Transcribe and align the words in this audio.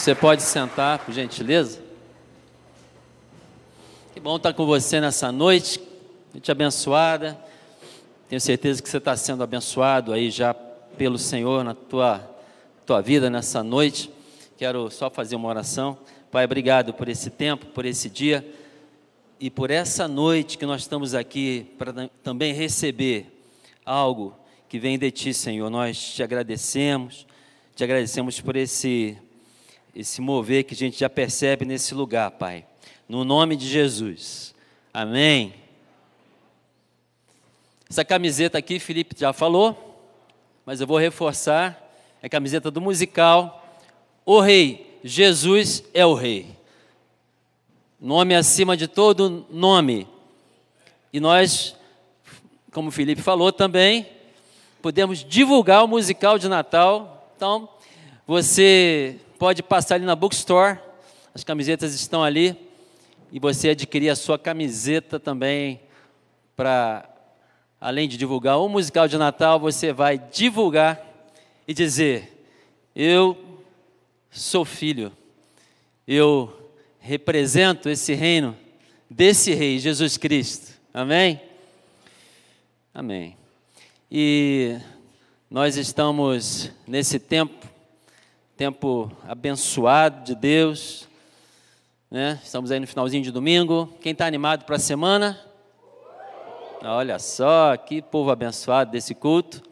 Você 0.00 0.14
pode 0.14 0.42
sentar, 0.42 1.00
por 1.00 1.12
gentileza? 1.12 1.78
Que 4.14 4.18
bom 4.18 4.36
estar 4.36 4.54
com 4.54 4.64
você 4.64 4.98
nessa 4.98 5.30
noite, 5.30 5.78
noite 6.32 6.50
abençoada. 6.50 7.38
Tenho 8.26 8.40
certeza 8.40 8.82
que 8.82 8.88
você 8.88 8.96
está 8.96 9.14
sendo 9.14 9.42
abençoado 9.42 10.14
aí 10.14 10.30
já 10.30 10.54
pelo 10.54 11.18
Senhor 11.18 11.62
na 11.62 11.74
tua, 11.74 12.34
tua 12.86 13.02
vida 13.02 13.28
nessa 13.28 13.62
noite. 13.62 14.10
Quero 14.56 14.90
só 14.90 15.10
fazer 15.10 15.36
uma 15.36 15.50
oração. 15.50 15.98
Pai, 16.30 16.46
obrigado 16.46 16.94
por 16.94 17.06
esse 17.06 17.28
tempo, 17.28 17.66
por 17.66 17.84
esse 17.84 18.08
dia 18.08 18.42
e 19.38 19.50
por 19.50 19.70
essa 19.70 20.08
noite 20.08 20.56
que 20.56 20.64
nós 20.64 20.80
estamos 20.80 21.14
aqui 21.14 21.74
para 21.76 22.08
também 22.22 22.54
receber 22.54 23.26
algo 23.84 24.34
que 24.66 24.78
vem 24.78 24.98
de 24.98 25.10
Ti, 25.10 25.34
Senhor. 25.34 25.68
Nós 25.68 26.14
te 26.14 26.22
agradecemos, 26.22 27.26
te 27.76 27.84
agradecemos 27.84 28.40
por 28.40 28.56
esse 28.56 29.18
esse 29.94 30.20
mover 30.20 30.64
que 30.64 30.74
a 30.74 30.76
gente 30.76 30.98
já 31.00 31.10
percebe 31.10 31.64
nesse 31.64 31.94
lugar, 31.94 32.30
Pai. 32.32 32.64
No 33.08 33.24
nome 33.24 33.56
de 33.56 33.66
Jesus. 33.68 34.54
Amém. 34.92 35.54
Essa 37.88 38.04
camiseta 38.04 38.56
aqui, 38.56 38.78
Felipe 38.78 39.16
já 39.18 39.32
falou, 39.32 39.98
mas 40.64 40.80
eu 40.80 40.86
vou 40.86 40.96
reforçar. 40.96 41.90
É 42.22 42.26
a 42.26 42.30
camiseta 42.30 42.70
do 42.70 42.80
musical. 42.80 43.78
O 44.24 44.40
Rei, 44.40 44.98
Jesus 45.02 45.82
é 45.92 46.06
o 46.06 46.14
Rei. 46.14 46.46
Nome 48.00 48.34
acima 48.34 48.76
de 48.76 48.86
todo 48.86 49.44
nome. 49.50 50.06
E 51.12 51.18
nós, 51.18 51.74
como 52.72 52.88
o 52.88 52.92
Felipe 52.92 53.20
falou 53.20 53.52
também, 53.52 54.06
podemos 54.80 55.24
divulgar 55.24 55.84
o 55.84 55.88
musical 55.88 56.38
de 56.38 56.48
Natal. 56.48 57.32
Então, 57.36 57.68
você 58.26 59.18
pode 59.40 59.62
passar 59.62 59.94
ali 59.94 60.04
na 60.04 60.14
bookstore, 60.14 60.78
as 61.34 61.42
camisetas 61.42 61.94
estão 61.94 62.22
ali, 62.22 62.54
e 63.32 63.40
você 63.40 63.70
adquirir 63.70 64.10
a 64.10 64.14
sua 64.14 64.38
camiseta 64.38 65.18
também 65.18 65.80
para, 66.54 67.08
além 67.80 68.06
de 68.06 68.18
divulgar 68.18 68.60
o 68.60 68.68
musical 68.68 69.08
de 69.08 69.16
Natal, 69.16 69.58
você 69.58 69.94
vai 69.94 70.18
divulgar 70.18 71.00
e 71.66 71.72
dizer: 71.72 72.44
Eu 72.94 73.34
sou 74.30 74.62
filho, 74.62 75.10
eu 76.06 76.70
represento 76.98 77.88
esse 77.88 78.12
reino 78.12 78.54
desse 79.08 79.54
rei, 79.54 79.78
Jesus 79.78 80.18
Cristo. 80.18 80.78
Amém? 80.92 81.40
Amém. 82.92 83.34
E 84.12 84.76
nós 85.48 85.78
estamos 85.78 86.70
nesse 86.86 87.18
tempo 87.18 87.70
tempo 88.60 89.10
abençoado 89.26 90.22
de 90.22 90.34
Deus. 90.34 91.08
Né? 92.10 92.38
Estamos 92.44 92.70
aí 92.70 92.78
no 92.78 92.86
finalzinho 92.86 93.22
de 93.22 93.30
domingo. 93.30 93.90
Quem 94.02 94.12
está 94.12 94.26
animado 94.26 94.66
para 94.66 94.76
a 94.76 94.78
semana? 94.78 95.40
Olha 96.82 97.18
só, 97.18 97.74
que 97.78 98.02
povo 98.02 98.30
abençoado 98.30 98.90
desse 98.90 99.14
culto. 99.14 99.62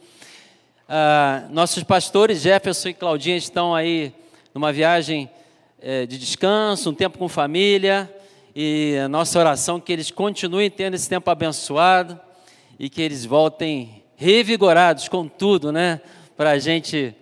Ah, 0.88 1.46
nossos 1.50 1.82
pastores 1.82 2.40
Jefferson 2.40 2.88
e 2.88 2.94
Claudinha 2.94 3.36
estão 3.36 3.74
aí 3.74 4.10
numa 4.54 4.72
viagem 4.72 5.28
eh, 5.82 6.06
de 6.06 6.16
descanso, 6.16 6.88
um 6.88 6.94
tempo 6.94 7.18
com 7.18 7.28
família. 7.28 8.10
E 8.56 8.96
a 9.04 9.06
nossa 9.06 9.38
oração 9.38 9.76
é 9.76 9.80
que 9.82 9.92
eles 9.92 10.10
continuem 10.10 10.70
tendo 10.70 10.94
esse 10.94 11.10
tempo 11.10 11.30
abençoado 11.30 12.18
e 12.78 12.88
que 12.88 13.02
eles 13.02 13.26
voltem 13.26 14.02
revigorados 14.16 15.08
com 15.08 15.28
tudo, 15.28 15.70
né? 15.70 16.00
Para 16.34 16.52
a 16.52 16.58
gente 16.58 17.14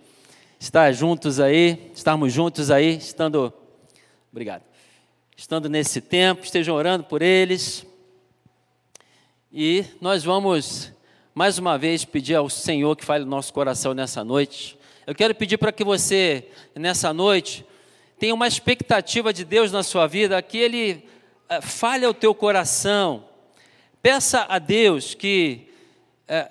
estar 0.59 0.91
juntos 0.91 1.39
aí, 1.39 1.91
estarmos 1.93 2.33
juntos 2.33 2.71
aí, 2.71 2.97
estando. 2.97 3.53
Obrigado. 4.31 4.63
Estando 5.35 5.69
nesse 5.69 6.01
tempo, 6.01 6.43
estejam 6.43 6.75
orando 6.75 7.03
por 7.03 7.21
eles. 7.21 7.85
E 9.53 9.85
nós 10.01 10.23
vamos 10.23 10.91
mais 11.33 11.57
uma 11.57 11.77
vez 11.77 12.03
pedir 12.03 12.35
ao 12.35 12.49
Senhor 12.49 12.95
que 12.95 13.05
fale 13.05 13.23
no 13.23 13.29
nosso 13.29 13.53
coração 13.53 13.93
nessa 13.93 14.23
noite. 14.23 14.77
Eu 15.05 15.13
quero 15.13 15.35
pedir 15.35 15.57
para 15.57 15.71
que 15.71 15.83
você, 15.83 16.47
nessa 16.75 17.13
noite, 17.13 17.63
tenha 18.19 18.33
uma 18.33 18.47
expectativa 18.47 19.31
de 19.31 19.45
Deus 19.45 19.71
na 19.71 19.83
sua 19.83 20.07
vida, 20.07 20.41
que 20.41 20.57
Ele 20.57 21.07
eh, 21.47 21.61
fale 21.61 22.03
ao 22.03 22.13
teu 22.13 22.33
coração. 22.33 23.23
Peça 24.01 24.45
a 24.49 24.57
Deus 24.57 25.13
que 25.13 25.69
eh, 26.27 26.49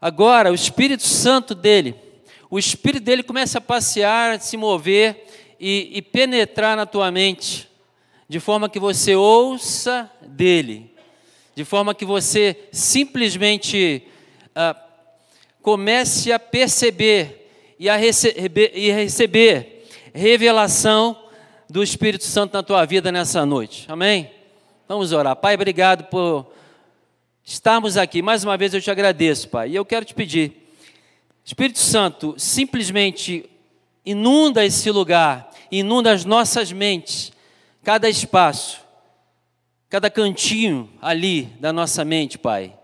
agora 0.00 0.50
o 0.50 0.54
Espírito 0.54 1.04
Santo 1.04 1.54
dele 1.54 2.07
o 2.50 2.58
espírito 2.58 3.04
dele 3.04 3.22
começa 3.22 3.58
a 3.58 3.60
passear, 3.60 4.40
se 4.40 4.56
mover 4.56 5.26
e, 5.60 5.90
e 5.92 6.02
penetrar 6.02 6.76
na 6.76 6.86
tua 6.86 7.10
mente, 7.10 7.68
de 8.28 8.40
forma 8.40 8.68
que 8.68 8.78
você 8.78 9.14
ouça 9.14 10.10
dele, 10.22 10.94
de 11.54 11.64
forma 11.64 11.94
que 11.94 12.04
você 12.04 12.68
simplesmente 12.72 14.02
ah, 14.54 14.76
comece 15.60 16.32
a 16.32 16.38
perceber 16.38 17.50
e 17.78 17.88
a 17.88 17.98
e 17.98 18.90
receber 18.90 19.84
revelação 20.14 21.16
do 21.68 21.82
Espírito 21.82 22.24
Santo 22.24 22.54
na 22.54 22.62
tua 22.62 22.84
vida 22.84 23.12
nessa 23.12 23.44
noite. 23.44 23.84
Amém? 23.88 24.30
Vamos 24.88 25.12
orar. 25.12 25.36
Pai, 25.36 25.54
obrigado 25.54 26.04
por 26.04 26.50
estarmos 27.44 27.96
aqui. 27.96 28.22
Mais 28.22 28.42
uma 28.42 28.56
vez 28.56 28.72
eu 28.72 28.80
te 28.80 28.90
agradeço, 28.90 29.48
Pai. 29.48 29.70
E 29.70 29.74
eu 29.74 29.84
quero 29.84 30.04
te 30.04 30.14
pedir 30.14 30.67
Espírito 31.48 31.78
Santo 31.78 32.34
simplesmente 32.36 33.48
inunda 34.04 34.66
esse 34.66 34.90
lugar, 34.90 35.50
inunda 35.72 36.12
as 36.12 36.22
nossas 36.22 36.70
mentes, 36.70 37.32
cada 37.82 38.06
espaço, 38.06 38.82
cada 39.88 40.10
cantinho 40.10 40.90
ali 41.00 41.44
da 41.58 41.72
nossa 41.72 42.04
mente, 42.04 42.36
Pai. 42.36 42.78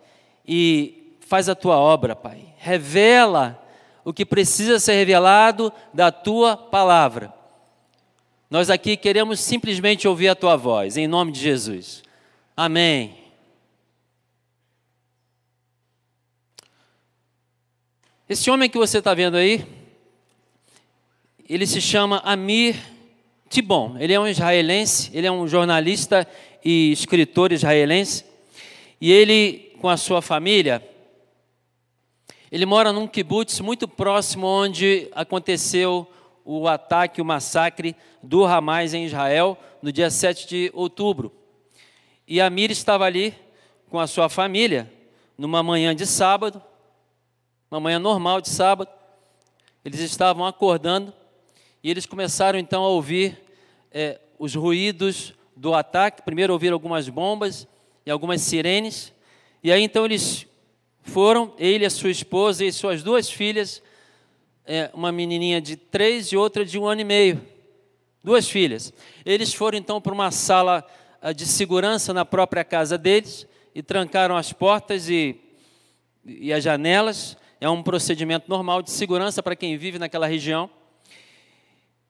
E 0.48 1.19
faz 1.20 1.47
a 1.50 1.54
tua 1.54 1.76
obra, 1.76 2.16
Pai. 2.16 2.54
Revela 2.56 3.62
o 4.02 4.14
que 4.14 4.25
precisa 4.25 4.78
ser 4.78 4.94
revelado 4.94 5.70
da 5.92 6.10
tua 6.10 6.56
palavra. 6.56 7.34
Nós 8.48 8.70
aqui 8.70 8.96
queremos 8.96 9.41
simplesmente 9.41 10.08
ouvir 10.08 10.28
a 10.28 10.34
tua 10.34 10.56
voz, 10.56 10.96
em 10.96 11.06
nome 11.06 11.32
de 11.32 11.41
Jesus. 11.41 12.02
Amém. 12.56 13.23
Esse 18.26 18.50
homem 18.50 18.70
que 18.70 18.78
você 18.78 19.00
está 19.00 19.12
vendo 19.12 19.36
aí, 19.36 19.66
ele 21.46 21.66
se 21.66 21.78
chama 21.78 22.22
Amir 22.24 22.74
Tibon. 23.50 23.98
Ele 23.98 24.14
é 24.14 24.18
um 24.18 24.26
israelense, 24.26 25.10
ele 25.12 25.26
é 25.26 25.30
um 25.30 25.46
jornalista 25.46 26.26
e 26.64 26.90
escritor 26.90 27.52
israelense. 27.52 28.24
E 28.98 29.12
ele, 29.12 29.76
com 29.78 29.90
a 29.90 29.98
sua 29.98 30.22
família, 30.22 30.82
ele 32.50 32.64
mora 32.64 32.94
num 32.94 33.06
kibbutz 33.06 33.60
muito 33.60 33.86
próximo 33.86 34.46
onde 34.46 35.06
aconteceu 35.12 36.10
o 36.46 36.66
ataque, 36.66 37.20
o 37.20 37.26
massacre 37.26 37.94
do 38.22 38.46
Hamas 38.46 38.94
em 38.94 39.04
Israel 39.04 39.58
no 39.82 39.92
dia 39.92 40.08
7 40.08 40.48
de 40.48 40.70
outubro. 40.72 41.30
E 42.26 42.40
Amir 42.40 42.70
estava 42.70 43.04
ali 43.04 43.34
com 43.90 44.00
a 44.00 44.06
sua 44.06 44.30
família 44.30 44.90
numa 45.36 45.62
manhã 45.62 45.94
de 45.94 46.06
sábado 46.06 46.62
uma 47.74 47.80
manhã 47.80 47.98
normal 47.98 48.40
de 48.40 48.48
sábado, 48.50 48.88
eles 49.84 49.98
estavam 49.98 50.46
acordando 50.46 51.12
e 51.82 51.90
eles 51.90 52.06
começaram 52.06 52.56
então 52.56 52.84
a 52.84 52.88
ouvir 52.88 53.42
é, 53.90 54.20
os 54.38 54.54
ruídos 54.54 55.34
do 55.56 55.74
ataque. 55.74 56.22
Primeiro 56.22 56.52
ouviram 56.52 56.74
algumas 56.74 57.08
bombas 57.08 57.66
e 58.06 58.12
algumas 58.12 58.42
sirenes, 58.42 59.12
e 59.60 59.72
aí 59.72 59.82
então 59.82 60.04
eles 60.04 60.46
foram, 61.02 61.52
ele, 61.58 61.84
a 61.84 61.90
sua 61.90 62.12
esposa 62.12 62.64
e 62.64 62.70
suas 62.70 63.02
duas 63.02 63.28
filhas, 63.28 63.82
é, 64.64 64.88
uma 64.94 65.10
menininha 65.10 65.60
de 65.60 65.74
três 65.74 66.28
e 66.28 66.36
outra 66.36 66.64
de 66.64 66.78
um 66.78 66.86
ano 66.86 67.00
e 67.00 67.04
meio, 67.04 67.44
duas 68.22 68.48
filhas. 68.48 68.93
Eles 69.26 69.52
foram 69.52 69.76
então 69.76 70.00
para 70.00 70.14
uma 70.14 70.31
sala 70.31 70.87
ah, 71.20 71.32
de 71.32 71.44
segurança 71.44 72.14
na 72.14 72.25
própria 72.25 72.62
casa 72.62 72.96
deles 72.96 73.49
e 73.75 73.82
trancaram 73.82 74.37
as 74.37 74.52
portas 74.52 75.08
e, 75.08 75.40
e 76.25 76.52
as 76.52 76.62
janelas 76.62 77.37
é 77.64 77.70
um 77.70 77.82
procedimento 77.82 78.44
normal 78.46 78.82
de 78.82 78.90
segurança 78.90 79.43
para 79.43 79.56
quem 79.56 79.78
vive 79.78 79.99
naquela 79.99 80.26
região. 80.26 80.69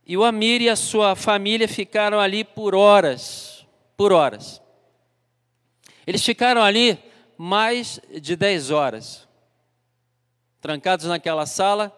E 0.05 0.17
o 0.17 0.25
Amir 0.25 0.61
e 0.61 0.69
a 0.69 0.75
sua 0.75 1.15
família 1.15 1.69
ficaram 1.69 2.19
ali 2.19 2.43
por 2.43 2.75
horas, 2.75 3.65
por 3.97 4.13
horas. 4.13 4.61
Eles 6.05 6.25
ficaram 6.25 6.61
ali 6.61 6.99
mais 7.39 8.01
de 8.21 8.35
10 8.35 8.73
horas, 8.73 9.29
trancados 10.61 11.07
naquela 11.07 11.47
sala. 11.47 11.97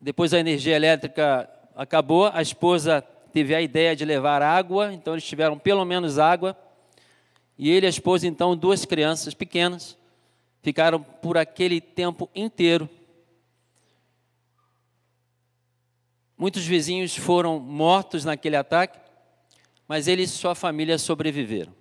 Depois 0.00 0.32
a 0.32 0.38
energia 0.38 0.74
elétrica 0.74 1.50
acabou, 1.76 2.30
a 2.32 2.40
esposa 2.40 3.02
teve 3.30 3.54
a 3.54 3.60
ideia 3.60 3.94
de 3.94 4.06
levar 4.06 4.40
água, 4.40 4.90
então 4.90 5.12
eles 5.12 5.24
tiveram 5.24 5.58
pelo 5.58 5.84
menos 5.84 6.18
água. 6.18 6.56
E 7.58 7.68
ele 7.68 7.84
e 7.84 7.88
a 7.88 7.90
esposa, 7.90 8.26
então, 8.26 8.56
duas 8.56 8.86
crianças 8.86 9.34
pequenas 9.34 9.97
ficaram 10.68 11.02
por 11.02 11.38
aquele 11.38 11.80
tempo 11.80 12.30
inteiro 12.34 12.88
Muitos 16.38 16.64
vizinhos 16.64 17.16
foram 17.16 17.58
mortos 17.58 18.24
naquele 18.24 18.54
ataque, 18.54 18.96
mas 19.88 20.06
ele 20.06 20.22
e 20.22 20.28
sua 20.28 20.54
família 20.54 20.96
sobreviveram. 20.96 21.74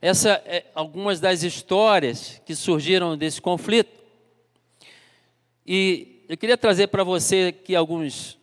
Essas 0.00 0.40
é 0.44 0.70
algumas 0.76 1.18
das 1.18 1.42
histórias 1.42 2.40
que 2.46 2.54
surgiram 2.54 3.18
desse 3.18 3.42
conflito. 3.42 3.90
E 5.66 6.24
eu 6.28 6.36
queria 6.36 6.56
trazer 6.56 6.86
para 6.86 7.02
você 7.02 7.52
aqui 7.58 7.74
alguns, 7.74 8.37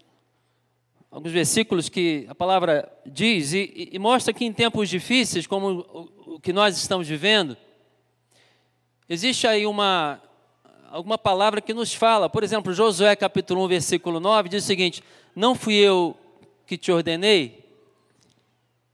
alguns 1.16 1.32
versículos 1.32 1.88
que 1.88 2.26
a 2.28 2.36
palavra 2.36 2.92
diz 3.06 3.54
e, 3.54 3.90
e 3.94 3.98
mostra 3.98 4.34
que 4.34 4.44
em 4.44 4.52
tempos 4.52 4.90
difíceis, 4.90 5.48
como 5.48 5.86
o, 6.28 6.36
o 6.36 6.40
que 6.40 6.52
nós 6.52 6.76
estamos 6.78 7.08
vivendo, 7.08 7.56
existe 9.08 9.48
aí 9.48 9.66
uma, 9.66 10.22
alguma 10.90 11.18
palavra 11.18 11.62
que 11.62 11.74
nos 11.74 11.94
fala. 11.94 12.30
Por 12.30 12.44
exemplo, 12.44 12.74
Josué 12.74 13.16
capítulo 13.16 13.64
1, 13.64 13.68
versículo 13.70 14.20
9 14.20 14.50
diz 14.50 14.64
o 14.64 14.68
seguinte: 14.68 15.02
Não 15.34 15.56
fui 15.56 15.76
eu 15.76 16.18
que 16.68 16.78
te 16.78 16.92
ordenei? 16.92 17.64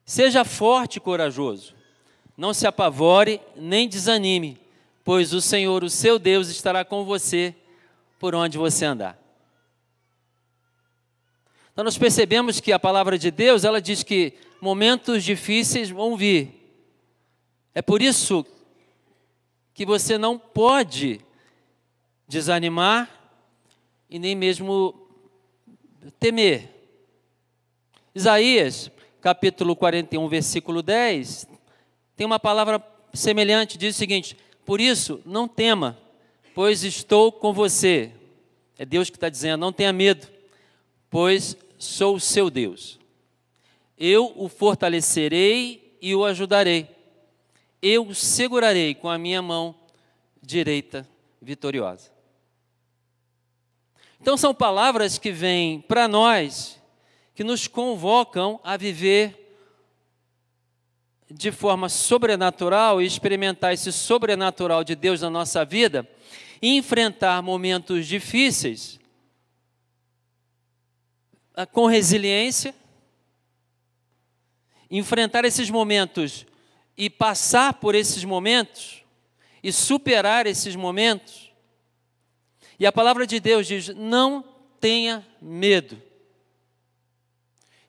Seja 0.06 0.45
forte 0.45 0.97
e 0.97 1.00
corajoso 1.00 1.81
não 2.41 2.56
se 2.56 2.65
apavore 2.65 3.39
nem 3.56 3.88
desanime, 3.88 4.59
pois 5.03 5.31
o 5.31 5.39
Senhor, 5.39 5.83
o 5.83 5.89
seu 5.91 6.17
Deus, 6.17 6.50
estará 6.50 6.83
com 6.83 7.06
você 7.06 7.53
por 8.17 8.33
onde 8.33 8.57
você 8.57 8.83
andar. 8.83 9.20
Então 11.71 11.85
nós 11.85 11.97
percebemos 11.97 12.59
que 12.59 12.71
a 12.71 12.79
palavra 12.79 13.18
de 13.18 13.31
Deus, 13.31 13.63
ela 13.63 13.81
diz 13.81 14.03
que 14.03 14.33
momentos 14.59 15.23
difíceis 15.23 15.89
vão 15.89 16.18
vir. 16.18 16.62
É 17.73 17.81
por 17.81 18.01
isso 18.01 18.45
que 19.73 19.85
você 19.85 20.18
não 20.18 20.38
pode 20.38 21.21
desanimar 22.27 23.09
e 24.09 24.19
nem 24.19 24.35
mesmo 24.35 25.07
temer. 26.19 26.69
Isaías, 28.13 28.91
capítulo 29.21 29.75
41, 29.75 30.27
versículo 30.27 30.81
10, 30.81 31.47
tem 32.15 32.25
uma 32.25 32.39
palavra 32.39 32.83
semelhante, 33.13 33.77
diz 33.77 33.95
o 33.95 33.97
seguinte: 33.97 34.38
Por 34.65 34.81
isso, 34.81 35.21
não 35.25 35.47
tema, 35.47 35.97
pois 36.53 36.83
estou 36.83 37.31
com 37.31 37.53
você. 37.53 38.12
É 38.77 38.85
Deus 38.85 39.09
que 39.09 39.17
está 39.17 39.29
dizendo: 39.29 39.62
não 39.62 39.71
tenha 39.71 39.94
medo, 39.94 40.27
pois 41.09 41.56
sou 41.81 42.19
seu 42.19 42.50
Deus. 42.50 43.00
Eu 43.98 44.31
o 44.36 44.48
fortalecerei 44.48 45.98
e 46.01 46.13
o 46.16 46.24
ajudarei. 46.24 46.88
Eu 47.81 48.07
o 48.07 48.16
segurarei 48.16 48.94
com 48.94 49.10
a 49.10 49.18
minha 49.18 49.42
mão 49.42 49.75
direita 50.42 51.07
vitoriosa. 51.42 52.12
Então, 54.19 54.38
são 54.38 54.54
palavras 54.54 55.18
que 55.18 55.31
vêm 55.31 55.81
para 55.81 56.07
nós, 56.07 56.80
que 57.33 57.44
nos 57.44 57.68
convocam 57.68 58.60
a 58.63 58.77
viver 58.77 59.39
de 61.31 61.51
forma 61.51 61.89
sobrenatural 61.89 63.01
e 63.01 63.06
experimentar 63.06 63.74
esse 63.74 63.92
sobrenatural 63.92 64.84
de 64.84 64.95
Deus 64.95 65.22
na 65.22 65.30
nossa 65.30 65.66
vida 65.66 66.07
e 66.62 66.77
enfrentar 66.77 67.42
momentos 67.42 68.06
difíceis 68.06 69.00
com 71.71 71.86
resiliência, 71.86 72.74
enfrentar 74.89 75.45
esses 75.45 75.69
momentos 75.69 76.45
e 76.98 77.09
passar 77.09 77.75
por 77.75 77.95
esses 77.95 78.24
momentos 78.24 79.03
e 79.63 79.71
superar 79.71 80.48
esses 80.48 80.75
momentos. 80.75 81.51
E 82.80 82.86
a 82.86 82.92
palavra 82.92 83.25
de 83.25 83.39
Deus 83.39 83.68
diz: 83.68 83.88
não 83.89 84.44
tenha 84.80 85.25
medo. 85.42 86.01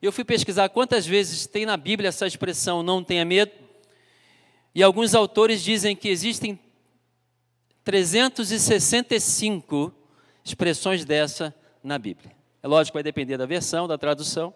Eu 0.01 0.11
fui 0.11 0.23
pesquisar 0.23 0.69
quantas 0.69 1.05
vezes 1.05 1.45
tem 1.47 1.65
na 1.65 1.77
Bíblia 1.77 2.09
essa 2.09 2.27
expressão 2.27 2.83
não 2.83 3.03
tenha 3.03 3.23
medo. 3.23 3.51
E 4.75 4.83
alguns 4.83 5.15
autores 5.15 5.63
dizem 5.63 5.95
que 5.95 6.09
existem 6.09 6.59
365 7.83 9.93
expressões 10.43 11.05
dessa 11.05 11.55
na 11.81 11.97
Bíblia. 11.97 12.32
É 12.63 12.67
lógico, 12.67 12.95
vai 12.95 13.03
depender 13.03 13.37
da 13.37 13.45
versão, 13.45 13.89
da 13.89 13.97
tradução. 13.97 14.53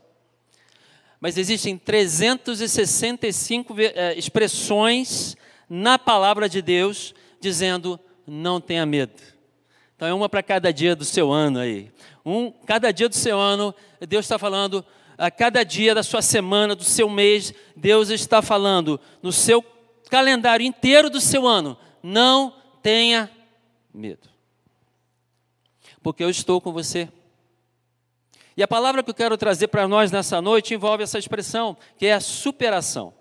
Mas 1.19 1.38
existem 1.38 1.77
365 1.77 3.75
eh, 3.77 4.13
expressões 4.18 5.36
na 5.69 6.00
palavra 6.00 6.48
de 6.48 6.62
Deus 6.62 7.13
dizendo 7.42 8.00
não 8.25 8.62
tenha 8.62 8.86
medo. 8.86 9.21
Então 9.94 10.07
é 10.07 10.13
uma 10.13 10.30
para 10.30 10.42
cada 10.42 10.71
dia 10.71 10.95
do 10.95 11.04
seu 11.04 11.33
ano 11.33 11.59
aí. 11.59 11.92
Um, 12.25 12.50
cada 12.50 12.92
dia 12.92 13.09
do 13.09 13.15
seu 13.15 13.38
ano, 13.38 13.75
Deus 14.07 14.24
está 14.24 14.39
falando, 14.39 14.86
a 15.18 15.30
cada 15.30 15.65
dia 15.65 15.94
da 15.94 16.04
sua 16.04 16.21
semana, 16.21 16.75
do 16.75 16.86
seu 16.86 17.09
mês, 17.09 17.54
Deus 17.75 18.09
está 18.09 18.42
falando 18.42 19.01
no 19.21 19.33
seu 19.33 19.62
calendário 20.09 20.65
inteiro 20.65 21.09
do 21.09 21.19
seu 21.19 21.45
ano. 21.45 21.77
Não 22.01 22.54
tenha 22.81 23.30
medo. 23.94 24.30
Porque 26.01 26.24
eu 26.24 26.30
estou 26.30 26.62
com 26.62 26.71
você. 26.71 27.09
E 28.57 28.63
a 28.63 28.68
palavra 28.68 29.04
que 29.04 29.12
eu 29.12 29.13
quero 29.13 29.38
trazer 29.38 29.68
para 29.68 29.88
nós 29.88 30.12
nessa 30.12 30.42
noite 30.42 30.74
envolve 30.74 31.04
essa 31.04 31.19
expressão, 31.19 31.77
que 31.95 32.07
é 32.07 32.13
a 32.13 32.19
superação. 32.19 33.13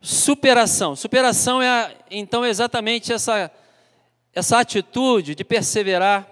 Superação. 0.00 0.94
Superação 0.94 1.60
é 1.60 1.96
então 2.08 2.46
exatamente 2.46 3.12
essa 3.12 3.50
essa 4.32 4.60
atitude 4.60 5.34
de 5.34 5.42
perseverar 5.42 6.24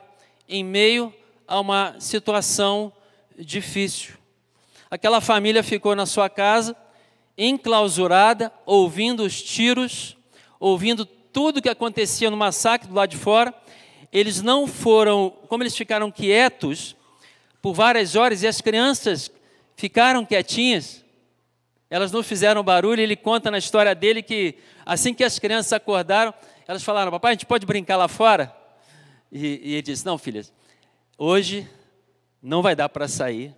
em 0.48 0.62
meio 0.62 1.12
a 1.48 1.58
uma 1.58 1.96
situação 1.98 2.92
difícil. 3.36 4.14
Aquela 4.90 5.20
família 5.20 5.62
ficou 5.62 5.96
na 5.96 6.06
sua 6.06 6.28
casa, 6.28 6.76
enclausurada, 7.36 8.52
ouvindo 8.64 9.24
os 9.24 9.42
tiros, 9.42 10.16
ouvindo 10.60 11.04
tudo 11.04 11.62
que 11.62 11.68
acontecia 11.68 12.30
no 12.30 12.36
massacre 12.36 12.86
do 12.86 12.94
lado 12.94 13.10
de 13.10 13.16
fora. 13.16 13.52
Eles 14.12 14.42
não 14.42 14.66
foram, 14.66 15.32
como 15.48 15.62
eles 15.62 15.76
ficaram 15.76 16.10
quietos 16.10 16.94
por 17.64 17.72
várias 17.72 18.14
horas 18.14 18.42
e 18.42 18.46
as 18.46 18.60
crianças 18.60 19.30
ficaram 19.74 20.22
quietinhas, 20.22 21.02
elas 21.88 22.12
não 22.12 22.22
fizeram 22.22 22.62
barulho. 22.62 23.00
Ele 23.00 23.16
conta 23.16 23.50
na 23.50 23.56
história 23.56 23.94
dele 23.94 24.22
que 24.22 24.58
assim 24.84 25.14
que 25.14 25.24
as 25.24 25.38
crianças 25.38 25.72
acordaram, 25.72 26.34
elas 26.68 26.82
falaram: 26.82 27.10
Papai, 27.10 27.30
a 27.30 27.32
gente 27.32 27.46
pode 27.46 27.64
brincar 27.64 27.96
lá 27.96 28.06
fora? 28.06 28.54
E, 29.32 29.62
e 29.64 29.72
ele 29.72 29.80
disse: 29.80 30.04
Não, 30.04 30.18
filhas, 30.18 30.52
hoje 31.16 31.66
não 32.42 32.60
vai 32.60 32.76
dar 32.76 32.90
para 32.90 33.08
sair, 33.08 33.56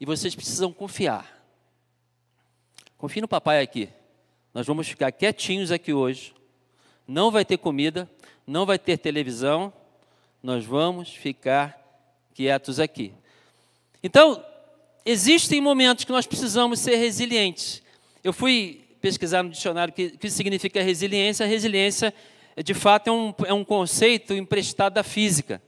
e 0.00 0.04
vocês 0.04 0.34
precisam 0.34 0.72
confiar. 0.72 1.40
Confie 2.98 3.20
no 3.20 3.28
papai 3.28 3.62
aqui. 3.62 3.88
Nós 4.52 4.66
vamos 4.66 4.88
ficar 4.88 5.12
quietinhos 5.12 5.70
aqui 5.70 5.92
hoje. 5.92 6.34
Não 7.06 7.30
vai 7.30 7.44
ter 7.44 7.58
comida, 7.58 8.10
não 8.44 8.66
vai 8.66 8.76
ter 8.76 8.98
televisão. 8.98 9.72
Nós 10.42 10.64
vamos 10.64 11.14
ficar 11.14 11.80
quietos 12.34 12.80
aqui. 12.80 13.14
Então, 14.02 14.44
existem 15.04 15.60
momentos 15.60 16.04
que 16.04 16.12
nós 16.12 16.26
precisamos 16.26 16.80
ser 16.80 16.96
resilientes. 16.96 17.82
Eu 18.22 18.32
fui 18.32 18.84
pesquisar 19.00 19.42
no 19.42 19.50
dicionário 19.50 19.92
o 19.92 19.94
que, 19.94 20.10
que 20.10 20.30
significa 20.30 20.82
resiliência. 20.82 21.46
Resiliência, 21.46 22.12
de 22.64 22.74
fato, 22.74 23.08
é 23.08 23.12
um, 23.12 23.34
é 23.46 23.52
um 23.52 23.64
conceito 23.64 24.34
emprestado 24.34 24.94
da 24.94 25.02
física, 25.02 25.62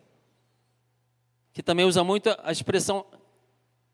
que 1.53 1.63
também 1.63 1.85
usa 1.85 2.03
muito 2.03 2.35
a 2.43 2.53
expressão 2.53 3.05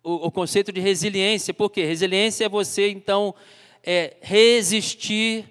o, 0.04 0.26
o 0.26 0.30
conceito 0.30 0.70
de 0.70 0.80
resiliência, 0.80 1.54
porque 1.54 1.82
resiliência 1.82 2.44
é 2.44 2.48
você, 2.48 2.90
então, 2.90 3.34
é, 3.82 4.18
resistir, 4.20 5.46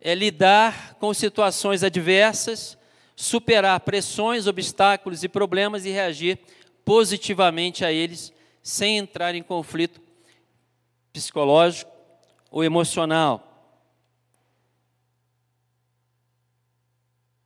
é 0.00 0.14
lidar 0.14 0.96
com 1.00 1.12
situações 1.14 1.82
adversas, 1.82 2.76
superar 3.16 3.80
pressões, 3.80 4.46
obstáculos 4.46 5.24
e 5.24 5.28
problemas 5.28 5.86
e 5.86 5.90
reagir 5.90 6.38
positivamente 6.84 7.84
a 7.84 7.92
eles, 7.92 8.32
sem 8.62 8.98
entrar 8.98 9.34
em 9.34 9.42
conflito 9.42 10.00
psicológico 11.12 11.90
ou 12.50 12.64
emocional. 12.64 13.46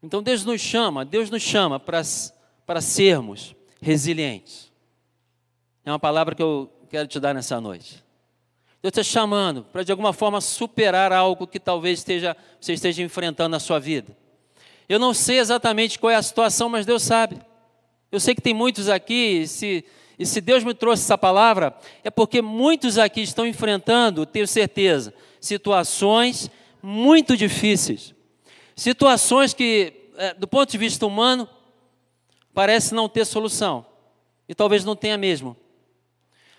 Então 0.03 0.23
Deus 0.23 0.45
nos 0.45 0.61
chama, 0.61 1.05
Deus 1.05 1.31
nos 1.31 1.43
chama 1.43 1.81
para, 1.81 2.81
sermos 2.81 3.55
resilientes. 3.81 4.71
É 5.85 5.91
uma 5.91 5.99
palavra 5.99 6.35
que 6.35 6.43
eu 6.43 6.71
quero 6.91 7.09
te 7.09 7.19
dar 7.19 7.35
nessa 7.35 7.61
noite. 7.61 8.05
Deus 8.83 8.91
está 8.93 9.03
chamando 9.03 9.65
para 9.65 9.83
de 9.83 9.91
alguma 9.91 10.13
forma 10.13 10.43
superar 10.43 11.11
algo 11.11 11.47
que 11.47 11.59
talvez 11.59 12.01
esteja, 12.01 12.37
você 12.61 12.75
esteja 12.75 13.03
enfrentando 13.03 13.49
na 13.49 13.59
sua 13.59 13.79
vida. 13.79 14.15
Eu 14.87 14.99
não 14.99 15.15
sei 15.15 15.39
exatamente 15.39 15.99
qual 15.99 16.11
é 16.11 16.17
a 16.17 16.23
situação, 16.23 16.69
mas 16.69 16.85
Deus 16.85 17.03
sabe. 17.03 17.41
Eu 18.15 18.21
sei 18.21 18.33
que 18.33 18.41
tem 18.41 18.55
muitos 18.55 18.89
aqui, 18.89 19.41
e 19.41 19.49
se, 19.49 19.85
e 20.17 20.25
se 20.25 20.41
Deus 20.41 20.63
me 20.63 20.73
trouxe 20.73 21.03
essa 21.03 21.19
palavra, 21.19 21.77
é 22.05 22.11
porque 22.11 22.41
muitos 22.41 22.97
aqui 22.97 23.21
estão 23.21 23.45
enfrentando, 23.45 24.25
tenho 24.25 24.47
certeza, 24.47 25.13
situações 25.41 26.49
muito 26.81 27.37
difíceis. 27.37 28.15
Situações 28.77 29.53
que, 29.53 29.93
é, 30.17 30.33
do 30.33 30.47
ponto 30.47 30.71
de 30.71 30.79
vista 30.79 31.05
humano, 31.05 31.49
parece 32.55 32.95
não 32.95 33.09
ter 33.09 33.25
solução, 33.25 33.85
e 34.49 34.55
talvez 34.55 34.85
não 34.85 34.95
tenha 34.95 35.19
mesmo. 35.19 35.57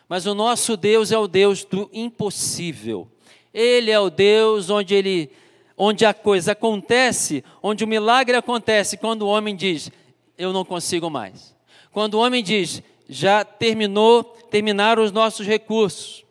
Mas 0.10 0.26
o 0.26 0.36
nosso 0.36 0.76
Deus 0.76 1.10
é 1.14 1.18
o 1.18 1.26
Deus 1.26 1.64
do 1.64 1.90
impossível. 1.94 3.10
Ele 3.54 3.92
é 3.92 4.00
o 4.00 4.10
Deus 4.10 4.70
onde 4.70 4.94
ele 4.94 5.32
onde 5.78 6.06
a 6.06 6.14
coisa 6.14 6.52
acontece, 6.52 7.46
onde 7.64 7.86
o 7.86 7.88
milagre 7.88 8.36
acontece 8.36 8.98
quando 8.98 9.22
o 9.22 9.30
homem 9.30 9.56
diz: 9.56 9.90
"Eu 10.38 10.54
não 10.54 10.66
consigo 10.66 11.10
mais". 11.10 11.56
Quando 11.92 12.16
o 12.16 12.20
homem 12.20 12.44
diz: 12.44 12.82
"Já 13.08 13.44
terminou, 13.44 14.24
terminaram 14.24 15.04
os 15.04 15.12
nossos 15.12 15.46
recursos". 15.46 16.26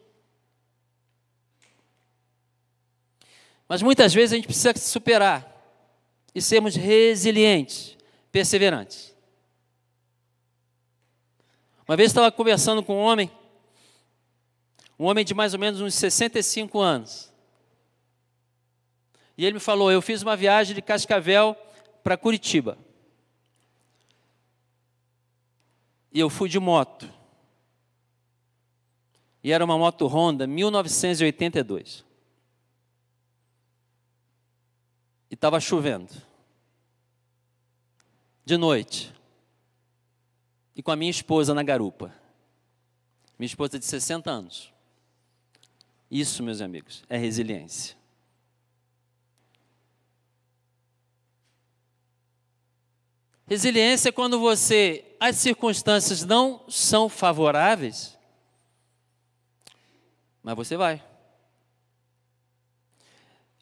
Mas 3.69 3.83
muitas 3.83 4.13
vezes 4.13 4.33
a 4.33 4.37
gente 4.37 4.47
precisa 4.47 4.77
superar 4.77 5.51
e 6.35 6.43
sermos 6.43 6.75
resilientes, 6.75 7.97
perseverantes. 8.31 9.15
Uma 11.87 11.97
vez 11.97 12.11
estava 12.11 12.33
conversando 12.33 12.83
com 12.83 12.97
um 12.97 13.03
homem, 13.03 13.31
um 14.99 15.05
homem 15.05 15.25
de 15.25 15.35
mais 15.35 15.53
ou 15.55 15.61
menos 15.61 15.81
uns 15.81 15.95
65 15.95 16.81
anos. 16.81 17.33
E 19.37 19.45
ele 19.45 19.55
me 19.55 19.61
falou: 19.61 19.91
Eu 19.91 20.01
fiz 20.01 20.23
uma 20.23 20.37
viagem 20.37 20.75
de 20.75 20.83
Cascavel 20.83 21.57
para 22.03 22.17
Curitiba. 22.17 22.79
E 26.15 26.21
eu 26.21 26.31
fui 26.31 26.49
de 26.49 26.61
moto. 26.61 27.13
E 29.43 29.51
era 29.51 29.65
uma 29.65 29.77
moto 29.77 30.07
Honda 30.07 30.47
1982. 30.47 32.05
E 35.29 35.35
estava 35.35 35.59
chovendo. 35.59 36.15
De 38.45 38.57
noite. 38.57 39.13
E 40.77 40.83
com 40.83 40.93
a 40.93 40.97
minha 40.97 41.11
esposa 41.11 41.53
na 41.53 41.65
garupa. 41.65 42.15
Minha 43.37 43.47
esposa 43.47 43.77
de 43.77 43.85
60 43.85 44.31
anos. 44.31 44.73
Isso, 46.09 46.45
meus 46.45 46.61
amigos, 46.61 47.03
é 47.09 47.17
resiliência. 47.17 47.97
Resiliência 53.47 54.09
é 54.09 54.13
quando 54.13 54.41
você, 54.41 55.05
as 55.21 55.37
circunstâncias 55.37 56.25
não 56.25 56.63
são 56.67 57.11
favoráveis, 57.11 58.17
mas 60.43 60.57
você 60.57 60.77
vai. 60.79 61.03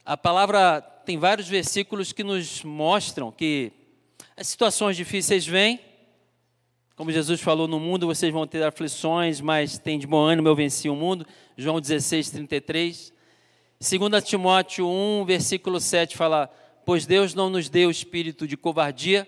A 0.04 0.16
palavra 0.16 0.80
tem 0.80 1.18
vários 1.18 1.48
versículos 1.48 2.12
que 2.12 2.22
nos 2.22 2.62
mostram 2.62 3.32
que 3.32 3.72
as 4.36 4.46
situações 4.46 4.96
difíceis 4.96 5.44
vêm, 5.44 5.80
como 6.94 7.10
Jesus 7.10 7.40
falou, 7.40 7.66
no 7.66 7.80
mundo 7.80 8.06
vocês 8.06 8.32
vão 8.32 8.46
ter 8.46 8.62
aflições, 8.62 9.40
mas 9.40 9.78
tem 9.78 9.98
de 9.98 10.06
bom 10.06 10.20
ânimo, 10.22 10.46
eu 10.46 10.54
venci 10.54 10.88
o 10.88 10.94
mundo. 10.94 11.26
João 11.56 11.80
16, 11.80 12.30
33. 12.30 13.12
2 13.80 14.24
Timóteo 14.24 14.86
1, 14.86 15.24
versículo 15.24 15.80
7 15.80 16.16
fala: 16.16 16.48
Pois 16.84 17.04
Deus 17.04 17.34
não 17.34 17.50
nos 17.50 17.68
deu 17.68 17.90
espírito 17.90 18.46
de 18.46 18.56
covardia, 18.56 19.26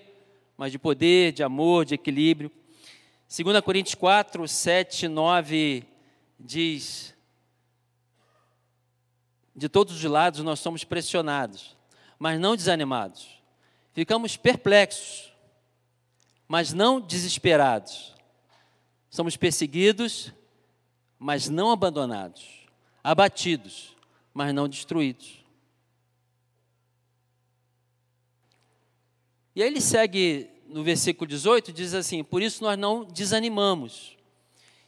mas 0.57 0.73
de 0.73 0.79
poder, 0.79 1.33
de 1.33 1.43
amor, 1.43 1.85
de 1.85 1.95
equilíbrio. 1.95 2.51
2 3.29 3.61
Coríntios 3.61 3.95
4, 3.95 4.47
7, 4.47 5.09
9 5.09 5.85
diz: 6.39 7.15
De 9.55 9.69
todos 9.69 9.95
os 9.95 10.05
lados 10.05 10.41
nós 10.41 10.61
somos 10.61 10.85
pressionados, 10.85 11.77
mas 12.19 12.39
não 12.39 12.57
desanimados. 12.57 13.43
Ficamos 13.93 14.37
perplexos, 14.37 15.33
mas 16.49 16.73
não 16.73 17.01
desesperados. 17.01 18.15
Somos 19.09 19.37
perseguidos, 19.37 20.33
mas 21.19 21.49
não 21.49 21.71
abandonados. 21.71 22.67
Abatidos, 23.03 23.95
mas 24.33 24.53
não 24.53 24.69
destruídos. 24.69 25.44
E 29.55 29.63
aí 29.63 29.69
ele 29.69 29.81
segue 29.81 30.51
no 30.67 30.83
versículo 30.83 31.29
18, 31.29 31.73
diz 31.73 31.95
assim: 31.95 32.25
Por 32.25 32.43
isso 32.43 32.63
nós 32.63 32.77
não 32.77 33.05
desanimamos. 33.05 34.17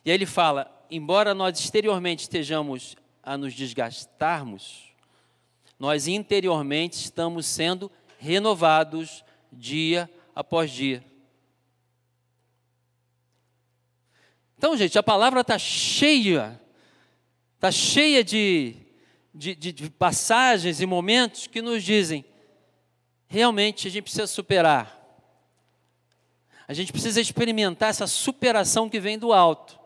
E 0.05 0.11
aí 0.11 0.17
ele 0.17 0.27
fala: 0.27 0.71
Embora 0.91 1.35
nós 1.35 1.59
exteriormente 1.59 2.21
estejamos 2.21 2.97
a 3.23 3.37
nos 3.37 3.55
desgastarmos, 3.55 4.93
nós 5.79 6.09
interiormente 6.09 6.95
estamos 6.95 7.47
sendo 7.47 7.91
renovados 8.19 9.25
dia 9.53 10.11
após 10.35 10.71
dia. 10.71 11.05
Então, 14.59 14.77
gente, 14.77 14.99
a 14.99 15.03
palavra 15.03 15.43
está 15.43 15.59
cheia, 15.59 16.61
está 17.57 17.71
cheia 17.71 18.25
de, 18.25 18.75
de, 19.35 19.55
de, 19.55 19.91
passagens 19.91 20.81
e 20.81 20.87
momentos 20.87 21.47
que 21.47 21.61
nos 21.61 21.85
dizem: 21.85 22.25
realmente 23.29 23.89
a 23.89 23.91
gente 23.91 24.03
precisa 24.03 24.27
superar. 24.27 24.97
A 26.69 26.75
gente 26.75 26.93
precisa 26.93 27.21
experimentar 27.21 27.91
essa 27.91 28.07
superação 28.07 28.89
que 28.89 28.99
vem 28.99 29.19
do 29.19 29.33
alto, 29.33 29.79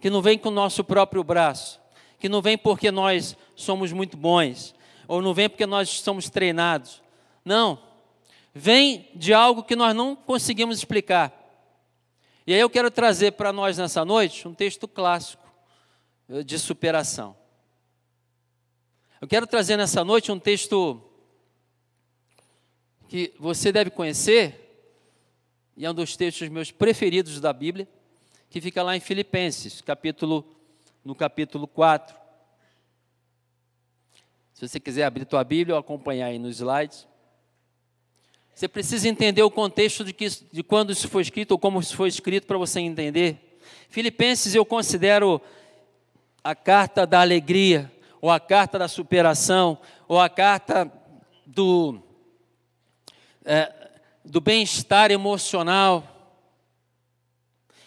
que 0.00 0.08
não 0.08 0.22
vem 0.22 0.38
com 0.38 0.48
o 0.48 0.52
nosso 0.52 0.84
próprio 0.84 1.24
braço, 1.24 1.80
que 2.18 2.28
não 2.28 2.40
vem 2.40 2.56
porque 2.56 2.90
nós 2.90 3.36
somos 3.56 3.92
muito 3.92 4.16
bons, 4.16 4.74
ou 5.08 5.20
não 5.20 5.34
vem 5.34 5.48
porque 5.48 5.66
nós 5.66 5.88
somos 5.88 6.30
treinados. 6.30 7.02
Não. 7.44 7.82
Vem 8.54 9.08
de 9.14 9.32
algo 9.32 9.62
que 9.62 9.74
nós 9.74 9.94
não 9.94 10.14
conseguimos 10.14 10.78
explicar. 10.78 11.36
E 12.46 12.54
aí 12.54 12.60
eu 12.60 12.70
quero 12.70 12.90
trazer 12.90 13.32
para 13.32 13.52
nós 13.52 13.78
nessa 13.78 14.04
noite 14.04 14.46
um 14.46 14.54
texto 14.54 14.86
clássico 14.88 15.42
eh, 16.28 16.42
de 16.42 16.58
superação. 16.58 17.36
Eu 19.20 19.28
quero 19.28 19.46
trazer 19.46 19.76
nessa 19.76 20.04
noite 20.04 20.32
um 20.32 20.38
texto 20.38 21.00
que 23.10 23.34
você 23.40 23.72
deve 23.72 23.90
conhecer, 23.90 24.86
e 25.76 25.84
é 25.84 25.90
um 25.90 25.94
dos 25.94 26.16
textos 26.16 26.48
meus 26.48 26.70
preferidos 26.70 27.40
da 27.40 27.52
Bíblia, 27.52 27.88
que 28.48 28.60
fica 28.60 28.84
lá 28.84 28.96
em 28.96 29.00
Filipenses, 29.00 29.80
capítulo, 29.80 30.46
no 31.04 31.12
capítulo 31.12 31.66
4. 31.66 32.14
Se 34.54 34.68
você 34.68 34.78
quiser 34.78 35.02
abrir 35.02 35.24
tua 35.24 35.42
Bíblia 35.42 35.74
ou 35.74 35.80
acompanhar 35.80 36.26
aí 36.26 36.38
nos 36.38 36.60
slides. 36.60 37.04
Você 38.54 38.68
precisa 38.68 39.08
entender 39.08 39.42
o 39.42 39.50
contexto 39.50 40.04
de, 40.04 40.12
que, 40.12 40.28
de 40.28 40.62
quando 40.62 40.92
isso 40.92 41.08
foi 41.08 41.22
escrito 41.22 41.50
ou 41.50 41.58
como 41.58 41.80
isso 41.80 41.96
foi 41.96 42.08
escrito 42.08 42.46
para 42.46 42.58
você 42.58 42.78
entender. 42.78 43.58
Filipenses 43.88 44.54
eu 44.54 44.64
considero 44.64 45.42
a 46.44 46.54
carta 46.54 47.04
da 47.04 47.20
alegria, 47.20 47.90
ou 48.20 48.30
a 48.30 48.38
carta 48.38 48.78
da 48.78 48.86
superação, 48.86 49.76
ou 50.06 50.20
a 50.20 50.28
carta 50.28 50.88
do 51.44 52.00
é, 53.44 53.72
do 54.24 54.40
bem-estar 54.40 55.10
emocional. 55.10 56.04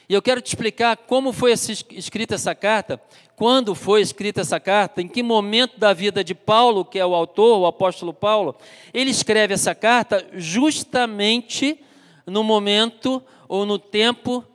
E 0.07 0.13
eu 0.13 0.21
quero 0.21 0.41
te 0.41 0.47
explicar 0.47 0.97
como 0.97 1.31
foi 1.31 1.51
escrita 1.51 2.35
essa 2.35 2.53
carta, 2.53 3.01
quando 3.35 3.73
foi 3.73 4.01
escrita 4.01 4.41
essa 4.41 4.59
carta, 4.59 5.01
em 5.01 5.07
que 5.07 5.23
momento 5.23 5.79
da 5.79 5.93
vida 5.93 6.23
de 6.23 6.35
Paulo, 6.35 6.85
que 6.85 6.99
é 6.99 7.05
o 7.05 7.15
autor, 7.15 7.59
o 7.59 7.65
apóstolo 7.65 8.13
Paulo, 8.13 8.55
ele 8.93 9.09
escreve 9.09 9.53
essa 9.53 9.73
carta 9.73 10.27
justamente 10.33 11.79
no 12.25 12.43
momento 12.43 13.23
ou 13.47 13.65
no 13.65 13.79
tempo 13.79 14.45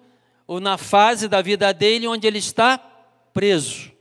ou 0.46 0.60
na 0.60 0.78
fase 0.78 1.28
da 1.28 1.42
vida 1.42 1.72
dele 1.72 2.06
onde 2.06 2.26
ele 2.26 2.38
está 2.38 2.78
preso. 3.32 3.92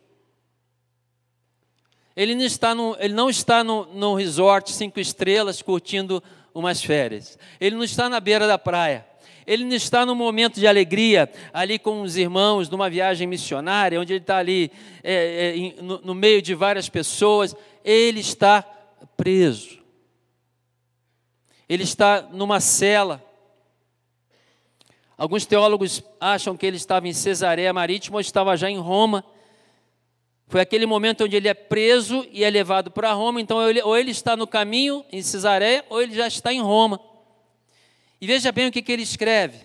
Ele 2.15 2.33
não 2.33 2.45
está 2.45 2.73
no, 2.73 2.95
ele 2.99 3.13
não 3.13 3.29
está 3.29 3.63
no, 3.63 3.85
no 3.93 4.15
resort 4.15 4.71
cinco 4.71 4.99
estrelas 4.99 5.61
curtindo 5.61 6.23
umas 6.59 6.83
férias. 6.83 7.37
Ele 7.59 7.75
não 7.75 7.83
está 7.83 8.09
na 8.09 8.19
beira 8.19 8.47
da 8.47 8.57
praia. 8.57 9.05
Ele 9.45 9.63
não 9.63 9.75
está 9.75 10.05
no 10.05 10.13
momento 10.13 10.59
de 10.59 10.67
alegria, 10.67 11.31
ali 11.53 11.79
com 11.79 12.01
os 12.01 12.17
irmãos, 12.17 12.69
numa 12.69 12.89
viagem 12.89 13.25
missionária, 13.25 13.99
onde 13.99 14.11
ele 14.11 14.19
está 14.19 14.37
ali 14.37 14.69
é, 15.01 15.73
é, 15.77 15.81
no, 15.81 15.99
no 15.99 16.13
meio 16.13 16.41
de 16.41 16.53
várias 16.53 16.89
pessoas. 16.89 17.55
Ele 17.83 18.19
está 18.19 18.61
preso. 19.15 19.79
Ele 21.69 21.83
está 21.83 22.21
numa 22.21 22.59
cela. 22.59 23.23
Alguns 25.17 25.45
teólogos 25.45 26.03
acham 26.19 26.55
que 26.55 26.65
ele 26.65 26.77
estava 26.77 27.07
em 27.07 27.13
Cesareia 27.13 27.73
Marítima 27.73 28.17
ou 28.17 28.21
estava 28.21 28.55
já 28.57 28.69
em 28.69 28.77
Roma. 28.77 29.23
Foi 30.47 30.61
aquele 30.61 30.85
momento 30.85 31.25
onde 31.25 31.35
ele 31.35 31.49
é 31.49 31.53
preso 31.53 32.25
e 32.31 32.43
é 32.43 32.49
levado 32.49 32.89
para 32.89 33.11
Roma. 33.11 33.41
Então, 33.41 33.57
ou 33.83 33.97
ele 33.97 34.11
está 34.11 34.37
no 34.37 34.47
caminho 34.47 35.03
em 35.11 35.21
Cesareia, 35.21 35.85
ou 35.89 36.01
ele 36.01 36.15
já 36.15 36.25
está 36.25 36.53
em 36.53 36.61
Roma. 36.61 36.99
E 38.19 38.25
veja 38.25 38.51
bem 38.51 38.67
o 38.67 38.71
que, 38.71 38.81
que 38.81 38.91
ele 38.91 39.03
escreve. 39.03 39.59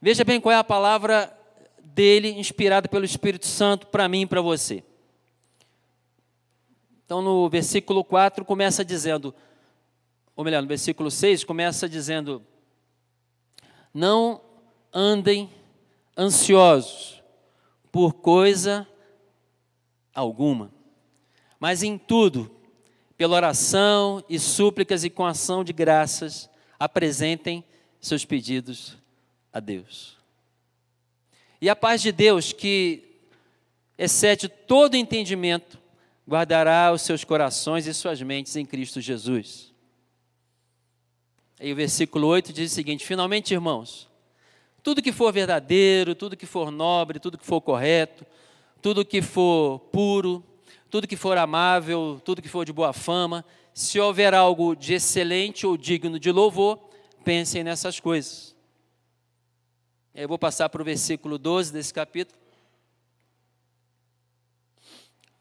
Veja 0.00 0.24
bem 0.24 0.40
qual 0.40 0.52
é 0.54 0.56
a 0.56 0.64
palavra 0.64 1.36
dele, 1.82 2.30
inspirada 2.30 2.88
pelo 2.88 3.04
Espírito 3.04 3.46
Santo, 3.46 3.88
para 3.88 4.08
mim 4.08 4.22
e 4.22 4.26
para 4.26 4.40
você. 4.40 4.82
Então, 7.04 7.20
no 7.20 7.48
versículo 7.50 8.02
4, 8.02 8.42
começa 8.44 8.82
dizendo, 8.82 9.34
ou 10.34 10.42
melhor, 10.42 10.62
no 10.62 10.68
versículo 10.68 11.10
6, 11.10 11.44
começa 11.44 11.86
dizendo: 11.86 12.42
Não 13.92 14.40
andem 14.94 15.50
ansiosos 16.16 17.22
por 17.92 18.14
coisa 18.14 18.86
alguma, 20.20 20.70
mas 21.58 21.82
em 21.82 21.98
tudo, 21.98 22.50
pela 23.16 23.36
oração 23.36 24.24
e 24.28 24.38
súplicas 24.38 25.04
e 25.04 25.10
com 25.10 25.26
ação 25.26 25.62
de 25.64 25.72
graças, 25.72 26.48
apresentem 26.78 27.64
seus 28.00 28.24
pedidos 28.24 28.96
a 29.52 29.60
Deus. 29.60 30.16
E 31.60 31.68
a 31.68 31.76
paz 31.76 32.00
de 32.00 32.12
Deus, 32.12 32.52
que 32.52 33.20
excede 33.98 34.48
todo 34.48 34.96
entendimento, 34.96 35.78
guardará 36.26 36.90
os 36.92 37.02
seus 37.02 37.24
corações 37.24 37.86
e 37.86 37.92
suas 37.92 38.22
mentes 38.22 38.56
em 38.56 38.64
Cristo 38.64 39.00
Jesus. 39.00 39.70
Aí 41.58 41.70
o 41.72 41.76
versículo 41.76 42.26
8 42.28 42.52
diz 42.54 42.72
o 42.72 42.74
seguinte: 42.74 43.04
Finalmente, 43.04 43.52
irmãos, 43.52 44.08
tudo 44.82 45.02
que 45.02 45.12
for 45.12 45.30
verdadeiro, 45.30 46.14
tudo 46.14 46.36
que 46.36 46.46
for 46.46 46.70
nobre, 46.70 47.20
tudo 47.20 47.36
que 47.36 47.44
for 47.44 47.60
correto, 47.60 48.24
tudo 48.80 49.04
que 49.04 49.20
for 49.20 49.78
puro, 49.92 50.44
tudo 50.90 51.06
que 51.06 51.16
for 51.16 51.36
amável, 51.36 52.20
tudo 52.24 52.42
que 52.42 52.48
for 52.48 52.64
de 52.64 52.72
boa 52.72 52.92
fama, 52.92 53.44
se 53.72 54.00
houver 54.00 54.34
algo 54.34 54.74
de 54.74 54.94
excelente 54.94 55.66
ou 55.66 55.76
digno 55.76 56.18
de 56.18 56.32
louvor, 56.32 56.78
pensem 57.24 57.62
nessas 57.62 58.00
coisas. 58.00 58.56
Eu 60.14 60.28
vou 60.28 60.38
passar 60.38 60.68
para 60.68 60.82
o 60.82 60.84
versículo 60.84 61.38
12 61.38 61.72
desse 61.72 61.94
capítulo. 61.94 62.38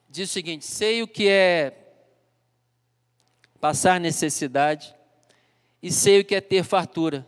Diz 0.10 0.30
o 0.30 0.34
seguinte: 0.34 0.66
sei 0.66 1.02
o 1.02 1.08
que 1.08 1.28
é 1.28 1.76
passar 3.60 4.00
necessidade 4.00 4.94
e 5.82 5.92
sei 5.92 6.22
o 6.22 6.26
que 6.26 6.36
é 6.36 6.42
ter 6.42 6.64
fartura. 6.64 7.28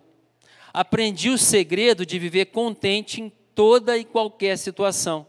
Aprendi 0.73 1.29
o 1.29 1.37
segredo 1.37 2.05
de 2.05 2.17
viver 2.17 2.45
contente 2.45 3.21
em 3.21 3.29
toda 3.53 3.97
e 3.97 4.05
qualquer 4.05 4.57
situação. 4.57 5.27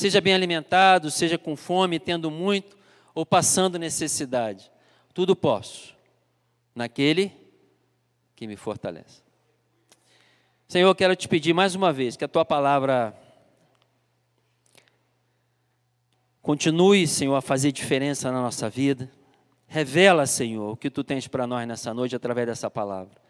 Seja 0.00 0.18
bem 0.18 0.32
alimentado, 0.32 1.10
seja 1.10 1.36
com 1.36 1.54
fome, 1.54 2.00
tendo 2.00 2.30
muito 2.30 2.74
ou 3.14 3.26
passando 3.26 3.78
necessidade. 3.78 4.72
Tudo 5.12 5.36
posso 5.36 5.94
naquele 6.74 7.30
que 8.34 8.46
me 8.46 8.56
fortalece. 8.56 9.20
Senhor, 10.66 10.88
eu 10.88 10.94
quero 10.94 11.14
te 11.14 11.28
pedir 11.28 11.52
mais 11.52 11.74
uma 11.74 11.92
vez 11.92 12.16
que 12.16 12.24
a 12.24 12.28
tua 12.28 12.46
palavra 12.46 13.14
continue, 16.40 17.06
Senhor, 17.06 17.34
a 17.34 17.42
fazer 17.42 17.70
diferença 17.70 18.32
na 18.32 18.40
nossa 18.40 18.70
vida. 18.70 19.12
Revela, 19.66 20.24
Senhor, 20.24 20.72
o 20.72 20.76
que 20.78 20.88
tu 20.88 21.04
tens 21.04 21.28
para 21.28 21.46
nós 21.46 21.68
nessa 21.68 21.92
noite 21.92 22.16
através 22.16 22.46
dessa 22.46 22.70
palavra. 22.70 23.20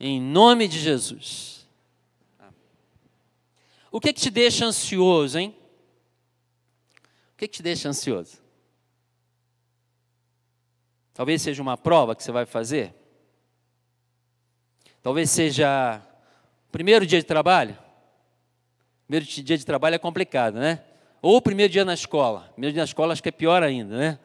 Em 0.00 0.18
nome 0.18 0.66
de 0.66 0.80
Jesus. 0.80 1.68
O 3.92 4.00
que, 4.00 4.14
que 4.14 4.20
te 4.22 4.30
deixa 4.30 4.64
ansioso, 4.64 5.38
hein? 5.38 5.54
O 7.34 7.36
que, 7.36 7.48
te 7.48 7.62
deixa 7.62 7.88
ansioso? 7.88 8.38
Talvez 11.12 11.42
seja 11.42 11.60
uma 11.60 11.76
prova 11.76 12.14
que 12.14 12.22
você 12.22 12.30
vai 12.30 12.46
fazer. 12.46 12.94
Talvez 15.02 15.30
seja 15.30 16.00
o 16.68 16.72
primeiro 16.72 17.04
dia 17.04 17.18
de 17.18 17.26
trabalho. 17.26 17.76
Primeiro 19.06 19.26
dia 19.26 19.58
de 19.58 19.66
trabalho 19.66 19.96
é 19.96 19.98
complicado, 19.98 20.54
né? 20.54 20.82
Ou 21.20 21.36
o 21.36 21.42
primeiro 21.42 21.72
dia 21.72 21.84
na 21.84 21.94
escola. 21.94 22.48
Primeiro 22.52 22.72
dia 22.72 22.82
na 22.82 22.86
escola 22.86 23.12
acho 23.12 23.22
que 23.22 23.28
é 23.28 23.32
pior 23.32 23.62
ainda, 23.62 23.96
né? 23.96 24.18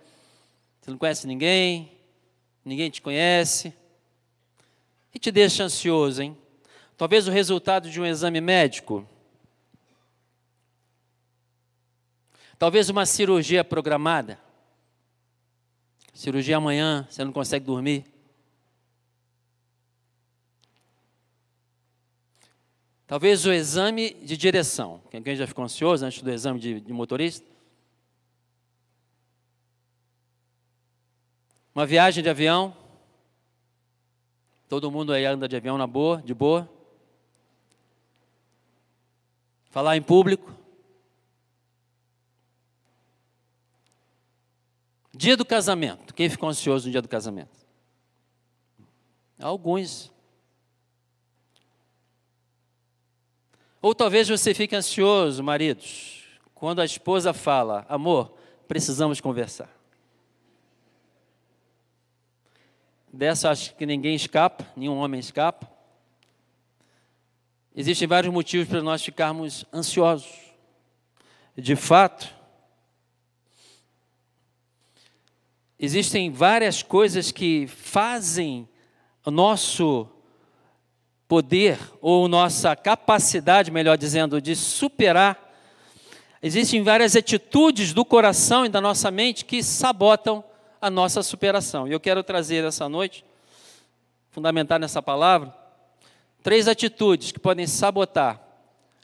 Você 0.79 0.91
não 0.91 0.97
conhece 0.97 1.27
ninguém, 1.27 1.91
ninguém 2.63 2.89
te 2.89 3.01
conhece. 3.01 3.73
Que 5.11 5.17
te 5.17 5.31
deixa 5.31 5.63
ansioso, 5.63 6.21
hein? 6.21 6.37
Talvez 6.95 7.27
o 7.27 7.31
resultado 7.31 7.89
de 7.89 7.99
um 7.99 8.05
exame 8.05 8.39
médico. 8.39 9.07
Talvez 12.59 12.89
uma 12.89 13.05
cirurgia 13.05 13.63
programada. 13.63 14.37
Cirurgia 16.13 16.57
amanhã, 16.57 17.07
você 17.09 17.23
não 17.23 17.31
consegue 17.31 17.65
dormir. 17.65 18.05
Talvez 23.07 23.45
o 23.45 23.53
exame 23.53 24.13
de 24.15 24.35
direção. 24.35 25.01
Quem 25.09 25.35
já 25.37 25.47
ficou 25.47 25.63
ansioso 25.63 26.05
antes 26.05 26.21
do 26.21 26.29
exame 26.29 26.59
de, 26.59 26.81
de 26.81 26.91
motorista? 26.91 27.47
Uma 31.73 31.85
viagem 31.85 32.21
de 32.21 32.29
avião. 32.29 32.75
Todo 34.67 34.91
mundo 34.91 35.13
aí 35.13 35.23
anda 35.23 35.47
de 35.47 35.55
avião 35.55 35.77
na 35.77 35.87
boa, 35.87 36.21
de 36.21 36.33
boa. 36.33 36.69
Falar 39.69 39.95
em 39.95 40.01
público. 40.01 40.58
Dia 45.19 45.35
do 45.35 45.43
casamento. 45.43 46.13
Quem 46.13 46.29
ficou 46.29 46.47
ansioso 46.47 46.85
no 46.85 46.93
dia 46.93 47.01
do 47.01 47.09
casamento? 47.09 47.51
Alguns. 49.37 50.09
Ou 53.81 53.93
talvez 53.93 54.29
você 54.29 54.53
fique 54.53 54.73
ansioso, 54.73 55.43
maridos, 55.43 56.23
quando 56.55 56.79
a 56.79 56.85
esposa 56.85 57.33
fala: 57.33 57.85
amor, 57.89 58.33
precisamos 58.65 59.19
conversar. 59.19 59.69
Dessa 63.11 63.51
acho 63.51 63.75
que 63.75 63.85
ninguém 63.85 64.15
escapa, 64.15 64.65
nenhum 64.73 64.99
homem 64.99 65.19
escapa. 65.19 65.69
Existem 67.75 68.07
vários 68.07 68.33
motivos 68.33 68.69
para 68.69 68.81
nós 68.81 69.03
ficarmos 69.03 69.65
ansiosos. 69.73 70.31
De 71.57 71.75
fato, 71.75 72.38
existem 75.79 76.29
várias 76.29 76.83
coisas 76.83 77.31
que 77.31 77.65
fazem 77.67 78.67
o 79.25 79.31
nosso 79.31 80.07
poder, 81.27 81.79
ou 82.01 82.27
nossa 82.27 82.75
capacidade, 82.75 83.71
melhor 83.71 83.97
dizendo, 83.97 84.41
de 84.41 84.55
superar. 84.55 85.47
Existem 86.41 86.83
várias 86.83 87.15
atitudes 87.15 87.93
do 87.93 88.03
coração 88.03 88.65
e 88.65 88.69
da 88.69 88.81
nossa 88.81 89.09
mente 89.11 89.45
que 89.45 89.61
sabotam 89.63 90.43
a 90.81 90.89
nossa 90.89 91.21
superação. 91.21 91.87
E 91.87 91.91
eu 91.91 91.99
quero 91.99 92.23
trazer 92.23 92.65
essa 92.65 92.89
noite, 92.89 93.23
fundamentar 94.31 94.79
nessa 94.79 95.01
palavra, 95.01 95.53
três 96.41 96.67
atitudes 96.67 97.31
que 97.31 97.39
podem 97.39 97.67
sabotar 97.67 98.41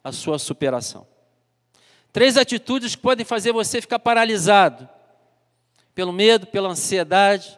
a 0.04 0.12
sua 0.12 0.40
superação. 0.40 1.06
Três 2.12 2.38
atitudes 2.38 2.96
que 2.96 3.02
podem 3.02 3.26
fazer 3.26 3.52
você 3.52 3.82
ficar 3.82 4.00
paralisado 4.00 4.90
pelo 5.96 6.12
medo, 6.12 6.46
pela 6.46 6.70
ansiedade. 6.70 7.58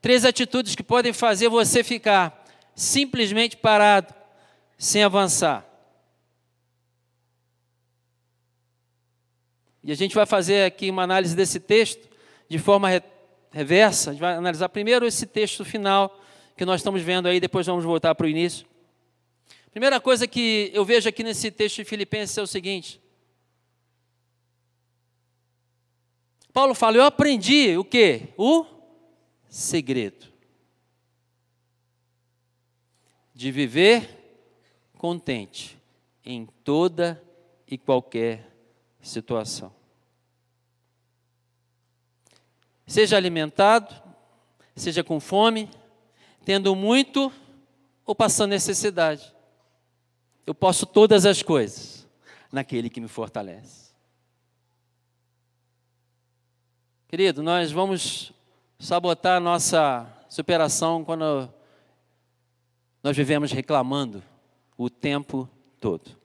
Três 0.00 0.24
atitudes 0.24 0.76
que 0.76 0.82
podem 0.82 1.12
fazer 1.12 1.48
você 1.48 1.82
ficar 1.82 2.44
simplesmente 2.74 3.56
parado, 3.56 4.14
sem 4.78 5.02
avançar. 5.02 5.66
E 9.82 9.90
a 9.90 9.96
gente 9.96 10.14
vai 10.14 10.26
fazer 10.26 10.64
aqui 10.64 10.90
uma 10.90 11.02
análise 11.02 11.34
desse 11.34 11.58
texto 11.58 12.08
de 12.48 12.58
forma 12.58 12.88
re 12.88 13.02
reversa. 13.50 14.10
A 14.10 14.12
gente 14.14 14.20
vai 14.22 14.34
analisar 14.34 14.68
primeiro 14.70 15.06
esse 15.06 15.26
texto 15.26 15.62
final 15.62 16.18
que 16.56 16.64
nós 16.64 16.80
estamos 16.80 17.02
vendo 17.02 17.26
aí, 17.26 17.38
depois 17.38 17.66
vamos 17.66 17.84
voltar 17.84 18.14
para 18.14 18.24
o 18.24 18.28
início. 18.28 18.66
Primeira 19.70 20.00
coisa 20.00 20.26
que 20.26 20.70
eu 20.72 20.84
vejo 20.84 21.08
aqui 21.08 21.22
nesse 21.22 21.50
texto 21.50 21.76
de 21.76 21.84
Filipenses 21.84 22.38
é 22.38 22.42
o 22.42 22.46
seguinte: 22.46 23.01
Paulo 26.52 26.74
fala, 26.74 26.96
eu 26.96 27.04
aprendi 27.04 27.76
o 27.76 27.84
que? 27.84 28.28
O 28.36 28.66
segredo. 29.48 30.32
de 33.42 33.50
viver 33.50 34.08
contente 34.96 35.76
em 36.24 36.46
toda 36.62 37.20
e 37.66 37.76
qualquer 37.76 38.48
situação. 39.00 39.74
Seja 42.86 43.16
alimentado, 43.16 44.00
seja 44.76 45.02
com 45.02 45.18
fome, 45.18 45.68
tendo 46.44 46.76
muito 46.76 47.32
ou 48.06 48.14
passando 48.14 48.50
necessidade. 48.50 49.34
Eu 50.46 50.54
posso 50.54 50.86
todas 50.86 51.26
as 51.26 51.42
coisas 51.42 52.06
naquele 52.52 52.88
que 52.88 53.00
me 53.00 53.08
fortalece. 53.08 53.81
Querido, 57.14 57.42
nós 57.42 57.70
vamos 57.70 58.32
sabotar 58.78 59.36
a 59.36 59.40
nossa 59.40 60.06
superação 60.30 61.04
quando 61.04 61.46
nós 63.02 63.14
vivemos 63.14 63.52
reclamando 63.52 64.22
o 64.78 64.88
tempo 64.88 65.46
todo. 65.78 66.16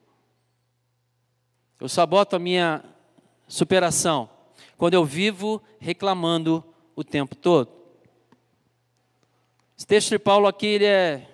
Eu 1.78 1.90
saboto 1.90 2.36
a 2.36 2.38
minha 2.38 2.82
superação 3.46 4.30
quando 4.78 4.94
eu 4.94 5.04
vivo 5.04 5.62
reclamando 5.78 6.64
o 6.96 7.04
tempo 7.04 7.36
todo. 7.36 7.70
Esse 9.76 9.86
texto 9.86 10.08
de 10.08 10.18
Paulo 10.18 10.46
aqui 10.46 10.68
ele 10.68 10.86
é 10.86 11.28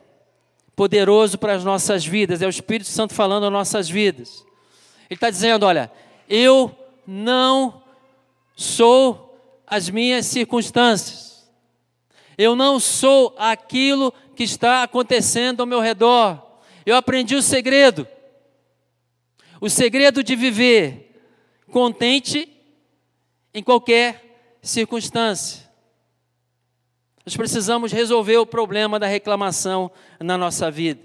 poderoso 0.75 1.39
para 1.39 1.55
as 1.55 1.63
nossas 1.63 2.05
vidas, 2.05 2.43
é 2.43 2.47
o 2.47 2.51
Espírito 2.51 2.91
Santo 2.91 3.15
falando 3.15 3.47
às 3.47 3.53
nossas 3.53 3.89
vidas. 3.89 4.45
Ele 5.09 5.17
está 5.17 5.31
dizendo: 5.31 5.65
olha, 5.65 5.93
eu 6.29 6.77
não 7.07 7.85
sou 8.57 9.24
as 9.75 9.91
minhas 9.91 10.27
circunstâncias, 10.27 11.51
eu 12.39 12.55
não 12.55 12.79
sou 12.79 13.35
aquilo 13.37 14.13
que 14.37 14.45
está 14.45 14.85
acontecendo 14.85 15.61
ao 15.61 15.67
meu 15.67 15.81
redor. 15.81 16.61
Eu 16.87 16.95
aprendi 16.95 17.35
o 17.35 17.43
segredo, 17.43 18.07
o 19.61 19.69
segredo 19.69 20.23
de 20.23 20.37
viver 20.37 21.21
contente 21.73 22.49
em 23.53 23.65
qualquer 23.65 24.59
circunstância. 24.63 25.69
Nós 27.27 27.37
precisamos 27.37 27.91
resolver 27.91 28.37
o 28.37 28.47
problema 28.47 28.99
da 28.99 29.09
reclamação 29.09 29.91
na 30.21 30.39
nossa 30.39 30.71
vida. 30.71 31.01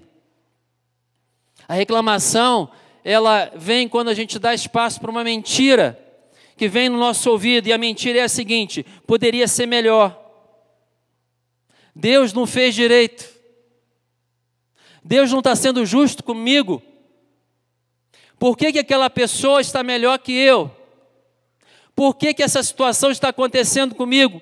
A 1.68 1.74
reclamação, 1.74 2.70
ela 3.04 3.52
vem 3.56 3.90
quando 3.90 4.10
a 4.10 4.14
gente 4.14 4.38
dá 4.38 4.54
espaço 4.54 5.00
para 5.02 5.10
uma 5.10 5.24
mentira 5.24 6.09
que 6.60 6.68
vem 6.68 6.90
no 6.90 6.98
nosso 6.98 7.32
ouvido, 7.32 7.68
e 7.68 7.74
a 7.74 7.78
mentira 7.78 8.20
é 8.20 8.24
a 8.24 8.28
seguinte: 8.28 8.86
poderia 9.08 9.48
ser 9.48 9.66
melhor. 9.66 10.20
Deus 11.96 12.34
não 12.34 12.46
fez 12.46 12.76
direito. 12.76 13.26
Deus 15.02 15.32
não 15.32 15.40
está 15.40 15.56
sendo 15.56 15.86
justo 15.86 16.22
comigo. 16.22 16.84
Por 18.38 18.58
que, 18.58 18.74
que 18.74 18.80
aquela 18.80 19.10
pessoa 19.10 19.62
está 19.62 19.82
melhor 19.82 20.20
que 20.20 20.34
eu? 20.34 20.70
Por 21.96 22.16
que, 22.16 22.34
que 22.34 22.44
essa 22.44 22.62
situação 22.62 23.10
está 23.10 23.30
acontecendo 23.30 23.96
comigo? 23.96 24.42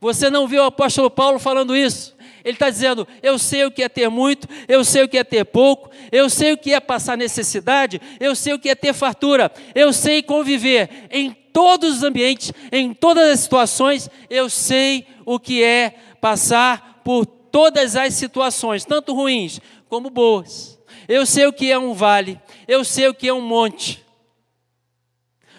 Você 0.00 0.28
não 0.28 0.48
viu 0.48 0.64
o 0.64 0.66
apóstolo 0.66 1.08
Paulo 1.08 1.38
falando 1.38 1.76
isso? 1.76 2.15
Ele 2.46 2.54
está 2.54 2.70
dizendo: 2.70 3.08
Eu 3.20 3.40
sei 3.40 3.64
o 3.64 3.72
que 3.72 3.82
é 3.82 3.88
ter 3.88 4.08
muito, 4.08 4.48
eu 4.68 4.84
sei 4.84 5.02
o 5.02 5.08
que 5.08 5.18
é 5.18 5.24
ter 5.24 5.44
pouco, 5.44 5.90
eu 6.12 6.30
sei 6.30 6.52
o 6.52 6.56
que 6.56 6.72
é 6.72 6.78
passar 6.78 7.16
necessidade, 7.16 8.00
eu 8.20 8.36
sei 8.36 8.52
o 8.54 8.58
que 8.58 8.68
é 8.68 8.74
ter 8.76 8.94
fartura, 8.94 9.50
eu 9.74 9.92
sei 9.92 10.22
conviver 10.22 11.08
em 11.10 11.32
todos 11.52 11.96
os 11.96 12.02
ambientes, 12.04 12.52
em 12.70 12.94
todas 12.94 13.32
as 13.32 13.40
situações, 13.40 14.08
eu 14.30 14.48
sei 14.48 15.08
o 15.24 15.40
que 15.40 15.60
é 15.60 15.96
passar 16.20 17.00
por 17.02 17.26
todas 17.26 17.96
as 17.96 18.14
situações, 18.14 18.84
tanto 18.84 19.12
ruins 19.12 19.60
como 19.88 20.08
boas. 20.08 20.78
Eu 21.08 21.26
sei 21.26 21.46
o 21.46 21.52
que 21.52 21.72
é 21.72 21.78
um 21.78 21.94
vale, 21.94 22.40
eu 22.68 22.84
sei 22.84 23.08
o 23.08 23.14
que 23.14 23.26
é 23.26 23.34
um 23.34 23.40
monte. 23.40 24.06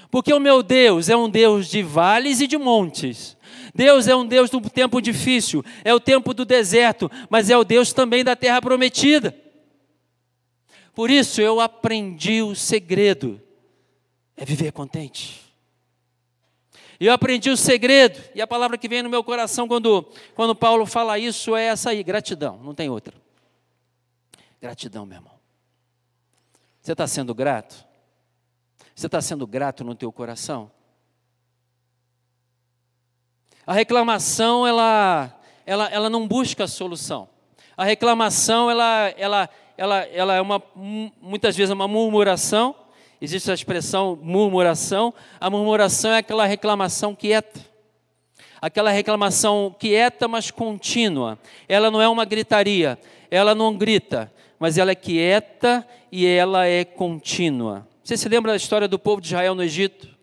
Porque 0.09 0.33
o 0.33 0.39
meu 0.39 0.63
Deus 0.63 1.09
é 1.09 1.17
um 1.17 1.29
Deus 1.29 1.67
de 1.67 1.83
vales 1.83 2.39
e 2.39 2.47
de 2.47 2.57
montes. 2.57 3.36
Deus 3.77 4.07
é 4.07 4.15
um 4.15 4.25
Deus 4.25 4.49
do 4.49 4.59
tempo 4.59 4.99
difícil, 4.99 5.63
é 5.85 5.93
o 5.93 5.99
tempo 5.99 6.33
do 6.33 6.43
deserto, 6.43 7.11
mas 7.29 7.51
é 7.51 7.55
o 7.55 7.63
Deus 7.63 7.93
também 7.93 8.23
da 8.23 8.35
terra 8.35 8.59
prometida. 8.59 9.37
Por 10.95 11.11
isso 11.11 11.39
eu 11.39 11.59
aprendi 11.59 12.41
o 12.41 12.55
segredo, 12.55 13.39
é 14.35 14.43
viver 14.43 14.71
contente. 14.71 15.45
Eu 16.99 17.13
aprendi 17.13 17.51
o 17.51 17.55
segredo, 17.55 18.19
e 18.33 18.41
a 18.41 18.47
palavra 18.47 18.79
que 18.79 18.89
vem 18.89 19.03
no 19.03 19.09
meu 19.11 19.23
coração 19.23 19.67
quando, 19.67 20.11
quando 20.33 20.55
Paulo 20.55 20.87
fala 20.87 21.19
isso 21.19 21.55
é 21.55 21.65
essa 21.65 21.91
aí: 21.91 22.01
gratidão, 22.01 22.57
não 22.63 22.73
tem 22.73 22.89
outra. 22.89 23.13
Gratidão, 24.59 25.05
meu 25.05 25.17
irmão. 25.19 25.37
Você 26.81 26.93
está 26.93 27.05
sendo 27.05 27.35
grato? 27.35 27.85
Você 28.95 29.05
está 29.05 29.21
sendo 29.21 29.45
grato 29.45 29.83
no 29.83 29.93
teu 29.93 30.11
coração? 30.11 30.71
A 33.67 33.73
reclamação, 33.73 34.65
ela, 34.65 35.29
ela, 35.65 35.89
ela 35.91 36.09
não 36.09 36.25
busca 36.25 36.63
a 36.63 36.67
solução. 36.69 37.27
A 37.75 37.83
reclamação, 37.83 38.71
ela, 38.71 39.13
ela, 39.17 39.49
ela, 39.77 39.97
ela 40.05 40.35
é 40.35 40.41
uma, 40.41 40.63
muitas 41.21 41.53
vezes 41.53 41.73
uma 41.73 41.85
murmuração. 41.85 42.73
Existe 43.21 43.51
a 43.51 43.53
expressão 43.53 44.17
murmuração. 44.21 45.13
A 45.37 45.49
murmuração 45.49 46.11
é 46.11 46.19
aquela 46.19 46.45
reclamação 46.45 47.13
quieta. 47.13 47.59
Aquela 48.61 48.89
reclamação 48.89 49.75
quieta, 49.77 50.29
mas 50.29 50.49
contínua. 50.49 51.37
Ela 51.67 51.91
não 51.91 52.01
é 52.01 52.07
uma 52.07 52.23
gritaria. 52.23 52.97
Ela 53.29 53.53
não 53.53 53.77
grita, 53.77 54.31
mas 54.57 54.77
ela 54.77 54.91
é 54.91 54.95
quieta 54.95 55.85
e 56.09 56.25
ela 56.25 56.65
é 56.65 56.85
contínua. 56.85 57.85
Você 58.01 58.15
se 58.15 58.29
lembra 58.29 58.53
da 58.53 58.55
história 58.55 58.87
do 58.87 58.97
povo 58.97 59.19
de 59.19 59.27
Israel 59.27 59.53
no 59.53 59.61
Egito? 59.61 60.16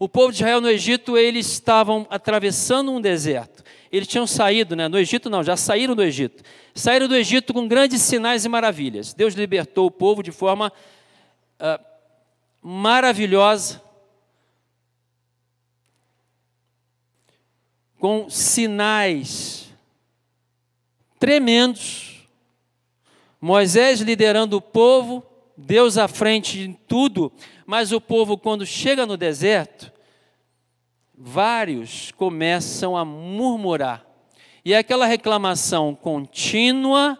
O 0.00 0.08
povo 0.08 0.32
de 0.32 0.38
Israel 0.38 0.62
no 0.62 0.70
Egito, 0.70 1.18
eles 1.18 1.46
estavam 1.46 2.06
atravessando 2.08 2.90
um 2.90 3.02
deserto. 3.02 3.62
Eles 3.92 4.08
tinham 4.08 4.26
saído, 4.26 4.74
né? 4.74 4.88
no 4.88 4.98
Egito 4.98 5.28
não, 5.28 5.44
já 5.44 5.58
saíram 5.58 5.94
do 5.94 6.02
Egito. 6.02 6.42
Saíram 6.74 7.06
do 7.06 7.14
Egito 7.14 7.52
com 7.52 7.68
grandes 7.68 8.00
sinais 8.00 8.46
e 8.46 8.48
maravilhas. 8.48 9.12
Deus 9.12 9.34
libertou 9.34 9.86
o 9.86 9.90
povo 9.90 10.22
de 10.22 10.32
forma 10.32 10.72
uh, 11.60 11.84
maravilhosa, 12.62 13.82
com 17.98 18.30
sinais 18.30 19.68
tremendos. 21.18 22.26
Moisés 23.38 24.00
liderando 24.00 24.56
o 24.56 24.62
povo, 24.62 25.22
Deus 25.58 25.98
à 25.98 26.08
frente 26.08 26.60
em 26.60 26.72
tudo, 26.72 27.30
mas 27.70 27.92
o 27.92 28.00
povo, 28.00 28.36
quando 28.36 28.66
chega 28.66 29.06
no 29.06 29.16
deserto, 29.16 29.92
vários 31.16 32.10
começam 32.10 32.96
a 32.96 33.04
murmurar. 33.04 34.04
E 34.64 34.74
é 34.74 34.78
aquela 34.78 35.06
reclamação 35.06 35.94
contínua 35.94 37.16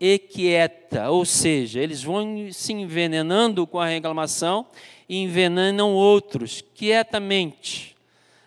e 0.00 0.18
quieta, 0.18 1.08
ou 1.08 1.24
seja, 1.24 1.78
eles 1.78 2.02
vão 2.02 2.48
se 2.50 2.72
envenenando 2.72 3.64
com 3.64 3.78
a 3.78 3.86
reclamação 3.86 4.66
e 5.08 5.18
envenenam 5.18 5.92
outros 5.92 6.64
quietamente, 6.74 7.94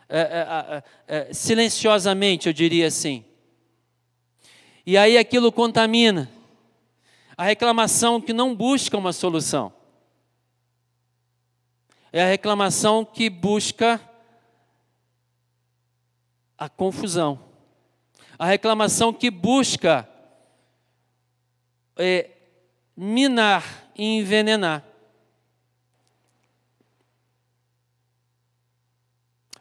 é, 0.10 0.20
é, 0.20 0.84
é, 1.08 1.34
silenciosamente, 1.34 2.48
eu 2.48 2.54
diria 2.54 2.88
assim. 2.88 3.24
E 4.86 4.98
aí 4.98 5.18
aquilo 5.18 5.54
contamina. 5.54 6.30
A 7.38 7.46
reclamação 7.46 8.20
que 8.20 8.34
não 8.34 8.54
busca 8.54 8.98
uma 8.98 9.14
solução 9.14 9.72
é 12.16 12.24
a 12.24 12.28
reclamação 12.28 13.04
que 13.04 13.30
busca 13.30 14.00
a 16.58 16.70
confusão. 16.70 17.38
A 18.40 18.46
reclamação 18.46 19.12
que 19.12 19.30
busca 19.30 20.08
é, 21.98 22.30
minar 22.96 23.92
e 23.98 24.20
envenenar. 24.20 24.82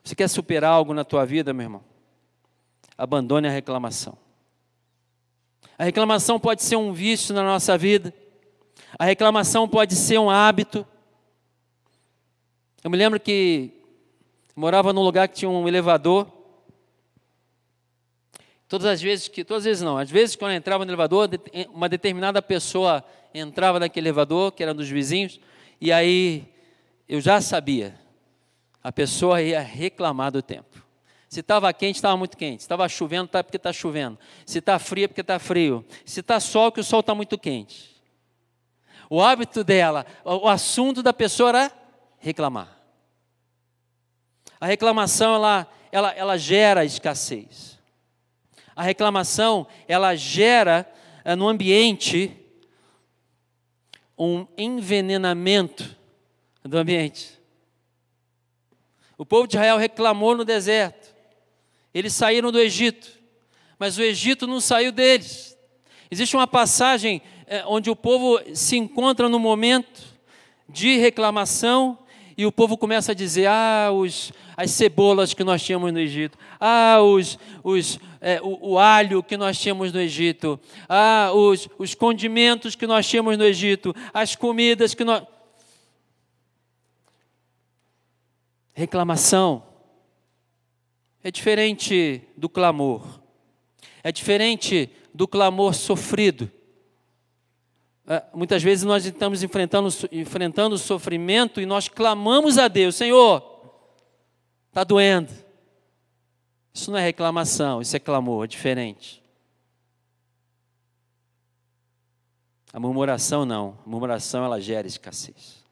Você 0.04 0.14
quer 0.14 0.28
superar 0.28 0.70
algo 0.70 0.94
na 0.94 1.04
tua 1.04 1.26
vida, 1.26 1.52
meu 1.52 1.64
irmão? 1.64 1.84
Abandone 2.96 3.48
a 3.48 3.50
reclamação. 3.50 4.16
A 5.76 5.82
reclamação 5.82 6.38
pode 6.38 6.62
ser 6.62 6.76
um 6.76 6.92
vício 6.92 7.34
na 7.34 7.42
nossa 7.42 7.76
vida. 7.76 8.14
A 8.96 9.04
reclamação 9.04 9.68
pode 9.68 9.96
ser 9.96 10.18
um 10.18 10.30
hábito. 10.30 10.86
Eu 12.84 12.90
me 12.90 12.98
lembro 12.98 13.18
que 13.18 13.70
morava 14.54 14.92
num 14.92 15.00
lugar 15.00 15.26
que 15.26 15.36
tinha 15.36 15.48
um 15.48 15.66
elevador. 15.66 16.30
Todas 18.68 18.86
as 18.86 19.00
vezes 19.00 19.26
que, 19.26 19.42
todas 19.42 19.62
as 19.62 19.64
vezes 19.64 19.82
não, 19.82 19.96
às 19.96 20.10
vezes 20.10 20.36
quando 20.36 20.52
eu 20.52 20.58
entrava 20.58 20.84
no 20.84 20.90
elevador, 20.90 21.30
uma 21.70 21.88
determinada 21.88 22.42
pessoa 22.42 23.02
entrava 23.32 23.80
naquele 23.80 24.08
elevador, 24.08 24.52
que 24.52 24.62
era 24.62 24.74
dos 24.74 24.86
vizinhos, 24.86 25.40
e 25.80 25.90
aí 25.90 26.46
eu 27.08 27.22
já 27.22 27.40
sabia, 27.40 27.98
a 28.82 28.92
pessoa 28.92 29.40
ia 29.40 29.60
reclamar 29.60 30.30
do 30.30 30.42
tempo. 30.42 30.84
Se 31.26 31.40
estava 31.40 31.72
quente, 31.72 31.96
estava 31.96 32.18
muito 32.18 32.36
quente. 32.36 32.62
Se 32.62 32.66
estava 32.66 32.86
chovendo, 32.86 33.24
está 33.24 33.42
porque 33.42 33.56
está 33.56 33.72
chovendo. 33.72 34.18
Se 34.44 34.58
está 34.58 34.78
frio, 34.78 35.06
é 35.06 35.08
porque 35.08 35.22
está 35.22 35.38
frio. 35.38 35.82
Se 36.04 36.20
está 36.20 36.38
sol, 36.38 36.70
que 36.70 36.80
o 36.80 36.84
sol 36.84 37.00
está 37.00 37.14
muito 37.14 37.38
quente. 37.38 37.96
O 39.08 39.22
hábito 39.22 39.64
dela, 39.64 40.04
o 40.22 40.46
assunto 40.46 41.02
da 41.02 41.14
pessoa 41.14 41.48
era 41.48 41.72
reclamar. 42.18 42.73
A 44.64 44.66
reclamação 44.66 45.34
ela, 45.34 45.70
ela, 45.92 46.10
ela 46.12 46.38
gera 46.38 46.86
escassez. 46.86 47.78
A 48.74 48.82
reclamação 48.82 49.66
ela 49.86 50.16
gera 50.16 50.90
é, 51.22 51.36
no 51.36 51.46
ambiente 51.46 52.34
um 54.16 54.46
envenenamento 54.56 55.94
do 56.64 56.78
ambiente. 56.78 57.38
O 59.18 59.26
povo 59.26 59.46
de 59.46 59.54
Israel 59.54 59.76
reclamou 59.76 60.34
no 60.34 60.46
deserto. 60.46 61.14
Eles 61.92 62.14
saíram 62.14 62.50
do 62.50 62.58
Egito, 62.58 63.20
mas 63.78 63.98
o 63.98 64.02
Egito 64.02 64.46
não 64.46 64.60
saiu 64.60 64.92
deles. 64.92 65.58
Existe 66.10 66.34
uma 66.34 66.46
passagem 66.46 67.20
é, 67.46 67.62
onde 67.66 67.90
o 67.90 67.96
povo 67.96 68.40
se 68.54 68.78
encontra 68.78 69.28
no 69.28 69.38
momento 69.38 70.00
de 70.66 70.96
reclamação 70.96 71.98
e 72.34 72.46
o 72.46 72.50
povo 72.50 72.78
começa 72.78 73.12
a 73.12 73.14
dizer: 73.14 73.46
ah, 73.46 73.90
os, 73.92 74.32
as 74.56 74.70
cebolas 74.70 75.34
que 75.34 75.44
nós 75.44 75.62
tínhamos 75.62 75.92
no 75.92 75.98
Egito, 75.98 76.38
ah, 76.60 77.00
os, 77.02 77.38
os, 77.62 77.98
é, 78.20 78.40
o, 78.42 78.72
o, 78.72 78.78
alho 78.78 79.22
que 79.22 79.36
nós 79.36 79.58
tínhamos 79.58 79.92
no 79.92 80.00
Egito, 80.00 80.58
ah, 80.88 81.30
os, 81.34 81.68
os 81.78 81.94
condimentos 81.94 82.74
que 82.74 82.86
nós 82.86 83.06
tínhamos 83.08 83.36
no 83.36 83.44
Egito, 83.44 83.94
as 84.12 84.36
comidas 84.36 84.94
que 84.94 85.04
nós. 85.04 85.22
Reclamação 88.72 89.62
é 91.22 91.30
diferente 91.30 92.22
do 92.36 92.48
clamor, 92.48 93.20
é 94.02 94.10
diferente 94.10 94.90
do 95.12 95.28
clamor 95.28 95.74
sofrido. 95.74 96.50
É, 98.06 98.22
muitas 98.34 98.62
vezes 98.62 98.84
nós 98.84 99.06
estamos 99.06 99.42
enfrentando, 99.42 99.88
enfrentando 100.12 100.76
sofrimento 100.76 101.60
e 101.60 101.66
nós 101.66 101.88
clamamos 101.88 102.58
a 102.58 102.68
Deus: 102.68 102.96
Senhor, 102.96 103.53
está 104.74 104.82
doendo. 104.82 105.32
Isso 106.74 106.90
não 106.90 106.98
é 106.98 107.02
reclamação, 107.04 107.80
isso 107.80 107.94
é 107.94 108.00
clamor, 108.00 108.42
é 108.42 108.48
diferente. 108.48 109.22
A 112.72 112.80
murmuração 112.80 113.46
não, 113.46 113.78
a 113.86 113.88
murmuração 113.88 114.44
ela 114.44 114.60
gera 114.60 114.88
escassez. 114.88 115.62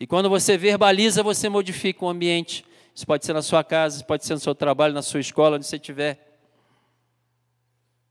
E 0.00 0.06
quando 0.06 0.28
você 0.28 0.58
verbaliza, 0.58 1.22
você 1.22 1.48
modifica 1.48 2.04
o 2.04 2.08
ambiente. 2.08 2.66
Isso 2.92 3.06
pode 3.06 3.24
ser 3.24 3.32
na 3.32 3.42
sua 3.42 3.62
casa, 3.62 4.02
pode 4.02 4.24
ser 4.24 4.34
no 4.34 4.40
seu 4.40 4.54
trabalho, 4.54 4.92
na 4.92 5.02
sua 5.02 5.20
escola, 5.20 5.54
onde 5.54 5.66
você 5.66 5.76
estiver. 5.76 6.40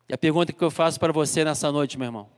E 0.07 0.13
a 0.13 0.17
pergunta 0.17 0.53
que 0.53 0.63
eu 0.63 0.71
faço 0.71 0.97
para 0.97 1.11
você 1.11 1.43
nessa 1.43 1.69
noite, 1.69 1.97
meu 1.97 2.05
irmão: 2.05 2.29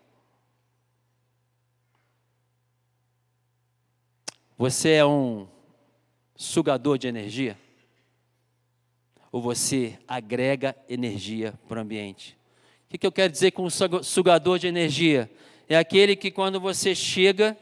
Você 4.58 4.93
é 4.93 5.05
um 5.05 5.47
sugador 6.39 6.97
de 6.97 7.06
energia? 7.06 7.58
Ou 9.30 9.41
você 9.41 9.99
agrega 10.08 10.73
energia 10.88 11.54
para 11.67 11.80
o 11.80 11.82
ambiente? 11.82 12.38
O 12.89 12.97
que 12.97 13.06
eu 13.06 13.12
quero 13.12 13.32
dizer 13.32 13.52
com 13.52 13.67
sugador 13.69 14.58
de 14.58 14.65
energia? 14.65 15.30
É 15.67 15.78
aquele 15.78 16.15
que 16.15 16.32
quando 16.32 16.60
você 16.60 16.95
chega, 16.95 17.56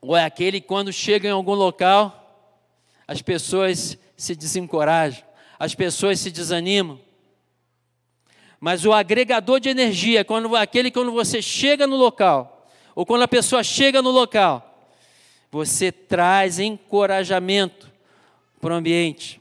ou 0.00 0.14
é 0.14 0.22
aquele 0.22 0.60
que 0.60 0.66
quando 0.66 0.92
chega 0.92 1.26
em 1.26 1.32
algum 1.32 1.54
local, 1.54 2.14
as 3.08 3.22
pessoas 3.22 3.98
se 4.16 4.36
desencorajam, 4.36 5.24
as 5.58 5.74
pessoas 5.74 6.20
se 6.20 6.30
desanimam. 6.30 7.00
Mas 8.60 8.84
o 8.84 8.92
agregador 8.92 9.58
de 9.58 9.70
energia, 9.70 10.24
quando 10.24 10.54
aquele 10.54 10.90
quando 10.90 11.10
você 11.10 11.40
chega 11.40 11.86
no 11.86 11.96
local, 11.96 12.70
ou 12.94 13.06
quando 13.06 13.22
a 13.22 13.28
pessoa 13.28 13.64
chega 13.64 14.02
no 14.02 14.10
local, 14.10 14.67
você 15.50 15.90
traz 15.90 16.58
encorajamento 16.58 17.90
para 18.60 18.74
o 18.74 18.76
ambiente. 18.76 19.40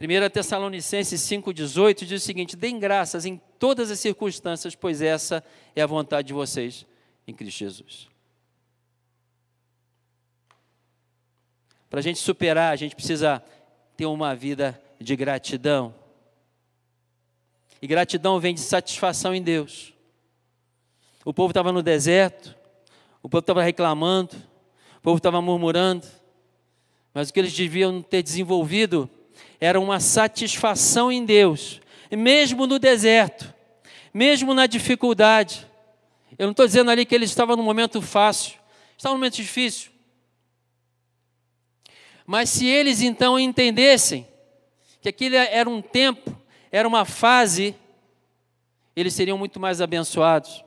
1 0.00 0.30
Tessalonicenses 0.30 1.20
5,18 1.20 2.04
diz 2.04 2.22
o 2.22 2.24
seguinte: 2.24 2.56
deem 2.56 2.78
graças 2.78 3.26
em 3.26 3.40
todas 3.58 3.90
as 3.90 4.00
circunstâncias, 4.00 4.74
pois 4.74 5.02
essa 5.02 5.44
é 5.76 5.82
a 5.82 5.86
vontade 5.86 6.28
de 6.28 6.34
vocês 6.34 6.86
em 7.26 7.34
Cristo 7.34 7.58
Jesus. 7.58 8.08
Para 11.90 12.00
a 12.00 12.02
gente 12.02 12.20
superar, 12.20 12.72
a 12.72 12.76
gente 12.76 12.94
precisa 12.94 13.42
ter 13.96 14.06
uma 14.06 14.34
vida 14.34 14.80
de 15.00 15.16
gratidão. 15.16 15.94
E 17.82 17.86
gratidão 17.86 18.38
vem 18.38 18.54
de 18.54 18.60
satisfação 18.60 19.34
em 19.34 19.42
Deus. 19.42 19.92
O 21.24 21.34
povo 21.34 21.50
estava 21.50 21.72
no 21.72 21.82
deserto, 21.82 22.54
o 23.22 23.28
povo 23.28 23.40
estava 23.40 23.62
reclamando, 23.62 24.36
o 25.00 25.02
povo 25.02 25.16
estava 25.16 25.40
murmurando, 25.40 26.06
mas 27.14 27.30
o 27.30 27.32
que 27.32 27.40
eles 27.40 27.54
deviam 27.54 28.02
ter 28.02 28.22
desenvolvido 28.22 29.08
era 29.58 29.80
uma 29.80 29.98
satisfação 29.98 31.10
em 31.10 31.24
Deus, 31.24 31.80
mesmo 32.12 32.66
no 32.66 32.78
deserto, 32.78 33.52
mesmo 34.12 34.52
na 34.52 34.66
dificuldade. 34.66 35.66
Eu 36.38 36.46
não 36.46 36.50
estou 36.50 36.66
dizendo 36.66 36.90
ali 36.90 37.06
que 37.06 37.14
eles 37.14 37.30
estavam 37.30 37.56
num 37.56 37.62
momento 37.62 38.02
fácil, 38.02 38.58
estavam 38.94 39.16
num 39.16 39.20
momento 39.20 39.36
difícil. 39.36 39.90
Mas 42.26 42.50
se 42.50 42.66
eles 42.66 43.00
então 43.00 43.38
entendessem 43.38 44.28
que 45.00 45.08
aquilo 45.08 45.34
era 45.34 45.68
um 45.68 45.80
tempo, 45.80 46.38
era 46.70 46.86
uma 46.86 47.06
fase, 47.06 47.74
eles 48.94 49.14
seriam 49.14 49.38
muito 49.38 49.58
mais 49.58 49.80
abençoados. 49.80 50.62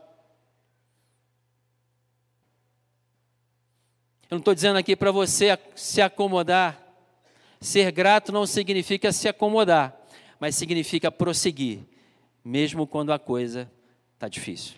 Eu 4.33 4.37
não 4.37 4.39
estou 4.39 4.55
dizendo 4.55 4.79
aqui 4.79 4.95
para 4.95 5.11
você 5.11 5.55
se 5.75 6.01
acomodar. 6.01 6.83
Ser 7.61 7.91
grato 7.91 8.31
não 8.31 8.47
significa 8.47 9.11
se 9.11 9.27
acomodar, 9.27 9.95
mas 10.39 10.55
significa 10.55 11.11
prosseguir, 11.11 11.81
mesmo 12.43 12.87
quando 12.87 13.13
a 13.13 13.19
coisa 13.19 13.71
está 14.15 14.27
difícil. 14.27 14.73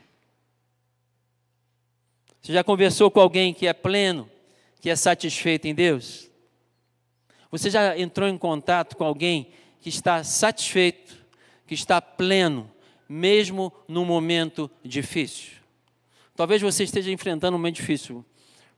Você 2.41 2.51
já 2.51 2.65
conversou 2.65 3.09
com 3.09 3.21
alguém 3.21 3.53
que 3.53 3.65
é 3.65 3.71
pleno, 3.71 4.29
que 4.81 4.89
é 4.89 4.95
satisfeito 4.97 5.69
em 5.69 5.73
Deus? 5.73 6.29
Você 7.49 7.69
já 7.69 7.97
entrou 7.97 8.27
em 8.27 8.37
contato 8.37 8.97
com 8.97 9.05
alguém 9.05 9.53
que 9.79 9.87
está 9.87 10.21
satisfeito, 10.21 11.15
que 11.65 11.73
está 11.73 12.01
pleno, 12.01 12.69
mesmo 13.07 13.71
num 13.87 14.03
momento 14.03 14.69
difícil? 14.83 15.53
Talvez 16.35 16.61
você 16.61 16.83
esteja 16.83 17.09
enfrentando 17.09 17.55
um 17.55 17.57
momento 17.57 17.77
difícil. 17.77 18.25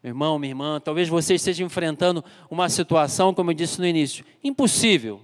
Meu 0.08 0.12
irmão, 0.12 0.40
minha 0.40 0.52
irmã, 0.52 0.80
talvez 0.80 1.10
você 1.10 1.36
esteja 1.36 1.66
enfrentando 1.66 2.24
uma 2.50 2.70
situação, 2.70 3.34
como 3.34 3.52
eu 3.52 3.54
disse 3.54 3.78
no 3.78 3.86
início, 3.86 4.24
impossível, 4.42 5.20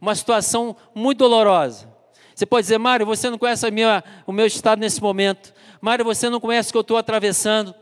uma 0.00 0.14
situação 0.14 0.76
muito 0.94 1.18
dolorosa. 1.18 1.92
Você 2.32 2.46
pode 2.46 2.62
dizer, 2.62 2.78
Mário, 2.78 3.04
você 3.04 3.28
não 3.28 3.36
conhece 3.36 3.68
minha, 3.72 4.04
o 4.24 4.30
meu 4.30 4.46
estado 4.46 4.78
nesse 4.78 5.02
momento. 5.02 5.52
Mário, 5.80 6.04
você 6.04 6.30
não 6.30 6.38
conhece 6.38 6.68
o 6.68 6.72
que 6.72 6.78
eu 6.78 6.82
estou 6.82 6.96
atravessando. 6.96 7.74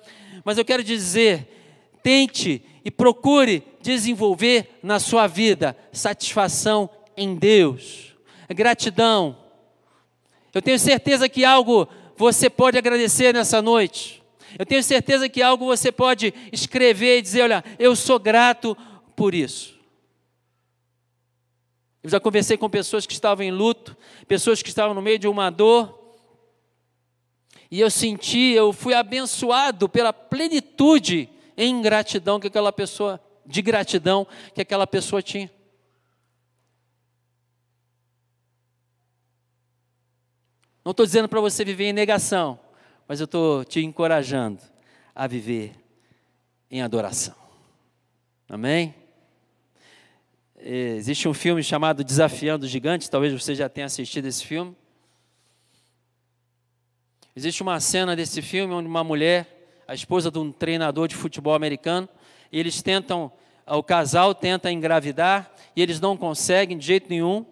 Mas 0.42 0.56
eu 0.56 0.64
quero 0.64 0.82
dizer, 0.82 1.90
tente 2.02 2.64
e 2.82 2.90
procure 2.90 3.62
desenvolver 3.82 4.78
na 4.82 4.98
sua 4.98 5.26
vida 5.26 5.76
satisfação 5.92 6.88
em 7.14 7.34
Deus, 7.34 8.14
gratidão. 8.48 9.36
Eu 10.54 10.62
tenho 10.62 10.78
certeza 10.78 11.28
que 11.28 11.44
algo 11.44 11.86
você 12.16 12.48
pode 12.48 12.78
agradecer 12.78 13.34
nessa 13.34 13.60
noite. 13.60 14.18
Eu 14.56 14.64
tenho 14.64 14.82
certeza 14.82 15.28
que 15.28 15.42
algo 15.42 15.66
você 15.66 15.90
pode 15.90 16.32
escrever 16.52 17.18
e 17.18 17.22
dizer: 17.22 17.42
olha, 17.42 17.64
eu 17.78 17.96
sou 17.96 18.18
grato 18.18 18.76
por 19.16 19.34
isso. 19.34 19.76
Eu 22.02 22.10
já 22.10 22.20
conversei 22.20 22.56
com 22.56 22.70
pessoas 22.70 23.06
que 23.06 23.12
estavam 23.12 23.44
em 23.44 23.50
luto, 23.50 23.96
pessoas 24.28 24.62
que 24.62 24.68
estavam 24.68 24.94
no 24.94 25.02
meio 25.02 25.18
de 25.18 25.26
uma 25.26 25.50
dor, 25.50 26.16
e 27.70 27.80
eu 27.80 27.90
senti, 27.90 28.52
eu 28.52 28.72
fui 28.72 28.94
abençoado 28.94 29.88
pela 29.88 30.12
plenitude 30.12 31.28
em 31.56 31.82
gratidão 31.82 32.40
que 32.40 32.46
aquela 32.46 32.72
pessoa, 32.72 33.20
de 33.44 33.60
gratidão 33.60 34.26
que 34.54 34.62
aquela 34.62 34.86
pessoa 34.86 35.20
tinha. 35.20 35.50
Não 40.84 40.92
estou 40.92 41.04
dizendo 41.04 41.28
para 41.28 41.40
você 41.40 41.64
viver 41.64 41.84
em 41.84 41.92
negação 41.92 42.58
mas 43.08 43.20
eu 43.20 43.24
estou 43.24 43.64
te 43.64 43.80
encorajando 43.80 44.60
a 45.14 45.26
viver 45.26 45.72
em 46.70 46.82
adoração. 46.82 47.34
Amém? 48.46 48.94
Existe 50.60 51.26
um 51.26 51.32
filme 51.32 51.62
chamado 51.62 52.04
Desafiando 52.04 52.66
os 52.66 52.70
Gigantes, 52.70 53.08
talvez 53.08 53.32
você 53.32 53.54
já 53.54 53.66
tenha 53.66 53.86
assistido 53.86 54.26
esse 54.26 54.44
filme. 54.44 54.76
Existe 57.34 57.62
uma 57.62 57.80
cena 57.80 58.14
desse 58.14 58.42
filme 58.42 58.74
onde 58.74 58.88
uma 58.88 59.02
mulher, 59.02 59.82
a 59.86 59.94
esposa 59.94 60.30
de 60.30 60.38
um 60.38 60.52
treinador 60.52 61.08
de 61.08 61.14
futebol 61.14 61.54
americano, 61.54 62.06
e 62.52 62.58
eles 62.58 62.82
tentam, 62.82 63.32
o 63.66 63.82
casal 63.82 64.34
tenta 64.34 64.70
engravidar 64.70 65.50
e 65.74 65.80
eles 65.80 65.98
não 65.98 66.14
conseguem 66.14 66.76
de 66.76 66.84
jeito 66.84 67.08
nenhum, 67.08 67.46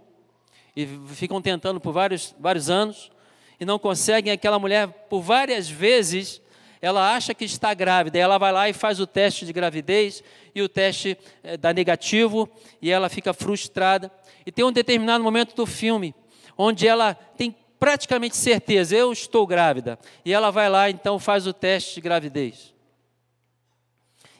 e 0.75 0.87
ficam 1.15 1.41
tentando 1.41 1.81
por 1.81 1.93
vários, 1.93 2.35
vários 2.39 2.69
anos 2.69 3.11
e 3.59 3.65
não 3.65 3.79
conseguem, 3.79 4.33
aquela 4.33 4.59
mulher, 4.59 4.87
por 5.09 5.21
várias 5.21 5.69
vezes, 5.69 6.41
ela 6.81 7.15
acha 7.15 7.35
que 7.35 7.45
está 7.45 7.73
grávida, 7.75 8.19
ela 8.19 8.39
vai 8.39 8.53
lá 8.53 8.69
e 8.69 8.73
faz 8.73 9.01
o 9.01 9.07
teste 9.07 9.47
de 9.47 9.53
gravidez, 9.53 10.23
e 10.55 10.63
o 10.63 10.69
teste 10.69 11.17
é, 11.43 11.57
dá 11.57 11.73
negativo, 11.73 12.49
e 12.81 12.91
ela 12.91 13.09
fica 13.09 13.33
frustrada. 13.33 14.11
E 14.45 14.53
tem 14.53 14.65
um 14.65 14.73
determinado 14.73 15.25
momento 15.25 15.55
do 15.55 15.67
filme, 15.67 16.15
onde 16.57 16.87
ela 16.87 17.15
tem 17.15 17.55
praticamente 17.79 18.37
certeza, 18.37 18.95
eu 18.95 19.13
estou 19.13 19.47
grávida, 19.47 19.99
e 20.25 20.33
ela 20.33 20.51
vai 20.51 20.69
lá, 20.69 20.89
então 20.91 21.19
faz 21.19 21.47
o 21.47 21.53
teste 21.53 21.95
de 21.95 22.01
gravidez. 22.01 22.75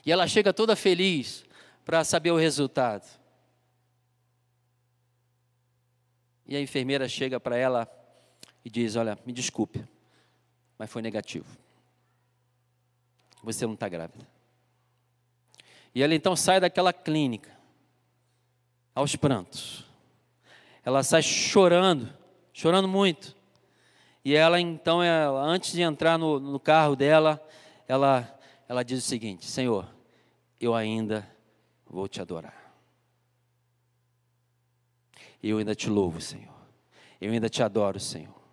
E 0.05 0.11
ela 0.11 0.27
chega 0.27 0.53
toda 0.53 0.75
feliz 0.75 1.43
para 1.83 2.03
saber 2.03 2.31
o 2.31 2.37
resultado. 2.37 3.05
E 6.47 6.55
a 6.55 6.61
enfermeira 6.61 7.09
chega 7.09 7.39
para 7.39 7.57
ela 7.57 7.89
e 8.67 8.69
diz: 8.69 8.97
Olha, 8.97 9.17
me 9.25 9.31
desculpe, 9.31 9.81
mas 10.77 10.91
foi 10.91 11.01
negativo. 11.01 11.47
Você 13.41 13.65
não 13.65 13.75
está 13.75 13.87
grávida. 13.87 14.27
E 15.95 16.03
ela 16.03 16.13
então 16.13 16.35
sai 16.35 16.59
daquela 16.59 16.91
clínica, 16.91 17.57
aos 18.93 19.15
prantos. 19.15 19.85
Ela 20.83 21.01
sai 21.01 21.21
chorando, 21.21 22.13
chorando 22.51 22.89
muito. 22.89 23.33
E 24.23 24.35
ela 24.35 24.59
então, 24.59 25.01
ela, 25.01 25.41
antes 25.41 25.71
de 25.71 25.81
entrar 25.81 26.17
no, 26.19 26.37
no 26.37 26.59
carro 26.59 26.93
dela, 26.93 27.41
ela, 27.87 28.37
ela 28.67 28.83
diz 28.83 28.99
o 28.99 29.07
seguinte: 29.07 29.45
Senhor, 29.45 29.87
eu 30.59 30.75
ainda 30.75 31.25
vou 31.85 32.05
te 32.09 32.21
adorar. 32.21 32.69
Eu 35.41 35.59
ainda 35.59 35.73
te 35.73 35.89
louvo, 35.89 36.19
Senhor. 36.19 36.53
Eu 37.21 37.31
ainda 37.31 37.47
te 37.47 37.63
adoro, 37.63 37.97
Senhor. 37.97 38.46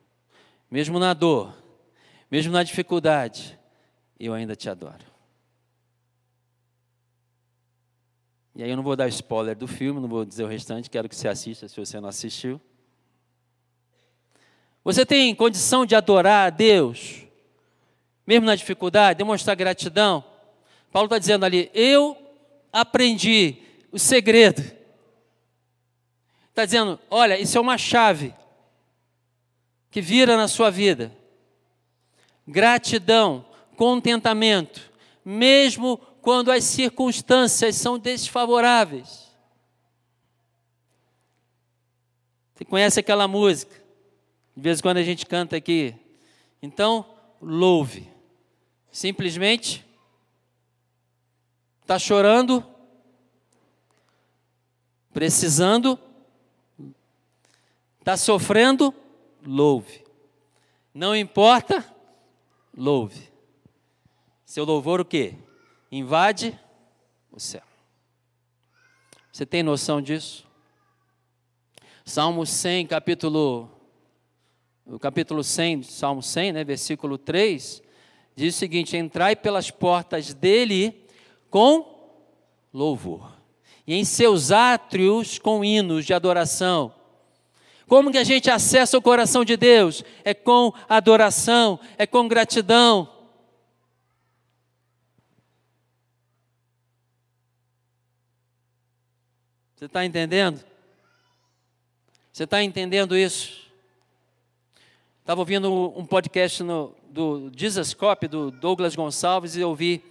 Mesmo 0.74 0.98
na 0.98 1.14
dor, 1.14 1.56
mesmo 2.28 2.52
na 2.52 2.64
dificuldade, 2.64 3.56
eu 4.18 4.34
ainda 4.34 4.56
te 4.56 4.68
adoro. 4.68 5.04
E 8.56 8.60
aí 8.60 8.70
eu 8.70 8.76
não 8.76 8.82
vou 8.82 8.96
dar 8.96 9.06
spoiler 9.06 9.54
do 9.54 9.68
filme, 9.68 10.00
não 10.00 10.08
vou 10.08 10.24
dizer 10.24 10.42
o 10.42 10.48
restante, 10.48 10.90
quero 10.90 11.08
que 11.08 11.14
você 11.14 11.28
assista 11.28 11.68
se 11.68 11.78
você 11.78 12.00
não 12.00 12.08
assistiu. 12.08 12.60
Você 14.82 15.06
tem 15.06 15.32
condição 15.32 15.86
de 15.86 15.94
adorar 15.94 16.48
a 16.48 16.50
Deus, 16.50 17.22
mesmo 18.26 18.44
na 18.44 18.56
dificuldade, 18.56 19.18
demonstrar 19.18 19.54
gratidão? 19.54 20.24
Paulo 20.90 21.06
está 21.06 21.20
dizendo 21.20 21.44
ali: 21.44 21.70
Eu 21.72 22.18
aprendi 22.72 23.58
o 23.92 23.98
segredo. 24.00 24.60
Está 26.48 26.64
dizendo: 26.64 26.98
olha, 27.08 27.38
isso 27.38 27.56
é 27.56 27.60
uma 27.60 27.78
chave 27.78 28.34
que 29.94 30.00
vira 30.00 30.36
na 30.36 30.48
sua 30.48 30.72
vida. 30.72 31.16
Gratidão, 32.44 33.46
contentamento, 33.76 34.90
mesmo 35.24 35.98
quando 36.20 36.50
as 36.50 36.64
circunstâncias 36.64 37.76
são 37.76 37.96
desfavoráveis. 37.96 39.30
Você 42.52 42.64
conhece 42.64 42.98
aquela 42.98 43.28
música? 43.28 43.72
De 44.56 44.62
vez 44.64 44.80
em 44.80 44.82
quando 44.82 44.96
a 44.96 45.04
gente 45.04 45.24
canta 45.26 45.54
aqui. 45.54 45.94
Então, 46.60 47.06
louve. 47.40 48.10
Simplesmente 48.90 49.86
está 51.82 52.00
chorando, 52.00 52.66
precisando, 55.12 55.96
está 58.00 58.16
sofrendo, 58.16 58.92
louve. 59.44 60.04
Não 60.92 61.14
importa, 61.14 61.84
louve. 62.76 63.32
Seu 64.44 64.64
louvor 64.64 65.00
o 65.00 65.04
quê? 65.04 65.34
invade 65.96 66.58
o 67.30 67.38
céu. 67.38 67.62
Você 69.32 69.46
tem 69.46 69.62
noção 69.62 70.02
disso? 70.02 70.44
Salmo 72.04 72.44
100, 72.44 72.86
capítulo 72.86 73.70
o 74.86 74.98
capítulo 74.98 75.42
100, 75.42 75.84
Salmo 75.84 76.22
100, 76.22 76.52
né, 76.52 76.64
versículo 76.64 77.16
3, 77.16 77.82
diz 78.36 78.54
o 78.54 78.58
seguinte: 78.58 78.96
Entrai 78.96 79.34
pelas 79.34 79.70
portas 79.70 80.34
dele 80.34 81.06
com 81.48 82.20
louvor, 82.72 83.32
e 83.86 83.94
em 83.94 84.04
seus 84.04 84.50
átrios 84.50 85.38
com 85.38 85.64
hinos 85.64 86.04
de 86.04 86.12
adoração. 86.12 86.92
Como 87.86 88.10
que 88.10 88.18
a 88.18 88.24
gente 88.24 88.50
acessa 88.50 88.96
o 88.96 89.02
coração 89.02 89.44
de 89.44 89.56
Deus? 89.56 90.02
É 90.24 90.32
com 90.32 90.72
adoração, 90.88 91.78
é 91.98 92.06
com 92.06 92.26
gratidão. 92.26 93.08
Você 99.76 99.84
está 99.86 100.04
entendendo? 100.04 100.64
Você 102.32 102.44
está 102.44 102.62
entendendo 102.62 103.16
isso? 103.16 103.64
Estava 105.20 105.40
ouvindo 105.40 105.70
um 105.98 106.06
podcast 106.06 106.62
no, 106.62 106.94
do 107.10 107.50
Dizascope, 107.50 108.26
do 108.26 108.50
Douglas 108.50 108.96
Gonçalves, 108.96 109.56
e 109.56 109.62
ouvi 109.62 110.02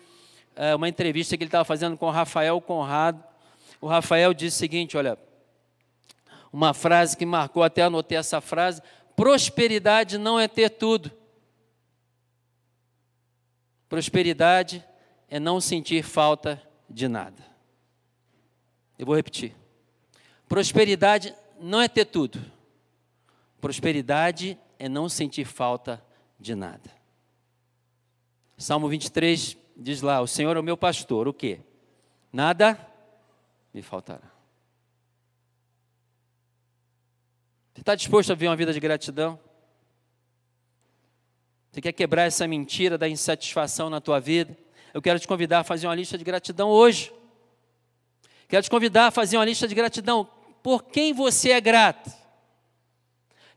é, 0.55 0.75
uma 0.75 0.87
entrevista 0.87 1.35
que 1.35 1.43
ele 1.43 1.47
estava 1.47 1.65
fazendo 1.65 1.97
com 1.97 2.05
o 2.05 2.11
Rafael 2.11 2.61
Conrado. 2.61 3.23
O 3.81 3.87
Rafael 3.87 4.33
disse 4.33 4.57
o 4.57 4.59
seguinte: 4.59 4.95
olha, 4.95 5.17
uma 6.53 6.71
frase 6.71 7.17
que 7.17 7.25
marcou, 7.25 7.63
até 7.63 7.81
anotei 7.81 8.15
essa 8.15 8.39
frase: 8.39 8.79
prosperidade 9.15 10.19
não 10.19 10.39
é 10.39 10.47
ter 10.47 10.69
tudo. 10.69 11.11
Prosperidade 13.89 14.85
é 15.27 15.39
não 15.39 15.59
sentir 15.59 16.03
falta 16.03 16.61
de 16.87 17.07
nada. 17.07 17.43
Eu 18.97 19.07
vou 19.07 19.15
repetir. 19.15 19.55
Prosperidade 20.47 21.35
não 21.59 21.81
é 21.81 21.87
ter 21.87 22.05
tudo. 22.05 22.39
Prosperidade 23.59 24.57
é 24.77 24.87
não 24.87 25.09
sentir 25.09 25.45
falta 25.45 26.03
de 26.39 26.53
nada. 26.53 26.91
Salmo 28.57 28.87
23 28.87 29.57
diz 29.75 30.01
lá: 30.01 30.21
O 30.21 30.27
Senhor 30.27 30.55
é 30.55 30.59
o 30.59 30.63
meu 30.63 30.77
pastor, 30.77 31.27
o 31.27 31.33
quê? 31.33 31.59
Nada 32.31 32.79
me 33.73 33.81
faltará. 33.81 34.32
Está 37.83 37.95
disposto 37.95 38.31
a 38.31 38.35
viver 38.35 38.47
uma 38.47 38.55
vida 38.55 38.71
de 38.71 38.79
gratidão? 38.79 39.37
Você 41.69 41.81
quer 41.81 41.91
quebrar 41.91 42.23
essa 42.23 42.47
mentira 42.47 42.97
da 42.97 43.09
insatisfação 43.09 43.89
na 43.89 43.99
tua 43.99 44.21
vida? 44.21 44.57
Eu 44.93 45.01
quero 45.01 45.19
te 45.19 45.27
convidar 45.27 45.59
a 45.59 45.63
fazer 45.63 45.87
uma 45.87 45.95
lista 45.95 46.17
de 46.17 46.23
gratidão 46.23 46.69
hoje. 46.69 47.13
Quero 48.47 48.63
te 48.63 48.69
convidar 48.69 49.07
a 49.07 49.11
fazer 49.11 49.37
uma 49.37 49.43
lista 49.43 49.67
de 49.67 49.75
gratidão 49.75 50.29
por 50.61 50.83
quem 50.85 51.13
você 51.13 51.51
é 51.51 51.59
grato. 51.59 52.09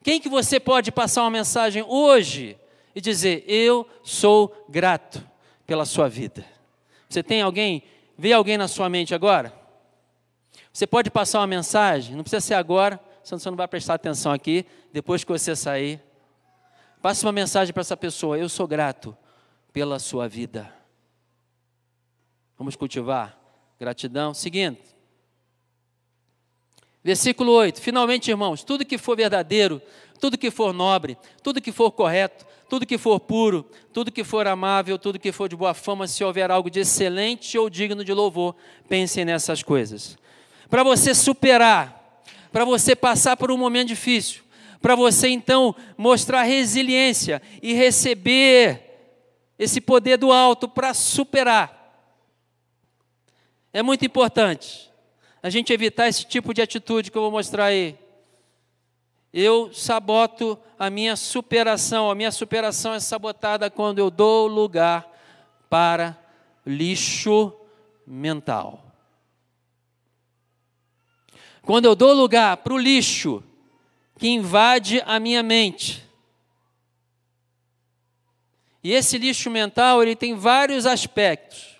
Quem 0.03 0.21
que 0.21 0.29
você 0.29 0.59
pode 0.59 0.91
passar 0.91 1.23
uma 1.23 1.31
mensagem 1.31 1.85
hoje 1.87 2.59
e 2.97 3.01
dizer: 3.01 3.45
"Eu 3.47 3.89
sou 4.03 4.67
grato 4.69 5.25
pela 5.65 5.85
sua 5.85 6.09
vida"? 6.09 6.45
Você 7.09 7.23
tem 7.23 7.43
alguém? 7.43 7.85
Vê 8.19 8.33
alguém 8.33 8.59
na 8.59 8.67
sua 8.67 8.89
mente 8.89 9.15
agora? 9.15 9.53
Você 10.73 10.87
pode 10.87 11.11
passar 11.11 11.41
uma 11.41 11.47
mensagem, 11.47 12.17
não 12.17 12.25
precisa 12.25 12.41
ser 12.41 12.55
agora, 12.55 12.99
senão 13.27 13.41
você 13.41 13.51
não 13.51 13.57
vai 13.57 13.67
prestar 13.67 13.95
atenção 13.95 14.31
aqui, 14.31 14.65
depois 14.93 15.25
que 15.25 15.33
você 15.33 15.57
sair. 15.57 16.01
Passe 17.03 17.25
uma 17.25 17.33
mensagem 17.33 17.75
para 17.75 17.81
essa 17.81 17.97
pessoa: 17.97 18.39
Eu 18.39 18.49
sou 18.49 18.69
grato 18.69 19.17
pela 19.73 19.99
sua 19.99 20.29
vida. 20.29 20.73
Vamos 22.57 22.77
cultivar 22.77 23.37
gratidão. 23.79 24.33
Seguinte, 24.33 24.97
Versículo 27.03 27.53
8: 27.53 27.81
Finalmente, 27.81 28.31
irmãos, 28.31 28.65
tudo 28.65 28.85
que 28.85 28.99
for 28.99 29.17
verdadeiro, 29.17 29.81
tudo 30.21 30.37
que 30.37 30.51
for 30.51 30.73
nobre, 30.73 31.17
tudo 31.41 31.61
que 31.61 31.71
for 31.71 31.93
correto, 31.93 32.45
tudo 32.69 32.85
que 32.85 32.99
for 32.99 33.21
puro, 33.21 33.65
tudo 33.93 34.11
que 34.11 34.25
for 34.25 34.47
amável, 34.49 34.99
tudo 34.99 35.17
que 35.17 35.31
for 35.31 35.49
de 35.49 35.55
boa 35.55 35.73
fama, 35.73 36.09
se 36.09 36.25
houver 36.25 36.51
algo 36.51 36.69
de 36.69 36.81
excelente 36.81 37.57
ou 37.57 37.71
digno 37.71 38.05
de 38.05 38.13
louvor, 38.13 38.57
pensem 38.89 39.25
nessas 39.25 39.63
coisas. 39.63 40.19
Para 40.69 40.83
você 40.83 41.15
superar, 41.15 41.96
para 42.57 42.65
você 42.65 42.97
passar 42.97 43.37
por 43.37 43.51
um 43.51 43.59
momento 43.59 43.89
difícil, 43.89 44.43
para 44.81 44.95
você 44.95 45.29
então 45.29 45.77
mostrar 45.95 46.43
resiliência 46.43 47.43
e 47.61 47.75
receber 47.75 48.81
esse 49.59 49.79
poder 49.79 50.17
do 50.17 50.33
alto 50.33 50.67
para 50.67 50.95
superar. 50.95 52.17
É 53.75 53.83
muito 53.83 54.07
importante 54.07 54.91
a 55.43 55.51
gente 55.51 55.71
evitar 55.71 56.09
esse 56.09 56.25
tipo 56.25 56.55
de 56.55 56.63
atitude 56.63 57.11
que 57.11 57.19
eu 57.19 57.21
vou 57.21 57.31
mostrar 57.31 57.67
aí. 57.67 57.95
Eu 59.35 59.71
saboto 59.71 60.59
a 60.79 60.89
minha 60.89 61.15
superação, 61.15 62.11
a 62.11 62.15
minha 62.15 62.33
superação 62.33 62.95
é 62.95 63.01
sabotada 63.01 63.69
quando 63.69 63.99
eu 63.99 64.11
dou 64.11 64.47
lugar 64.47 65.07
para 65.69 66.17
lixo 66.65 67.53
mental. 68.07 68.86
Quando 71.67 71.87
eu 71.87 71.97
dou 71.97 72.13
lugar 72.13 72.59
para 72.59 72.73
o 72.73 72.79
lixo 72.79 73.43
que 74.21 74.29
invade 74.29 75.03
a 75.05 75.19
minha 75.19 75.43
mente. 75.43 76.07
E 78.85 78.93
esse 78.93 79.19
lixo 79.19 79.51
mental, 79.51 80.01
ele 80.01 80.15
tem 80.15 80.33
vários 80.33 80.87
aspectos. 80.87 81.77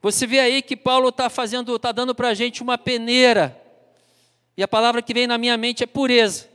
Você 0.00 0.24
vê 0.24 0.38
aí 0.38 0.62
que 0.62 0.76
Paulo 0.76 1.08
está 1.08 1.28
fazendo, 1.28 1.74
está 1.74 1.90
dando 1.90 2.14
para 2.14 2.28
a 2.28 2.34
gente 2.34 2.62
uma 2.62 2.78
peneira. 2.78 3.60
E 4.56 4.62
a 4.62 4.68
palavra 4.68 5.02
que 5.02 5.12
vem 5.12 5.26
na 5.26 5.36
minha 5.36 5.56
mente 5.56 5.82
é 5.82 5.86
pureza. 5.86 6.48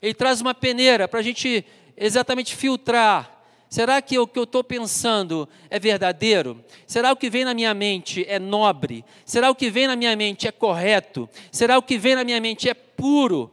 Ele 0.00 0.14
traz 0.14 0.40
uma 0.40 0.54
peneira 0.54 1.06
para 1.06 1.20
a 1.20 1.22
gente 1.22 1.62
exatamente 1.94 2.56
filtrar. 2.56 3.33
Será 3.74 4.00
que 4.00 4.16
o 4.16 4.24
que 4.24 4.38
eu 4.38 4.44
estou 4.44 4.62
pensando 4.62 5.48
é 5.68 5.80
verdadeiro? 5.80 6.64
Será 6.86 7.10
o 7.10 7.16
que 7.16 7.28
vem 7.28 7.44
na 7.44 7.52
minha 7.52 7.74
mente 7.74 8.24
é 8.28 8.38
nobre? 8.38 9.04
Será 9.24 9.50
o 9.50 9.54
que 9.56 9.68
vem 9.68 9.88
na 9.88 9.96
minha 9.96 10.14
mente 10.14 10.46
é 10.46 10.52
correto? 10.52 11.28
Será 11.50 11.76
o 11.76 11.82
que 11.82 11.98
vem 11.98 12.14
na 12.14 12.22
minha 12.22 12.40
mente 12.40 12.68
é 12.68 12.72
puro? 12.72 13.50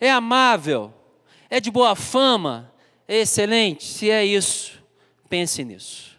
É 0.00 0.10
amável? 0.10 0.94
É 1.50 1.60
de 1.60 1.70
boa 1.70 1.94
fama? 1.94 2.72
É 3.06 3.18
excelente? 3.18 3.84
Se 3.84 4.08
é 4.08 4.24
isso, 4.24 4.82
pense 5.28 5.62
nisso. 5.62 6.18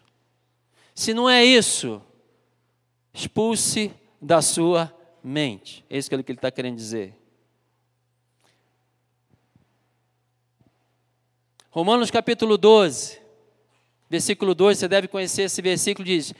Se 0.94 1.12
não 1.12 1.28
é 1.28 1.44
isso, 1.44 2.00
Expulse 3.12 3.90
da 4.22 4.40
sua 4.40 4.96
mente. 5.20 5.84
É 5.90 5.98
isso 5.98 6.08
que 6.08 6.14
ele 6.14 6.22
está 6.28 6.48
querendo 6.48 6.76
dizer. 6.76 7.12
Romanos 11.72 12.10
capítulo 12.10 12.58
12, 12.58 13.20
versículo 14.08 14.56
2, 14.56 14.76
você 14.76 14.88
deve 14.88 15.06
conhecer 15.06 15.42
esse 15.42 15.62
versículo, 15.62 16.04
diz: 16.04 16.34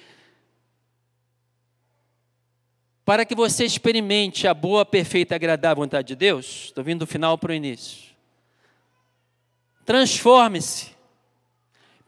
Para 3.05 3.24
que 3.24 3.33
você 3.33 3.64
experimente 3.64 4.49
a 4.49 4.53
boa, 4.53 4.85
perfeita 4.85 5.35
e 5.35 5.37
agradável 5.37 5.85
vontade 5.85 6.09
de 6.09 6.16
Deus, 6.16 6.64
estou 6.64 6.83
vindo 6.83 7.01
do 7.01 7.07
final 7.07 7.39
para 7.39 7.53
o 7.53 7.55
início. 7.55 8.11
Transforme-se 9.85 10.97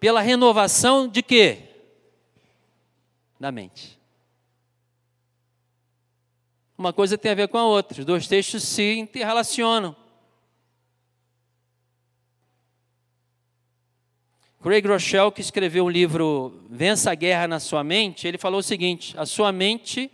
pela 0.00 0.20
renovação 0.20 1.06
de 1.06 1.22
quê? 1.22 1.58
Da 3.38 3.52
mente. 3.52 4.00
Uma 6.76 6.92
coisa 6.92 7.16
tem 7.16 7.30
a 7.30 7.36
ver 7.36 7.46
com 7.46 7.58
a 7.58 7.66
outra, 7.66 8.00
os 8.00 8.04
dois 8.04 8.26
textos 8.26 8.64
se 8.64 8.98
interrelacionam. 8.98 10.01
Craig 14.62 14.86
Rochelle, 14.86 15.32
que 15.32 15.40
escreveu 15.40 15.86
o 15.86 15.90
livro 15.90 16.62
Vença 16.70 17.10
a 17.10 17.14
Guerra 17.16 17.48
na 17.48 17.58
Sua 17.58 17.82
Mente, 17.82 18.28
ele 18.28 18.38
falou 18.38 18.60
o 18.60 18.62
seguinte: 18.62 19.12
a 19.18 19.26
sua 19.26 19.50
mente 19.50 20.08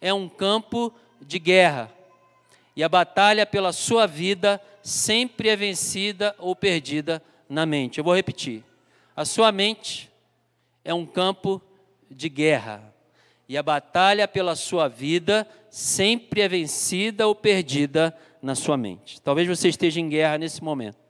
é 0.00 0.12
um 0.12 0.28
campo 0.28 0.92
de 1.20 1.38
guerra, 1.38 1.88
e 2.74 2.82
a 2.82 2.88
batalha 2.88 3.46
pela 3.46 3.72
sua 3.72 4.06
vida 4.06 4.60
sempre 4.82 5.48
é 5.48 5.54
vencida 5.54 6.34
ou 6.40 6.56
perdida 6.56 7.22
na 7.48 7.64
mente. 7.64 7.98
Eu 7.98 8.04
vou 8.04 8.16
repetir. 8.16 8.64
A 9.14 9.24
sua 9.24 9.52
mente 9.52 10.10
é 10.84 10.92
um 10.92 11.06
campo 11.06 11.62
de 12.10 12.28
guerra 12.28 12.92
e 13.48 13.56
a 13.56 13.62
batalha 13.62 14.26
pela 14.26 14.56
sua 14.56 14.88
vida 14.88 15.46
sempre 15.70 16.40
é 16.40 16.48
vencida 16.48 17.28
ou 17.28 17.34
perdida 17.34 18.16
na 18.40 18.54
sua 18.54 18.76
mente. 18.76 19.20
Talvez 19.20 19.46
você 19.46 19.68
esteja 19.68 20.00
em 20.00 20.08
guerra 20.08 20.38
nesse 20.38 20.64
momento. 20.64 21.01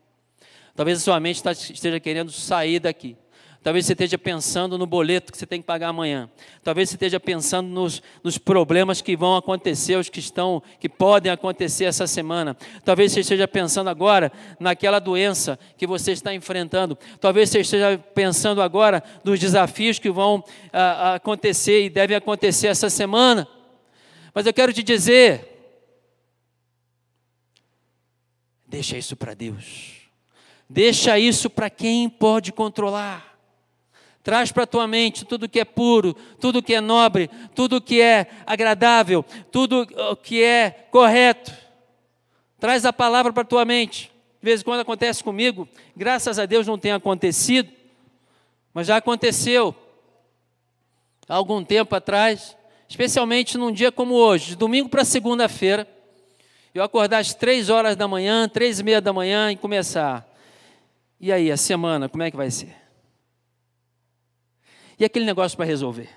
Talvez 0.75 0.99
a 0.99 1.01
sua 1.01 1.21
mente 1.21 1.43
tá, 1.43 1.53
esteja 1.53 2.01
querendo 2.01 2.31
sair 2.31 2.81
daqui. 2.81 3.17
Talvez 3.63 3.87
você 3.87 3.93
esteja 3.93 4.19
pensando 4.19 4.77
no 4.77 4.87
boleto 4.87 5.31
que 5.31 5.39
você 5.39 5.47
tem 5.47 5.61
que 5.61 5.67
pagar 5.67 5.89
amanhã. 5.89 6.29
Talvez 6.65 6.89
você 6.89 6.97
esteja 6.97 7.21
pensando 7.21 7.69
nos, 7.69 8.03
nos, 8.25 8.37
problemas 8.37 9.01
que 9.01 9.17
vão 9.17 9.37
acontecer, 9.37 9.95
os 9.95 10.09
que 10.09 10.19
estão, 10.19 10.61
que 10.81 10.89
podem 10.89 11.31
acontecer 11.31 11.85
essa 11.85 12.09
semana. 12.09 12.57
Talvez 12.85 13.13
você 13.13 13.21
esteja 13.21 13.47
pensando 13.47 13.89
agora 13.89 14.33
naquela 14.59 14.99
doença 14.99 15.57
que 15.77 15.87
você 15.87 16.11
está 16.11 16.35
enfrentando. 16.35 16.99
Talvez 17.21 17.51
você 17.51 17.61
esteja 17.61 17.97
pensando 18.13 18.61
agora 18.61 19.01
nos 19.23 19.39
desafios 19.39 20.01
que 20.01 20.11
vão 20.11 20.43
a, 20.73 20.81
a 20.83 21.15
acontecer 21.15 21.85
e 21.85 21.91
devem 21.91 22.17
acontecer 22.17 22.67
essa 22.67 22.91
semana. 22.91 23.47
Mas 24.35 24.45
eu 24.45 24.53
quero 24.53 24.73
te 24.73 24.83
dizer, 24.83 25.49
deixa 28.67 28.99
isso 28.99 29.15
para 29.15 29.35
Deus. 29.35 30.02
Deixa 30.73 31.19
isso 31.19 31.51
para 31.51 31.69
quem 31.69 32.09
pode 32.09 32.51
controlar. 32.51 33.37
Traz 34.23 34.51
para 34.51 34.63
a 34.63 34.67
tua 34.67 34.87
mente 34.87 35.23
tudo 35.23 35.47
que 35.47 35.61
é 35.61 35.67
puro, 35.67 36.15
tudo 36.41 36.63
que 36.63 36.75
é 36.75 36.81
nobre, 36.81 37.29
tudo 37.55 37.79
que 37.79 38.01
é 38.01 38.27
agradável, 38.47 39.23
tudo 39.51 39.87
que 40.23 40.43
é 40.43 40.71
correto. 40.91 41.53
Traz 42.59 42.87
a 42.87 42.93
palavra 42.93 43.35
para 43.35 43.43
a 43.43 43.47
tua 43.47 43.67
mente. 43.67 44.11
De 44.41 44.47
vez 44.47 44.63
em 44.63 44.65
quando 44.65 44.81
acontece 44.81 45.23
comigo, 45.23 45.69
graças 45.95 46.39
a 46.39 46.47
Deus 46.47 46.67
não 46.67 46.79
tem 46.79 46.93
acontecido, 46.93 47.71
mas 48.73 48.87
já 48.87 48.97
aconteceu 48.97 49.77
há 51.29 51.35
algum 51.35 51.63
tempo 51.63 51.95
atrás, 51.95 52.57
especialmente 52.89 53.59
num 53.59 53.71
dia 53.71 53.93
como 53.93 54.15
hoje, 54.15 54.47
de 54.47 54.57
domingo 54.57 54.89
para 54.89 55.05
segunda-feira, 55.05 55.87
eu 56.75 56.83
acordar 56.83 57.19
às 57.19 57.35
três 57.35 57.69
horas 57.69 57.95
da 57.95 58.09
manhã, 58.09 58.49
três 58.49 58.81
e 58.81 58.83
meia 58.83 59.03
da 59.03 59.13
manhã 59.13 59.53
e 59.53 59.57
começar. 59.57 60.32
E 61.23 61.31
aí, 61.31 61.53
a 61.53 61.57
semana, 61.57 62.09
como 62.09 62.25
é 62.25 62.33
que 62.33 62.37
vai 62.37 62.51
ser? 62.51 62.75
E 64.99 65.05
aquele 65.05 65.25
negócio 65.25 65.57
para 65.57 65.65
resolver? 65.65 66.11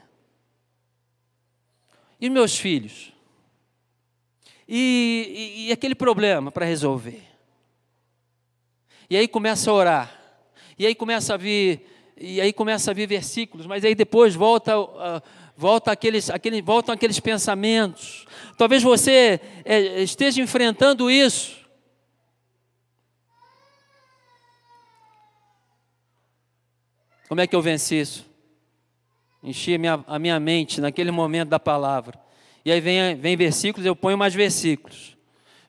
E 2.19 2.27
meus 2.27 2.57
filhos? 2.57 3.13
E, 4.67 5.57
e, 5.57 5.67
e 5.67 5.71
aquele 5.71 5.93
problema 5.93 6.51
para 6.51 6.65
resolver? 6.65 7.21
E 9.07 9.15
aí 9.15 9.27
começa 9.27 9.69
a 9.69 9.73
orar. 9.75 10.21
E 10.77 10.87
aí 10.87 10.95
começa 10.95 11.35
a 11.35 11.37
vir, 11.37 11.85
e 12.17 12.41
aí 12.41 12.51
começa 12.51 12.89
a 12.89 12.93
vir 12.93 13.07
versículos, 13.07 13.67
mas 13.67 13.85
aí 13.85 13.93
depois 13.93 14.33
volta, 14.33 14.79
uh, 14.79 15.21
volta 15.55 15.91
aqueles, 15.91 16.31
aquele, 16.31 16.63
voltam 16.63 16.95
aqueles 16.95 17.19
pensamentos. 17.19 18.25
Talvez 18.57 18.81
você 18.81 19.39
é, 19.63 20.01
esteja 20.01 20.41
enfrentando 20.41 21.11
isso. 21.11 21.64
Como 27.27 27.41
é 27.41 27.47
que 27.47 27.55
eu 27.55 27.61
venci 27.61 27.99
isso? 27.99 28.35
enchi 29.45 29.75
a 29.75 29.77
minha, 29.77 30.03
a 30.07 30.17
minha 30.17 30.39
mente 30.39 30.81
naquele 30.81 31.11
momento 31.11 31.49
da 31.49 31.59
palavra. 31.59 32.19
E 32.65 32.71
aí 32.71 32.81
vem, 32.81 33.15
vem 33.15 33.37
versículos, 33.37 33.85
eu 33.85 33.95
ponho 33.95 34.17
mais 34.17 34.33
versículos. 34.33 35.15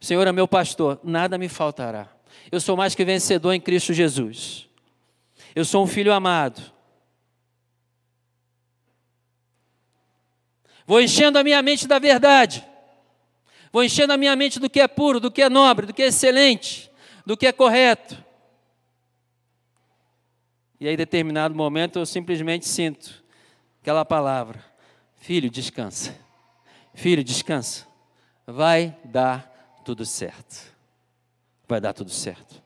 O 0.00 0.04
Senhor 0.04 0.26
é 0.26 0.32
meu 0.32 0.48
pastor, 0.48 0.98
nada 1.04 1.36
me 1.36 1.48
faltará. 1.48 2.08
Eu 2.50 2.60
sou 2.60 2.76
mais 2.76 2.94
que 2.94 3.04
vencedor 3.04 3.52
em 3.52 3.60
Cristo 3.60 3.92
Jesus. 3.92 4.66
Eu 5.54 5.64
sou 5.64 5.84
um 5.84 5.86
filho 5.86 6.12
amado. 6.12 6.62
Vou 10.86 11.00
enchendo 11.00 11.38
a 11.38 11.44
minha 11.44 11.60
mente 11.60 11.86
da 11.86 11.98
verdade. 11.98 12.64
Vou 13.72 13.84
enchendo 13.84 14.12
a 14.12 14.16
minha 14.16 14.34
mente 14.36 14.58
do 14.58 14.70
que 14.70 14.80
é 14.80 14.88
puro, 14.88 15.20
do 15.20 15.30
que 15.30 15.42
é 15.42 15.50
nobre, 15.50 15.86
do 15.86 15.92
que 15.92 16.02
é 16.02 16.06
excelente, 16.06 16.90
do 17.26 17.36
que 17.36 17.46
é 17.46 17.52
correto. 17.52 18.24
E 20.78 20.86
aí, 20.86 20.94
em 20.94 20.96
determinado 20.96 21.54
momento, 21.54 21.98
eu 21.98 22.06
simplesmente 22.06 22.66
sinto 22.66 23.24
aquela 23.80 24.04
palavra: 24.04 24.62
Filho, 25.16 25.50
descansa. 25.50 26.16
Filho, 26.94 27.24
descansa. 27.24 27.86
Vai 28.46 28.96
dar 29.04 29.80
tudo 29.84 30.04
certo. 30.04 30.74
Vai 31.68 31.80
dar 31.80 31.92
tudo 31.92 32.10
certo. 32.10 32.62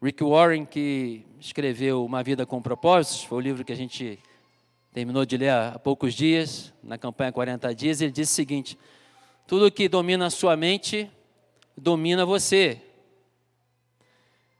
Rick 0.00 0.22
Warren, 0.22 0.64
que 0.64 1.26
escreveu 1.40 2.04
Uma 2.04 2.22
Vida 2.22 2.46
com 2.46 2.62
Propósitos, 2.62 3.24
foi 3.24 3.38
o 3.38 3.40
livro 3.40 3.64
que 3.64 3.72
a 3.72 3.76
gente 3.76 4.18
terminou 4.92 5.26
de 5.26 5.36
ler 5.36 5.50
há 5.50 5.78
poucos 5.78 6.14
dias, 6.14 6.72
na 6.82 6.96
campanha 6.96 7.32
40 7.32 7.74
Dias, 7.74 8.00
ele 8.00 8.12
disse 8.12 8.32
o 8.32 8.36
seguinte: 8.36 8.78
tudo 9.46 9.70
que 9.70 9.88
domina 9.88 10.26
a 10.26 10.30
sua 10.30 10.56
mente, 10.56 11.10
domina 11.76 12.24
você. 12.24 12.80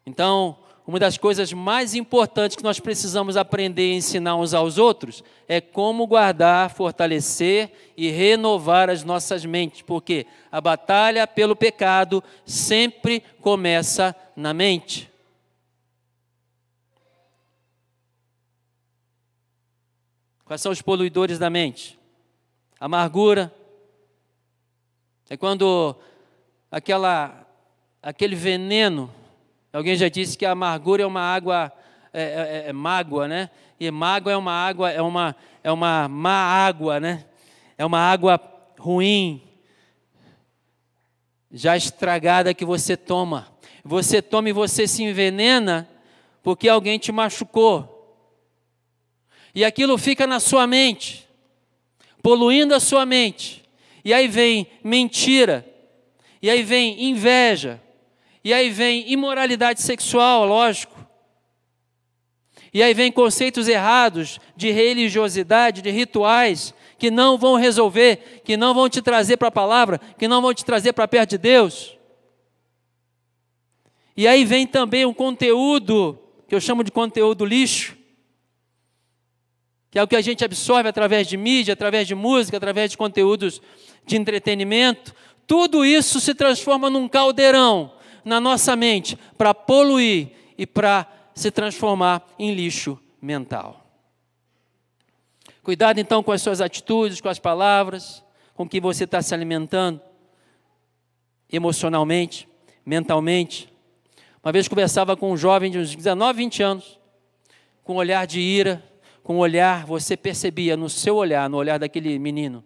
Então, 0.09 0.57
uma 0.87 0.99
das 0.99 1.19
coisas 1.19 1.53
mais 1.53 1.95
importantes 1.95 2.57
que 2.57 2.63
nós 2.63 2.81
precisamos 2.81 3.37
aprender 3.37 3.93
e 3.93 3.97
ensinar 3.97 4.37
uns 4.37 4.55
aos 4.55 4.79
outros 4.79 5.23
é 5.47 5.61
como 5.61 6.07
guardar, 6.07 6.71
fortalecer 6.71 7.71
e 7.95 8.09
renovar 8.09 8.89
as 8.89 9.05
nossas 9.05 9.45
mentes, 9.45 9.83
porque 9.83 10.27
a 10.51 10.63
batalha 10.63 11.27
pelo 11.27 11.55
pecado 11.55 12.25
sempre 12.47 13.23
começa 13.43 14.17
na 14.35 14.55
mente. 14.55 15.11
Quais 20.43 20.63
são 20.63 20.73
os 20.73 20.81
poluidores 20.81 21.39
da 21.39 21.51
mente? 21.51 21.99
Amargura. 22.81 23.55
É 25.29 25.37
quando 25.37 25.95
aquela, 26.71 27.47
aquele 28.03 28.35
veneno 28.35 29.18
Alguém 29.79 29.95
já 29.95 30.09
disse 30.09 30.37
que 30.37 30.45
a 30.45 30.51
amargura 30.51 31.05
é 31.05 31.07
uma 31.07 31.21
água, 31.21 31.73
é, 32.13 32.21
é, 32.21 32.25
é, 32.27 32.69
é 32.71 32.73
mágoa, 32.73 33.29
né? 33.29 33.49
E 33.79 33.89
mágoa 33.93 34.33
é 34.33 34.37
uma 34.37 34.51
água, 34.51 34.91
é 34.91 35.01
uma, 35.01 35.37
é 35.63 35.71
uma 35.71 36.09
má 36.09 36.33
água, 36.33 36.99
né? 36.99 37.25
É 37.79 37.87
uma 37.87 38.01
água 38.01 38.41
ruim, 38.77 39.41
já 41.49 41.77
estragada 41.77 42.53
que 42.53 42.65
você 42.65 42.97
toma. 42.97 43.47
Você 43.85 44.21
toma 44.21 44.49
e 44.49 44.53
você 44.53 44.85
se 44.89 45.05
envenena 45.05 45.89
porque 46.43 46.69
alguém 46.69 46.99
te 46.99 47.13
machucou. 47.13 48.27
E 49.55 49.65
aquilo 49.65 49.97
fica 49.97 50.27
na 50.27 50.41
sua 50.41 50.67
mente, 50.67 51.29
poluindo 52.21 52.75
a 52.75 52.81
sua 52.81 53.07
mente. 53.07 53.63
E 54.05 54.13
aí 54.13 54.27
vem 54.27 54.67
mentira, 54.83 55.65
e 56.43 56.51
aí 56.51 56.65
vem 56.65 57.11
inveja, 57.11 57.81
e 58.49 58.53
aí 58.55 58.71
vem 58.71 59.13
imoralidade 59.13 59.83
sexual, 59.83 60.47
lógico. 60.47 60.99
E 62.73 62.83
aí 62.83 62.95
vem 62.95 63.13
conceitos 63.13 63.69
errados 63.69 64.41
de 64.57 64.71
religiosidade, 64.71 65.83
de 65.83 65.91
rituais, 65.91 66.73
que 66.97 67.11
não 67.11 67.37
vão 67.37 67.57
resolver, 67.57 68.41
que 68.47 68.57
não 68.57 68.73
vão 68.73 68.89
te 68.89 69.03
trazer 69.03 69.37
para 69.37 69.49
a 69.49 69.53
palavra, 69.53 70.01
que 70.17 70.27
não 70.27 70.41
vão 70.41 70.55
te 70.55 70.65
trazer 70.65 70.95
para 70.95 71.07
perto 71.07 71.29
de 71.29 71.37
Deus. 71.37 71.99
E 74.17 74.27
aí 74.27 74.47
vem 74.47 74.67
também 74.67 75.05
um 75.05 75.13
conteúdo, 75.13 76.19
que 76.49 76.55
eu 76.55 76.61
chamo 76.63 76.83
de 76.83 76.91
conteúdo 76.91 77.45
lixo, 77.45 77.99
que 79.91 79.99
é 79.99 80.03
o 80.03 80.09
que 80.09 80.17
a 80.17 80.23
gente 80.23 80.43
absorve 80.43 80.89
através 80.89 81.29
de 81.29 81.37
mídia, 81.37 81.75
através 81.75 82.09
de 82.09 82.15
música, 82.15 82.57
através 82.57 82.93
de 82.93 82.97
conteúdos 82.97 83.61
de 84.07 84.17
entretenimento, 84.17 85.15
tudo 85.47 85.85
isso 85.85 86.19
se 86.19 86.35
transforma 86.35 86.89
num 86.89 87.07
caldeirão 87.07 87.98
na 88.25 88.41
nossa 88.41 88.75
mente 88.77 89.17
para 89.37 89.55
poluir 89.55 90.31
e 90.57 90.67
para 90.67 91.07
se 91.35 91.51
transformar 91.51 92.27
em 92.39 92.53
lixo 92.55 92.99
mental. 93.21 93.85
Cuidado 95.63 95.99
então 95.99 96.23
com 96.23 96.33
as 96.33 96.43
suas 96.43 96.61
atitudes, 96.61 97.21
com 97.21 97.29
as 97.29 97.39
palavras, 97.39 98.25
com 98.55 98.69
que 98.69 98.81
você 98.81 99.05
está 99.05 99.21
se 99.23 99.35
alimentando 99.35 100.01
emocionalmente, 101.51 102.49
mentalmente. 102.85 103.73
Uma 104.43 104.53
vez 104.53 104.69
conversava 104.69 105.17
com 105.17 105.33
um 105.33 105.37
jovem 105.37 105.71
de 105.71 105.79
uns 105.79 105.95
19, 105.95 106.39
20 106.39 106.63
anos, 106.63 107.01
com 107.83 107.95
um 107.95 107.97
olhar 107.97 108.27
de 108.27 108.41
ira, 108.41 108.85
com 109.23 109.37
um 109.37 109.39
olhar, 109.39 109.85
você 109.85 110.17
percebia 110.17 110.77
no 110.77 110.89
seu 110.89 111.17
olhar, 111.17 111.49
no 111.49 111.57
olhar 111.57 111.79
daquele 111.79 112.19
menino, 112.19 112.65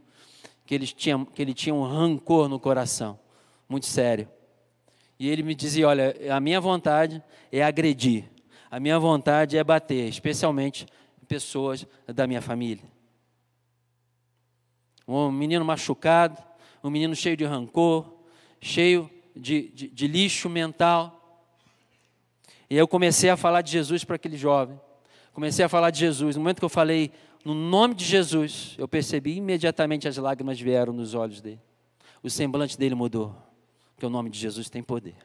que 0.64 0.74
ele 0.74 0.86
tinha, 0.86 1.26
que 1.34 1.42
ele 1.42 1.54
tinha 1.54 1.74
um 1.74 1.82
rancor 1.82 2.48
no 2.48 2.58
coração, 2.58 3.18
muito 3.68 3.86
sério. 3.86 4.28
E 5.22 5.28
ele 5.28 5.44
me 5.44 5.54
dizia: 5.54 5.86
Olha, 5.86 6.16
a 6.34 6.40
minha 6.40 6.60
vontade 6.60 7.22
é 7.52 7.62
agredir, 7.62 8.24
a 8.68 8.80
minha 8.80 8.98
vontade 8.98 9.56
é 9.56 9.62
bater, 9.62 10.08
especialmente 10.08 10.84
pessoas 11.28 11.86
da 12.12 12.26
minha 12.26 12.42
família. 12.42 12.82
Um 15.06 15.30
menino 15.30 15.64
machucado, 15.64 16.42
um 16.82 16.90
menino 16.90 17.14
cheio 17.14 17.36
de 17.36 17.44
rancor, 17.44 18.12
cheio 18.60 19.08
de, 19.36 19.68
de, 19.68 19.88
de 19.90 20.08
lixo 20.08 20.50
mental. 20.50 21.46
E 22.68 22.76
eu 22.76 22.88
comecei 22.88 23.30
a 23.30 23.36
falar 23.36 23.62
de 23.62 23.70
Jesus 23.70 24.02
para 24.02 24.16
aquele 24.16 24.36
jovem. 24.36 24.76
Comecei 25.32 25.64
a 25.64 25.68
falar 25.68 25.90
de 25.90 26.00
Jesus. 26.00 26.34
No 26.34 26.42
momento 26.42 26.58
que 26.58 26.64
eu 26.64 26.68
falei 26.68 27.12
no 27.44 27.54
nome 27.54 27.94
de 27.94 28.04
Jesus, 28.04 28.74
eu 28.76 28.88
percebi 28.88 29.36
imediatamente 29.36 30.08
as 30.08 30.16
lágrimas 30.16 30.60
vieram 30.60 30.92
nos 30.92 31.14
olhos 31.14 31.40
dele. 31.40 31.60
O 32.24 32.28
semblante 32.28 32.76
dele 32.76 32.96
mudou, 32.96 33.36
porque 33.94 34.06
o 34.06 34.10
nome 34.10 34.30
de 34.30 34.38
Jesus 34.38 34.68
tem 34.68 34.82
poder. 34.82 35.16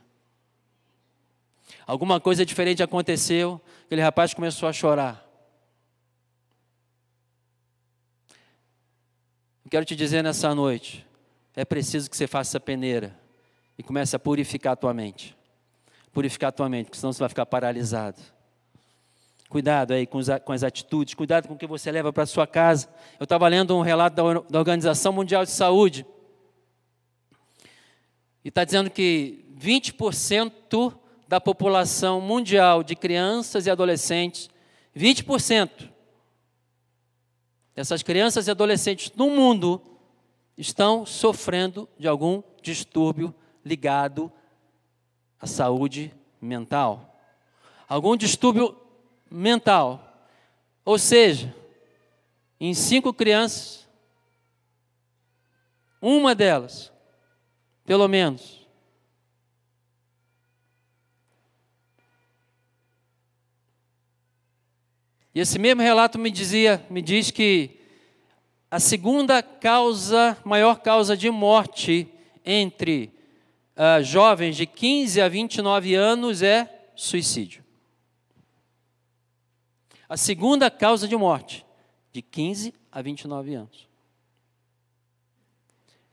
Alguma 1.86 2.20
coisa 2.20 2.46
diferente 2.46 2.84
aconteceu, 2.84 3.62
aquele 3.86 4.02
rapaz 4.02 4.34
começou 4.34 4.68
a 4.68 4.74
chorar. 4.74 5.26
Quero 9.70 9.84
te 9.86 9.96
dizer 9.96 10.24
nessa 10.24 10.56
noite, 10.56 11.06
é 11.54 11.66
preciso 11.66 12.10
que 12.10 12.16
você 12.16 12.26
faça 12.26 12.52
essa 12.52 12.60
peneira 12.60 13.14
e 13.78 13.84
comece 13.84 14.16
a 14.16 14.20
purificar 14.20 14.74
a 14.74 14.76
tua 14.78 14.94
mente. 14.94 15.36
Purificar 16.14 16.50
a 16.50 16.52
tua 16.52 16.70
mente, 16.70 16.86
porque 16.86 16.98
senão 16.98 17.12
você 17.12 17.20
vai 17.20 17.30
ficar 17.30 17.46
paralisado. 17.46 18.22
Cuidado 19.50 19.94
aí 19.94 20.06
com, 20.06 20.20
as 20.20 20.64
atitudes, 20.64 21.14
cuidado 21.14 21.48
com 21.48 21.54
o 21.54 21.58
que 21.58 21.68
você 21.68 21.92
leva 21.92 22.12
para 22.12 22.24
a 22.24 22.26
sua 22.26 22.48
casa. 22.48 22.90
Eu 23.20 23.26
estava 23.26 23.48
lendo 23.48 23.76
um 23.78 23.82
relato 23.82 24.16
da 24.50 24.60
Organização 24.60 25.14
Mundial 25.14 25.44
de 25.44 25.52
Saúde. 25.52 26.06
E 28.48 28.50
está 28.50 28.64
dizendo 28.64 28.90
que 28.90 29.44
20% 29.60 30.98
da 31.28 31.42
população 31.42 32.22
mundial 32.22 32.82
de 32.82 32.96
crianças 32.96 33.66
e 33.66 33.70
adolescentes, 33.70 34.50
20% 34.96 35.92
dessas 37.76 38.02
crianças 38.02 38.48
e 38.48 38.52
adolescentes 38.52 39.12
no 39.18 39.30
mundo 39.30 39.82
estão 40.58 41.06
sofrendo 41.06 41.90
de 42.00 42.08
algum 42.08 42.42
distúrbio 42.62 43.36
ligado 43.66 44.32
à 45.42 45.46
saúde 45.46 46.14
mental. 46.40 47.20
Algum 47.86 48.16
distúrbio 48.16 48.78
mental. 49.30 50.26
Ou 50.86 50.98
seja, 50.98 51.54
em 52.62 52.74
cinco 52.74 53.14
crianças, 53.14 53.86
uma 56.02 56.34
delas, 56.34 56.94
pelo 57.88 58.08
menos, 58.08 58.68
E 65.34 65.40
esse 65.40 65.60
mesmo 65.60 65.84
relato 65.84 66.18
me 66.18 66.32
dizia, 66.32 66.84
me 66.90 67.00
diz 67.00 67.30
que 67.30 67.80
a 68.72 68.80
segunda 68.80 69.44
causa, 69.44 70.36
maior 70.44 70.80
causa 70.80 71.16
de 71.16 71.30
morte 71.30 72.12
entre 72.44 73.14
uh, 73.76 74.04
jovens 74.04 74.58
de 74.58 74.66
15 74.66 75.22
a 75.22 75.30
29 75.30 75.94
anos 75.94 76.42
é 76.42 76.90
suicídio. 76.96 77.64
A 80.10 80.18
segunda 80.18 80.72
causa 80.72 81.08
de 81.08 81.16
morte, 81.16 81.64
de 82.12 82.24
15 82.24 82.74
a 82.92 83.00
29 83.00 83.54
anos. 83.54 83.88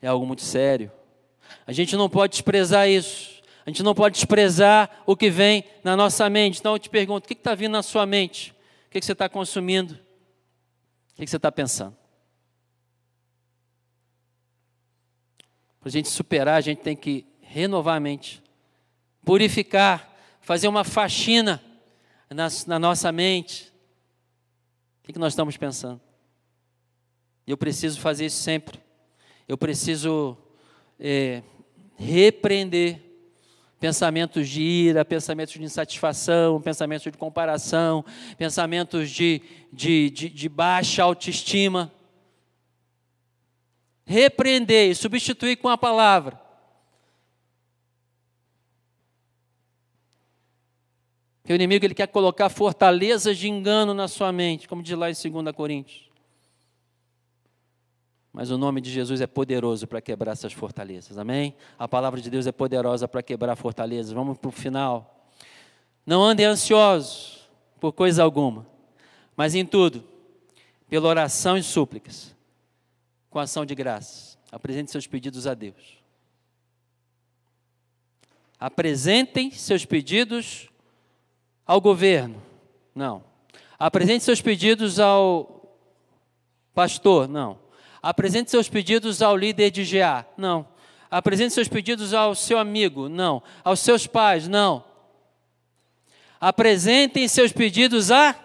É 0.02 0.06
algo 0.06 0.26
muito 0.26 0.42
sério. 0.42 0.92
A 1.66 1.72
gente 1.72 1.96
não 1.96 2.08
pode 2.08 2.32
desprezar 2.32 2.88
isso. 2.88 3.42
A 3.66 3.70
gente 3.70 3.82
não 3.82 3.94
pode 3.94 4.14
desprezar 4.14 5.02
o 5.06 5.16
que 5.16 5.30
vem 5.30 5.64
na 5.82 5.96
nossa 5.96 6.28
mente. 6.28 6.58
Então 6.58 6.74
eu 6.74 6.78
te 6.78 6.90
pergunto: 6.90 7.24
o 7.24 7.28
que 7.28 7.34
está 7.34 7.54
vindo 7.54 7.72
na 7.72 7.82
sua 7.82 8.04
mente? 8.04 8.54
O 8.86 8.90
que 8.90 9.00
você 9.00 9.12
está 9.12 9.28
consumindo? 9.28 9.94
O 9.94 11.16
que 11.16 11.26
você 11.26 11.36
está 11.36 11.50
pensando? 11.50 11.96
Para 15.80 15.88
a 15.88 15.92
gente 15.92 16.08
superar, 16.08 16.56
a 16.56 16.60
gente 16.60 16.80
tem 16.80 16.96
que 16.96 17.26
renovar 17.40 17.96
a 17.96 18.00
mente, 18.00 18.42
purificar, 19.24 20.14
fazer 20.40 20.66
uma 20.68 20.82
faxina 20.82 21.62
na, 22.28 22.48
na 22.66 22.78
nossa 22.78 23.10
mente. 23.12 23.72
O 25.02 25.12
que 25.12 25.18
nós 25.18 25.32
estamos 25.32 25.56
pensando? 25.56 26.00
Eu 27.46 27.56
preciso 27.56 28.00
fazer 28.00 28.26
isso 28.26 28.42
sempre. 28.42 28.80
Eu 29.46 29.58
preciso 29.58 30.36
é, 30.98 31.42
repreender 31.96 33.00
pensamentos 33.78 34.48
de 34.48 34.62
ira, 34.62 35.04
pensamentos 35.04 35.54
de 35.54 35.62
insatisfação, 35.62 36.60
pensamentos 36.60 37.10
de 37.10 37.18
comparação, 37.18 38.04
pensamentos 38.38 39.10
de, 39.10 39.42
de, 39.72 40.10
de, 40.10 40.28
de 40.28 40.48
baixa 40.48 41.02
autoestima 41.02 41.92
repreender 44.06 44.90
e 44.90 44.94
substituir 44.94 45.56
com 45.56 45.68
a 45.68 45.78
palavra. 45.78 46.42
o 51.46 51.52
inimigo 51.52 51.84
ele 51.84 51.94
quer 51.94 52.06
colocar 52.06 52.48
fortalezas 52.48 53.36
de 53.36 53.50
engano 53.50 53.92
na 53.92 54.08
sua 54.08 54.32
mente, 54.32 54.66
como 54.66 54.82
diz 54.82 54.96
lá 54.96 55.10
em 55.10 55.12
2 55.12 55.54
Coríntios. 55.54 56.08
Mas 58.34 58.50
o 58.50 58.58
nome 58.58 58.80
de 58.80 58.90
Jesus 58.90 59.20
é 59.20 59.28
poderoso 59.28 59.86
para 59.86 60.00
quebrar 60.00 60.32
essas 60.32 60.52
fortalezas, 60.52 61.16
amém? 61.16 61.54
A 61.78 61.86
palavra 61.86 62.20
de 62.20 62.28
Deus 62.28 62.48
é 62.48 62.52
poderosa 62.52 63.06
para 63.06 63.22
quebrar 63.22 63.54
fortalezas. 63.54 64.10
Vamos 64.10 64.36
para 64.36 64.48
o 64.48 64.52
final. 64.52 65.30
Não 66.04 66.20
andem 66.20 66.44
ansiosos 66.44 67.48
por 67.78 67.92
coisa 67.92 68.24
alguma, 68.24 68.66
mas 69.36 69.54
em 69.54 69.64
tudo, 69.64 70.02
pela 70.88 71.06
oração 71.06 71.56
e 71.56 71.62
súplicas 71.62 72.34
com 73.30 73.38
ação 73.38 73.64
de 73.64 73.74
graças. 73.74 74.36
Apresente 74.50 74.90
seus 74.90 75.06
pedidos 75.06 75.46
a 75.46 75.54
Deus. 75.54 76.02
Apresentem 78.58 79.52
seus 79.52 79.84
pedidos 79.84 80.68
ao 81.64 81.80
governo. 81.80 82.42
Não. 82.92 83.22
Apresente 83.78 84.24
seus 84.24 84.40
pedidos 84.40 84.98
ao 84.98 85.78
pastor. 86.74 87.28
Não. 87.28 87.63
Apresente 88.04 88.50
seus 88.50 88.68
pedidos 88.68 89.22
ao 89.22 89.34
líder 89.34 89.70
de 89.70 89.82
GA. 89.82 90.26
Não. 90.36 90.68
Apresente 91.10 91.54
seus 91.54 91.68
pedidos 91.68 92.12
ao 92.12 92.34
seu 92.34 92.58
amigo. 92.58 93.08
Não. 93.08 93.42
Aos 93.64 93.80
seus 93.80 94.06
pais. 94.06 94.46
Não. 94.46 94.84
Apresentem 96.38 97.26
seus 97.26 97.50
pedidos 97.50 98.10
a 98.10 98.36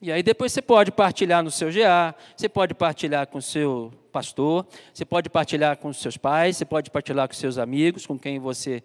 E 0.00 0.10
aí 0.10 0.20
depois 0.20 0.52
você 0.52 0.60
pode 0.60 0.90
partilhar 0.90 1.44
no 1.44 1.50
seu 1.52 1.70
GA, 1.70 2.12
você 2.36 2.48
pode 2.48 2.74
partilhar 2.74 3.24
com 3.28 3.38
o 3.38 3.42
seu 3.42 3.92
pastor, 4.10 4.66
você 4.92 5.04
pode 5.04 5.30
partilhar 5.30 5.76
com 5.76 5.90
os 5.90 5.98
seus 5.98 6.16
pais, 6.16 6.56
você 6.56 6.64
pode 6.64 6.90
partilhar 6.90 7.28
com 7.28 7.34
seus 7.34 7.56
amigos, 7.56 8.04
com 8.04 8.18
quem 8.18 8.40
você 8.40 8.82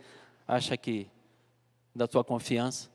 acha 0.47 0.77
que 0.77 1.07
da 1.95 2.05
sua 2.05 2.23
confiança. 2.23 2.87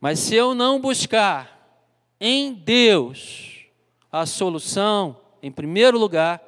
Mas 0.00 0.18
se 0.18 0.34
eu 0.34 0.54
não 0.54 0.80
buscar 0.80 1.84
em 2.20 2.54
Deus 2.54 3.66
a 4.10 4.24
solução, 4.24 5.20
em 5.42 5.52
primeiro 5.52 5.98
lugar, 5.98 6.42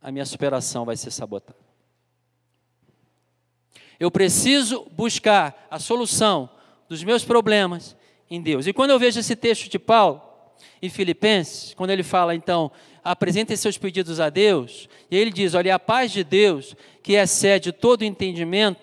a 0.00 0.12
minha 0.12 0.26
superação 0.26 0.84
vai 0.84 0.96
ser 0.96 1.10
sabotada. 1.10 1.58
Eu 3.98 4.10
preciso 4.10 4.86
buscar 4.92 5.66
a 5.70 5.78
solução 5.78 6.48
dos 6.88 7.02
meus 7.02 7.24
problemas 7.24 7.96
em 8.30 8.40
Deus. 8.40 8.66
E 8.66 8.72
quando 8.72 8.90
eu 8.90 8.98
vejo 8.98 9.20
esse 9.20 9.36
texto 9.36 9.68
de 9.68 9.78
Paulo, 9.78 10.22
em 10.80 10.88
Filipenses, 10.88 11.74
quando 11.74 11.90
ele 11.90 12.02
fala, 12.02 12.34
então, 12.34 12.70
apresentem 13.04 13.56
seus 13.56 13.76
pedidos 13.76 14.20
a 14.20 14.30
Deus, 14.30 14.88
e 15.10 15.16
ele 15.16 15.30
diz: 15.30 15.54
olha, 15.54 15.74
a 15.74 15.78
paz 15.78 16.12
de 16.12 16.24
Deus, 16.24 16.74
que 17.02 17.14
excede 17.14 17.72
todo 17.72 18.04
entendimento, 18.04 18.80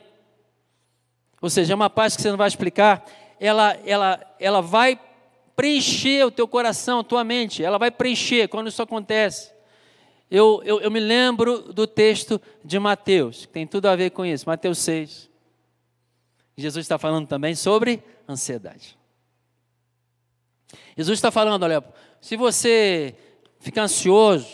ou 1.41 1.49
seja, 1.49 1.73
é 1.73 1.75
uma 1.75 1.89
paz 1.89 2.15
que 2.15 2.21
você 2.21 2.30
não 2.30 2.38
vai 2.38 2.47
explicar, 2.47 3.05
ela, 3.40 3.78
ela, 3.86 4.36
ela 4.40 4.62
vai 4.62 5.00
preencher 5.56 6.24
o 6.26 6.32
teu 6.32 6.48
coração, 6.48 7.00
a 7.00 7.04
tua 7.04 7.24
mente, 7.24 7.64
ela 7.64 7.78
vai 7.78 7.90
preencher 7.90 8.48
quando 8.48 8.68
isso 8.68 8.82
acontece. 8.82 9.52
Eu, 10.30 10.62
eu, 10.66 10.82
eu 10.82 10.92
me 10.92 11.00
lembro 11.00 11.74
do 11.74 11.88
texto 11.88 12.40
de 12.64 12.78
Mateus, 12.78 13.46
que 13.46 13.54
tem 13.54 13.66
tudo 13.66 13.88
a 13.88 13.96
ver 13.96 14.12
com 14.12 14.26
isso, 14.26 14.48
Mateus 14.48 14.78
6. 14.80 15.30
Jesus 16.58 16.86
está 16.86 16.98
falando 16.98 17.28
também 17.28 17.56
sobre 17.56 18.04
ansiedade. 18.28 18.98
Jesus 20.98 21.18
está 21.18 21.32
falando, 21.32 21.64
olha, 21.64 21.84
se 22.20 22.36
você 22.36 23.16
fica 23.60 23.82
ansioso, 23.82 24.48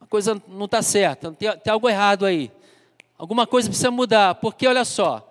a 0.00 0.06
coisa 0.06 0.40
não 0.48 0.64
está 0.64 0.80
certa, 0.80 1.30
tem, 1.32 1.56
tem 1.58 1.72
algo 1.72 1.88
errado 1.88 2.24
aí. 2.24 2.50
Alguma 3.16 3.46
coisa 3.46 3.68
precisa 3.68 3.90
mudar, 3.90 4.34
porque 4.36 4.66
olha 4.66 4.84
só, 4.84 5.30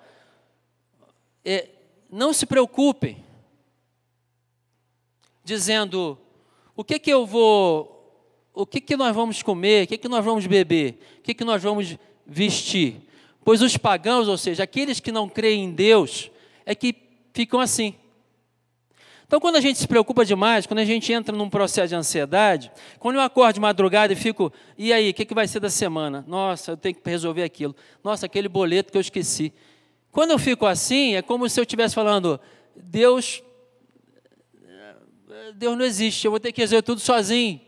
é, 1.44 1.70
não 2.10 2.32
se 2.32 2.46
preocupem, 2.46 3.24
dizendo 5.44 6.18
o 6.76 6.84
que 6.84 6.98
que 6.98 7.12
eu 7.12 7.26
vou, 7.26 7.94
o 8.54 8.66
que 8.66 8.80
que 8.80 8.96
nós 8.96 9.14
vamos 9.14 9.44
comer, 9.44 9.84
o 9.84 9.88
que 9.88 9.98
que 9.98 10.08
nós 10.08 10.24
vamos 10.24 10.48
beber, 10.48 10.98
o 11.20 11.22
que 11.22 11.34
que 11.34 11.44
nós 11.44 11.62
vamos 11.62 11.98
vestir. 12.26 13.02
Pois 13.44 13.62
os 13.62 13.76
pagãos, 13.76 14.28
ou 14.28 14.38
seja, 14.38 14.64
aqueles 14.64 15.00
que 15.00 15.12
não 15.12 15.28
creem 15.28 15.66
em 15.66 15.72
Deus, 15.72 16.32
é 16.66 16.74
que 16.74 16.96
ficam 17.34 17.60
assim. 17.60 17.96
Então, 19.34 19.42
quando 19.42 19.56
a 19.56 19.62
gente 19.62 19.80
se 19.80 19.88
preocupa 19.88 20.24
demais, 20.24 20.68
quando 20.68 20.78
a 20.78 20.86
gente 20.86 21.12
entra 21.12 21.36
num 21.36 21.50
processo 21.50 21.88
de 21.88 21.96
ansiedade, 21.96 22.72
quando 23.00 23.16
eu 23.16 23.22
acordo 23.22 23.56
de 23.56 23.60
madrugada 23.60 24.14
e 24.14 24.16
fico, 24.16 24.54
e 24.78 24.94
aí, 24.94 25.10
o 25.10 25.14
que, 25.16 25.26
que 25.26 25.34
vai 25.34 25.48
ser 25.48 25.60
da 25.60 25.72
semana? 25.72 26.24
Nossa, 26.28 26.74
eu 26.74 26.78
tenho 26.78 26.94
que 26.94 27.10
resolver 27.10 27.42
aquilo. 27.42 27.76
Nossa, 28.04 28.28
aquele 28.28 28.48
boleto 28.48 28.92
que 28.92 28.98
eu 29.00 29.02
esqueci. 29.02 29.52
Quando 30.12 30.30
eu 30.30 30.38
fico 30.38 30.68
assim, 30.68 31.16
é 31.16 31.24
como 31.24 31.50
se 31.50 31.60
eu 31.60 31.64
estivesse 31.64 31.96
falando, 31.96 32.40
Deus, 32.76 33.42
Deus 35.56 35.78
não 35.80 35.84
existe, 35.84 36.26
eu 36.26 36.30
vou 36.30 36.40
ter 36.40 36.52
que 36.52 36.62
resolver 36.62 36.84
tudo 36.84 37.02
sozinho. 37.02 37.60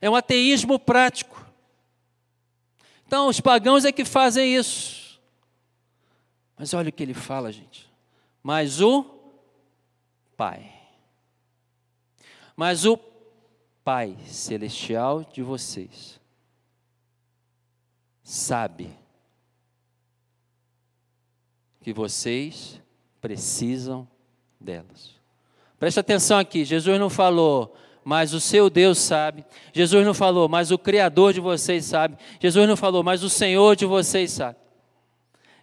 É 0.00 0.08
um 0.08 0.14
ateísmo 0.14 0.78
prático. 0.78 1.44
Então, 3.04 3.26
os 3.26 3.40
pagãos 3.40 3.84
é 3.84 3.90
que 3.90 4.04
fazem 4.04 4.54
isso. 4.54 5.20
Mas 6.56 6.72
olha 6.72 6.90
o 6.90 6.92
que 6.92 7.02
ele 7.02 7.14
fala, 7.14 7.50
gente 7.50 7.87
mas 8.42 8.80
o 8.80 9.04
Pai. 10.36 10.72
Mas 12.56 12.84
o 12.84 12.98
Pai 13.84 14.16
celestial 14.24 15.24
de 15.24 15.42
vocês 15.42 16.20
sabe 18.22 18.90
que 21.80 21.92
vocês 21.92 22.80
precisam 23.20 24.06
delas. 24.60 25.14
Preste 25.78 26.00
atenção 26.00 26.38
aqui, 26.38 26.64
Jesus 26.64 26.98
não 26.98 27.08
falou, 27.08 27.74
mas 28.04 28.32
o 28.34 28.40
seu 28.40 28.68
Deus 28.68 28.98
sabe. 28.98 29.44
Jesus 29.72 30.04
não 30.04 30.14
falou, 30.14 30.48
mas 30.48 30.70
o 30.70 30.78
Criador 30.78 31.32
de 31.32 31.40
vocês 31.40 31.84
sabe. 31.84 32.16
Jesus 32.40 32.68
não 32.68 32.76
falou, 32.76 33.02
mas 33.02 33.22
o 33.22 33.30
Senhor 33.30 33.76
de 33.76 33.86
vocês 33.86 34.32
sabe. 34.32 34.58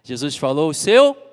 Jesus 0.02 0.36
falou, 0.36 0.70
o 0.70 0.74
seu 0.74 1.25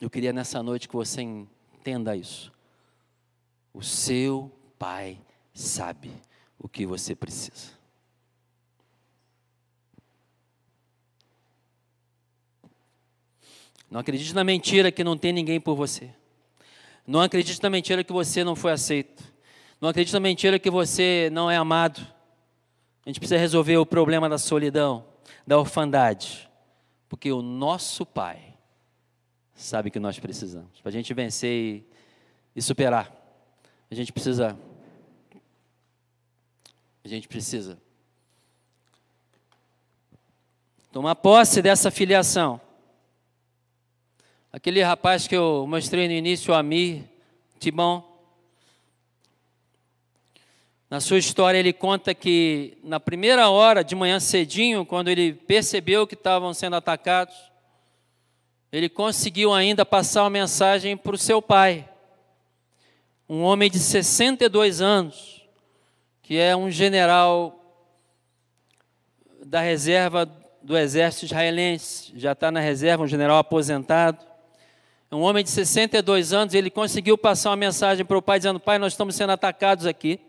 Eu 0.00 0.08
queria 0.08 0.32
nessa 0.32 0.62
noite 0.62 0.88
que 0.88 0.94
você 0.94 1.22
entenda 1.22 2.14
isso. 2.14 2.52
O 3.74 3.82
seu 3.82 4.52
pai 4.78 5.20
sabe 5.52 6.12
o 6.58 6.68
que 6.68 6.86
você 6.86 7.14
precisa. 7.14 7.76
Não 13.90 14.00
acredite 14.00 14.34
na 14.34 14.44
mentira 14.44 14.92
que 14.92 15.02
não 15.02 15.16
tem 15.16 15.32
ninguém 15.32 15.60
por 15.60 15.74
você. 15.74 16.10
Não 17.06 17.20
acredite 17.20 17.62
na 17.62 17.70
mentira 17.70 18.04
que 18.04 18.12
você 18.12 18.44
não 18.44 18.54
foi 18.54 18.72
aceito. 18.72 19.24
Não 19.80 19.88
acredite 19.88 20.12
na 20.12 20.20
mentira 20.20 20.58
que 20.58 20.70
você 20.70 21.30
não 21.32 21.50
é 21.50 21.56
amado. 21.56 22.06
A 23.04 23.08
gente 23.08 23.18
precisa 23.18 23.40
resolver 23.40 23.78
o 23.78 23.86
problema 23.86 24.28
da 24.28 24.36
solidão, 24.36 25.06
da 25.46 25.58
orfandade. 25.58 26.48
Porque 27.08 27.32
o 27.32 27.40
nosso 27.40 28.04
Pai 28.04 28.47
sabe 29.62 29.90
que 29.90 29.98
nós 29.98 30.18
precisamos. 30.18 30.80
Para 30.80 30.90
a 30.90 30.92
gente 30.92 31.12
vencer 31.12 31.50
e, 31.50 31.86
e 32.54 32.62
superar, 32.62 33.12
a 33.90 33.94
gente 33.94 34.12
precisa. 34.12 34.58
A 37.04 37.08
gente 37.08 37.26
precisa 37.26 37.78
tomar 40.92 41.14
posse 41.14 41.62
dessa 41.62 41.90
filiação. 41.90 42.60
Aquele 44.52 44.82
rapaz 44.82 45.26
que 45.26 45.36
eu 45.36 45.66
mostrei 45.68 46.08
no 46.08 46.14
início, 46.14 46.52
o 46.52 46.56
Amir 46.56 47.04
Tibão, 47.58 48.04
na 50.90 51.00
sua 51.00 51.18
história 51.18 51.58
ele 51.58 51.72
conta 51.72 52.14
que 52.14 52.78
na 52.82 52.98
primeira 52.98 53.50
hora, 53.50 53.84
de 53.84 53.94
manhã 53.94 54.18
cedinho, 54.18 54.86
quando 54.86 55.08
ele 55.08 55.34
percebeu 55.34 56.06
que 56.06 56.14
estavam 56.14 56.54
sendo 56.54 56.76
atacados, 56.76 57.47
ele 58.70 58.88
conseguiu 58.88 59.52
ainda 59.52 59.84
passar 59.84 60.24
uma 60.24 60.30
mensagem 60.30 60.96
para 60.96 61.14
o 61.14 61.18
seu 61.18 61.40
pai, 61.40 61.88
um 63.28 63.42
homem 63.42 63.70
de 63.70 63.78
62 63.78 64.80
anos, 64.80 65.46
que 66.22 66.38
é 66.38 66.56
um 66.56 66.70
general 66.70 67.54
da 69.44 69.60
reserva 69.60 70.26
do 70.62 70.76
exército 70.76 71.26
israelense, 71.26 72.12
já 72.14 72.32
está 72.32 72.50
na 72.50 72.60
reserva, 72.60 73.04
um 73.04 73.08
general 73.08 73.38
aposentado. 73.38 74.26
Um 75.10 75.20
homem 75.20 75.42
de 75.42 75.48
62 75.48 76.34
anos, 76.34 76.52
ele 76.52 76.68
conseguiu 76.68 77.16
passar 77.16 77.50
uma 77.50 77.56
mensagem 77.56 78.04
para 78.04 78.18
o 78.18 78.20
pai, 78.20 78.38
dizendo: 78.38 78.60
Pai, 78.60 78.78
nós 78.78 78.92
estamos 78.92 79.14
sendo 79.14 79.30
atacados 79.30 79.86
aqui. 79.86 80.20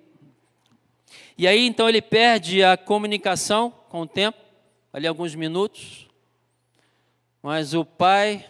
E 1.37 1.45
aí 1.47 1.65
então 1.65 1.89
ele 1.89 2.01
perde 2.01 2.63
a 2.63 2.77
comunicação 2.77 3.73
com 3.89 4.01
o 4.01 4.07
tempo, 4.07 4.37
ali 4.93 5.05
alguns 5.07 5.35
minutos. 5.35 6.08
Mas 7.41 7.73
o 7.73 7.85
pai 7.85 8.45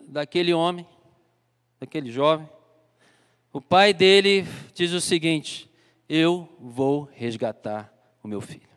daquele 0.00 0.52
homem, 0.52 0.84
daquele 1.78 2.10
jovem, 2.10 2.48
o 3.52 3.60
pai 3.60 3.94
dele 3.94 4.44
diz 4.74 4.92
o 4.92 5.00
seguinte: 5.00 5.70
Eu 6.08 6.48
vou 6.58 7.08
resgatar 7.12 7.92
o 8.20 8.26
meu 8.26 8.40
filho. 8.40 8.68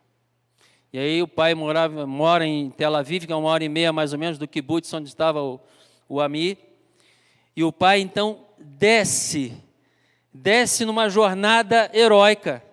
E 0.93 0.99
aí 0.99 1.21
o 1.21 1.27
pai 1.27 1.55
morava, 1.55 2.05
mora 2.05 2.45
em 2.45 2.69
Tel 2.69 2.95
Aviv, 2.95 3.25
que 3.25 3.33
é 3.33 3.35
uma 3.35 3.49
hora 3.49 3.63
e 3.63 3.69
meia 3.69 3.91
mais 3.91 4.13
ou 4.13 4.19
menos 4.19 4.37
do 4.37 4.47
kibbutz 4.47 4.93
onde 4.93 5.09
estava 5.09 5.41
o, 5.41 5.59
o 6.07 6.21
Amir. 6.21 6.59
E 7.55 7.63
o 7.63 7.73
pai 7.73 8.01
então 8.01 8.45
desce, 8.59 9.51
desce 10.31 10.85
numa 10.85 11.09
jornada 11.09 11.89
heróica. 11.91 12.63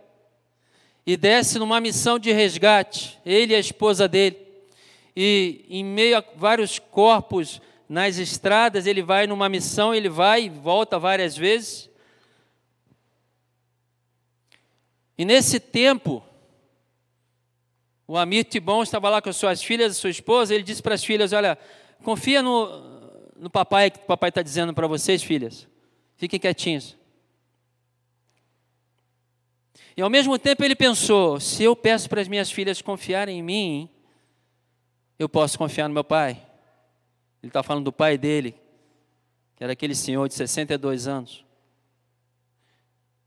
E 1.07 1.17
desce 1.17 1.59
numa 1.59 1.81
missão 1.81 2.19
de 2.19 2.33
resgate, 2.33 3.19
ele 3.25 3.53
e 3.53 3.57
a 3.57 3.59
esposa 3.59 4.07
dele 4.07 4.44
e 5.17 5.65
em 5.69 5.85
meio 5.85 6.19
a 6.19 6.25
vários 6.37 6.79
corpos 6.79 7.61
nas 7.89 8.19
estradas, 8.19 8.87
ele 8.87 9.03
vai 9.03 9.27
numa 9.27 9.49
missão, 9.49 9.95
ele 9.95 10.09
vai 10.09 10.45
e 10.45 10.49
volta 10.49 10.99
várias 10.99 11.37
vezes. 11.37 11.91
E 15.17 15.25
nesse 15.25 15.61
tempo, 15.61 16.25
o 18.07 18.17
Amir 18.17 18.45
Tibon 18.45 18.83
estava 18.83 19.09
lá 19.09 19.23
com 19.23 19.29
as 19.29 19.37
suas 19.37 19.63
filhas 19.63 19.93
e 19.93 20.01
sua 20.01 20.11
esposa, 20.11 20.55
ele 20.55 20.65
disse 20.65 20.83
para 20.83 20.95
as 20.95 21.05
filhas: 21.05 21.33
Olha, 21.33 21.57
confia 22.03 22.43
no, 22.43 22.95
no 23.37 23.49
papai, 23.49 23.91
que 23.91 23.99
o 23.99 24.07
papai 24.07 24.31
está 24.31 24.43
dizendo 24.43 24.75
para 24.75 24.87
vocês, 24.87 25.23
filhas, 25.23 25.69
fiquem 26.17 26.41
quietinhos. 26.41 26.97
E 29.97 30.03
ao 30.03 30.11
mesmo 30.11 30.39
tempo 30.39 30.65
ele 30.65 30.75
pensou: 30.75 31.39
se 31.39 31.63
eu 31.63 31.77
peço 31.77 32.09
para 32.09 32.21
as 32.21 32.29
minhas 32.29 32.51
filhas 32.51 32.83
confiarem 32.83 33.39
em 33.39 33.43
mim, 33.43 33.89
eu 35.19 35.29
posso 35.29 35.59
confiar 35.59 35.89
no 35.89 35.95
meu 35.95 36.05
pai. 36.05 36.33
Ele 37.43 37.51
está 37.51 37.63
falando 37.63 37.85
do 37.85 37.93
pai 37.93 38.17
dele, 38.17 38.55
que 39.57 39.63
era 39.63 39.73
aquele 39.73 39.95
senhor 39.95 40.29
de 40.29 40.35
62 40.35 41.07
anos. 41.07 41.45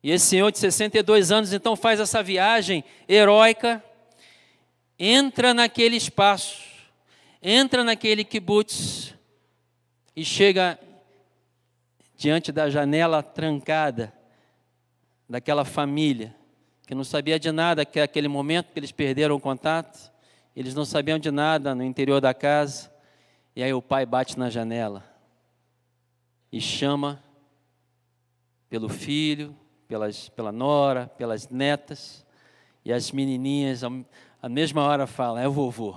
E 0.03 0.11
esse 0.11 0.25
senhor 0.25 0.51
de 0.51 0.59
62 0.59 1.31
anos 1.31 1.53
então 1.53 1.75
faz 1.75 1.99
essa 1.99 2.21
viagem 2.23 2.83
heróica, 3.07 3.83
entra 4.97 5.53
naquele 5.53 5.95
espaço, 5.95 6.63
entra 7.41 7.83
naquele 7.83 8.23
kibutz 8.23 9.13
e 10.15 10.23
chega 10.23 10.79
diante 12.15 12.51
da 12.51 12.69
janela 12.69 13.21
trancada 13.21 14.13
daquela 15.29 15.65
família 15.65 16.35
que 16.87 16.95
não 16.95 17.03
sabia 17.03 17.37
de 17.37 17.51
nada 17.51 17.85
que 17.85 17.99
é 17.99 18.03
aquele 18.03 18.29
momento 18.29 18.71
que 18.71 18.79
eles 18.79 18.93
perderam 18.93 19.35
o 19.35 19.39
contato. 19.41 20.09
Eles 20.57 20.73
não 20.73 20.85
sabiam 20.85 21.19
de 21.19 21.29
nada 21.29 21.75
no 21.75 21.83
interior 21.83 22.19
da 22.19 22.33
casa. 22.33 22.91
E 23.55 23.61
aí 23.61 23.71
o 23.71 23.79
pai 23.79 24.07
bate 24.07 24.39
na 24.39 24.49
janela. 24.49 25.03
e 26.51 26.59
chama 26.59 27.23
pelo 28.67 28.89
filho, 28.89 29.55
pelas, 29.87 30.29
pela 30.29 30.51
nora, 30.51 31.05
pelas 31.15 31.47
netas, 31.49 32.25
e 32.83 32.91
as 32.91 33.11
menininhas, 33.11 33.83
a 34.41 34.49
mesma 34.49 34.81
hora, 34.81 35.05
falam: 35.05 35.37
É 35.37 35.47
o 35.47 35.51
vovô. 35.51 35.95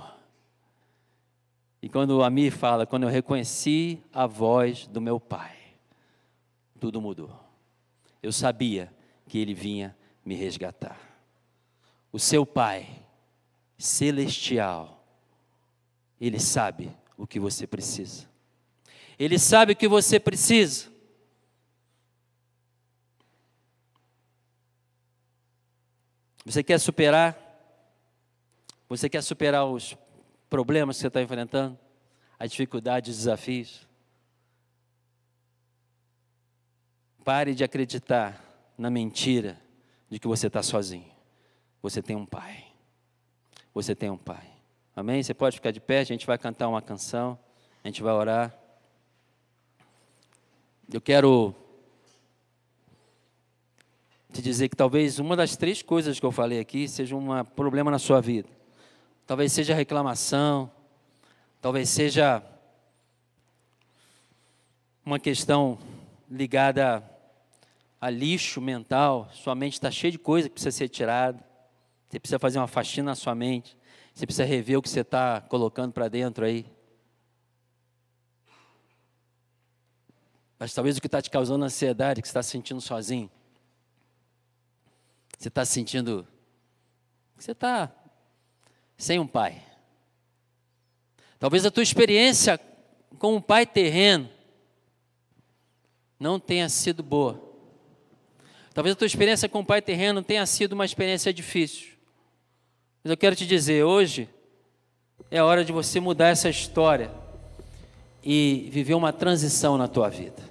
E 1.81 1.89
quando 1.89 2.23
a 2.23 2.29
Mi 2.29 2.51
fala, 2.51 2.85
quando 2.85 3.03
eu 3.03 3.09
reconheci 3.09 3.99
a 4.13 4.27
voz 4.27 4.85
do 4.85 5.01
meu 5.01 5.19
pai, 5.19 5.55
tudo 6.79 7.01
mudou. 7.01 7.31
Eu 8.21 8.31
sabia 8.31 8.93
que 9.27 9.39
ele 9.39 9.55
vinha 9.55 9.97
me 10.23 10.35
resgatar. 10.35 10.99
O 12.11 12.19
seu 12.19 12.45
pai 12.45 13.00
celestial, 13.81 15.03
ele 16.19 16.39
sabe 16.39 16.95
o 17.17 17.25
que 17.25 17.39
você 17.39 17.65
precisa. 17.65 18.29
Ele 19.17 19.39
sabe 19.39 19.73
o 19.73 19.75
que 19.75 19.87
você 19.87 20.19
precisa. 20.19 20.89
Você 26.45 26.63
quer 26.63 26.79
superar? 26.79 27.37
Você 28.89 29.09
quer 29.09 29.21
superar 29.21 29.65
os 29.65 29.95
problemas 30.49 30.97
que 30.97 31.01
você 31.01 31.07
está 31.07 31.21
enfrentando? 31.21 31.77
As 32.37 32.51
dificuldades, 32.51 33.11
os 33.11 33.17
desafios? 33.17 33.87
Pare 37.23 37.53
de 37.53 37.63
acreditar 37.63 38.43
na 38.77 38.89
mentira 38.89 39.61
de 40.09 40.19
que 40.19 40.27
você 40.27 40.47
está 40.47 40.63
sozinho. 40.63 41.11
Você 41.81 42.01
tem 42.01 42.15
um 42.15 42.25
pai. 42.25 42.70
Você 43.73 43.95
tem 43.95 44.09
um 44.09 44.17
pai. 44.17 44.49
Amém? 44.95 45.23
Você 45.23 45.33
pode 45.33 45.55
ficar 45.55 45.71
de 45.71 45.79
pé, 45.79 45.99
a 45.99 46.03
gente 46.03 46.27
vai 46.27 46.37
cantar 46.37 46.67
uma 46.67 46.81
canção, 46.81 47.39
a 47.83 47.87
gente 47.87 48.03
vai 48.03 48.13
orar. 48.13 48.53
Eu 50.91 50.99
quero 50.99 51.55
te 54.33 54.41
dizer 54.41 54.67
que 54.67 54.75
talvez 54.75 55.19
uma 55.19 55.35
das 55.35 55.55
três 55.55 55.81
coisas 55.81 56.19
que 56.19 56.25
eu 56.25 56.31
falei 56.31 56.59
aqui 56.59 56.87
seja 56.87 57.15
um 57.15 57.45
problema 57.45 57.89
na 57.89 57.99
sua 57.99 58.19
vida. 58.19 58.49
Talvez 59.25 59.53
seja 59.53 59.73
reclamação, 59.73 60.69
talvez 61.61 61.89
seja 61.89 62.43
uma 65.05 65.19
questão 65.19 65.79
ligada 66.29 67.03
a 67.99 68.09
lixo 68.09 68.59
mental. 68.59 69.29
Sua 69.31 69.55
mente 69.55 69.73
está 69.73 69.89
cheia 69.89 70.11
de 70.11 70.19
coisa 70.19 70.49
que 70.49 70.55
precisa 70.55 70.75
ser 70.75 70.89
tirada. 70.89 71.50
Você 72.11 72.19
precisa 72.19 72.39
fazer 72.39 72.59
uma 72.59 72.67
faxina 72.67 73.11
na 73.11 73.15
sua 73.15 73.33
mente. 73.33 73.77
Você 74.13 74.25
precisa 74.25 74.43
rever 74.43 74.77
o 74.77 74.81
que 74.81 74.89
você 74.89 74.99
está 74.99 75.39
colocando 75.39 75.93
para 75.93 76.09
dentro 76.09 76.43
aí. 76.43 76.65
Mas 80.59 80.73
talvez 80.73 80.97
o 80.97 81.01
que 81.01 81.07
está 81.07 81.21
te 81.21 81.29
causando 81.29 81.63
ansiedade, 81.63 82.21
que 82.21 82.27
você 82.27 82.31
está 82.31 82.43
se 82.43 82.49
sentindo 82.49 82.81
sozinho. 82.81 83.31
Você 85.39 85.47
está 85.47 85.63
se 85.63 85.71
sentindo. 85.71 86.27
Você 87.37 87.53
está 87.53 87.89
sem 88.97 89.17
um 89.17 89.25
pai. 89.25 89.63
Talvez 91.39 91.65
a 91.65 91.71
tua 91.71 91.81
experiência 91.81 92.59
com 93.17 93.37
um 93.37 93.41
pai 93.41 93.65
terreno 93.65 94.29
não 96.19 96.41
tenha 96.41 96.67
sido 96.67 97.01
boa. 97.01 97.41
Talvez 98.73 98.93
a 98.93 98.99
tua 98.99 99.07
experiência 99.07 99.47
com 99.47 99.61
o 99.61 99.65
pai 99.65 99.81
terreno 99.81 100.21
tenha 100.21 100.45
sido 100.45 100.73
uma 100.73 100.83
experiência 100.83 101.33
difícil. 101.33 101.90
Mas 103.03 103.11
eu 103.11 103.17
quero 103.17 103.35
te 103.35 103.45
dizer, 103.45 103.83
hoje 103.83 104.29
é 105.29 105.41
hora 105.41 105.65
de 105.65 105.71
você 105.71 105.99
mudar 105.99 106.27
essa 106.27 106.49
história 106.49 107.11
e 108.23 108.69
viver 108.71 108.93
uma 108.93 109.11
transição 109.11 109.77
na 109.77 109.87
tua 109.87 110.09
vida. 110.09 110.41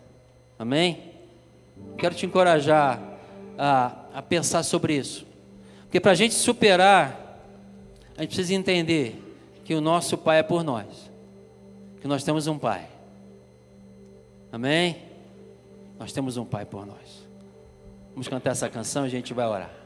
Amém? 0.58 1.12
Quero 1.96 2.14
te 2.14 2.26
encorajar 2.26 3.00
a, 3.56 3.96
a 4.14 4.22
pensar 4.22 4.62
sobre 4.62 4.96
isso. 4.96 5.26
Porque 5.82 6.00
para 6.00 6.12
a 6.12 6.14
gente 6.14 6.34
superar, 6.34 7.38
a 8.16 8.22
gente 8.22 8.34
precisa 8.34 8.54
entender 8.54 9.22
que 9.64 9.74
o 9.74 9.80
nosso 9.80 10.18
Pai 10.18 10.38
é 10.38 10.42
por 10.42 10.64
nós. 10.64 11.10
Que 12.00 12.08
nós 12.08 12.24
temos 12.24 12.46
um 12.46 12.58
Pai. 12.58 12.88
Amém? 14.50 14.96
Nós 15.98 16.12
temos 16.12 16.36
um 16.36 16.44
Pai 16.44 16.64
por 16.64 16.84
nós. 16.84 17.28
Vamos 18.12 18.26
cantar 18.26 18.50
essa 18.50 18.68
canção 18.68 19.04
e 19.04 19.06
a 19.06 19.10
gente 19.10 19.32
vai 19.32 19.46
orar. 19.46 19.79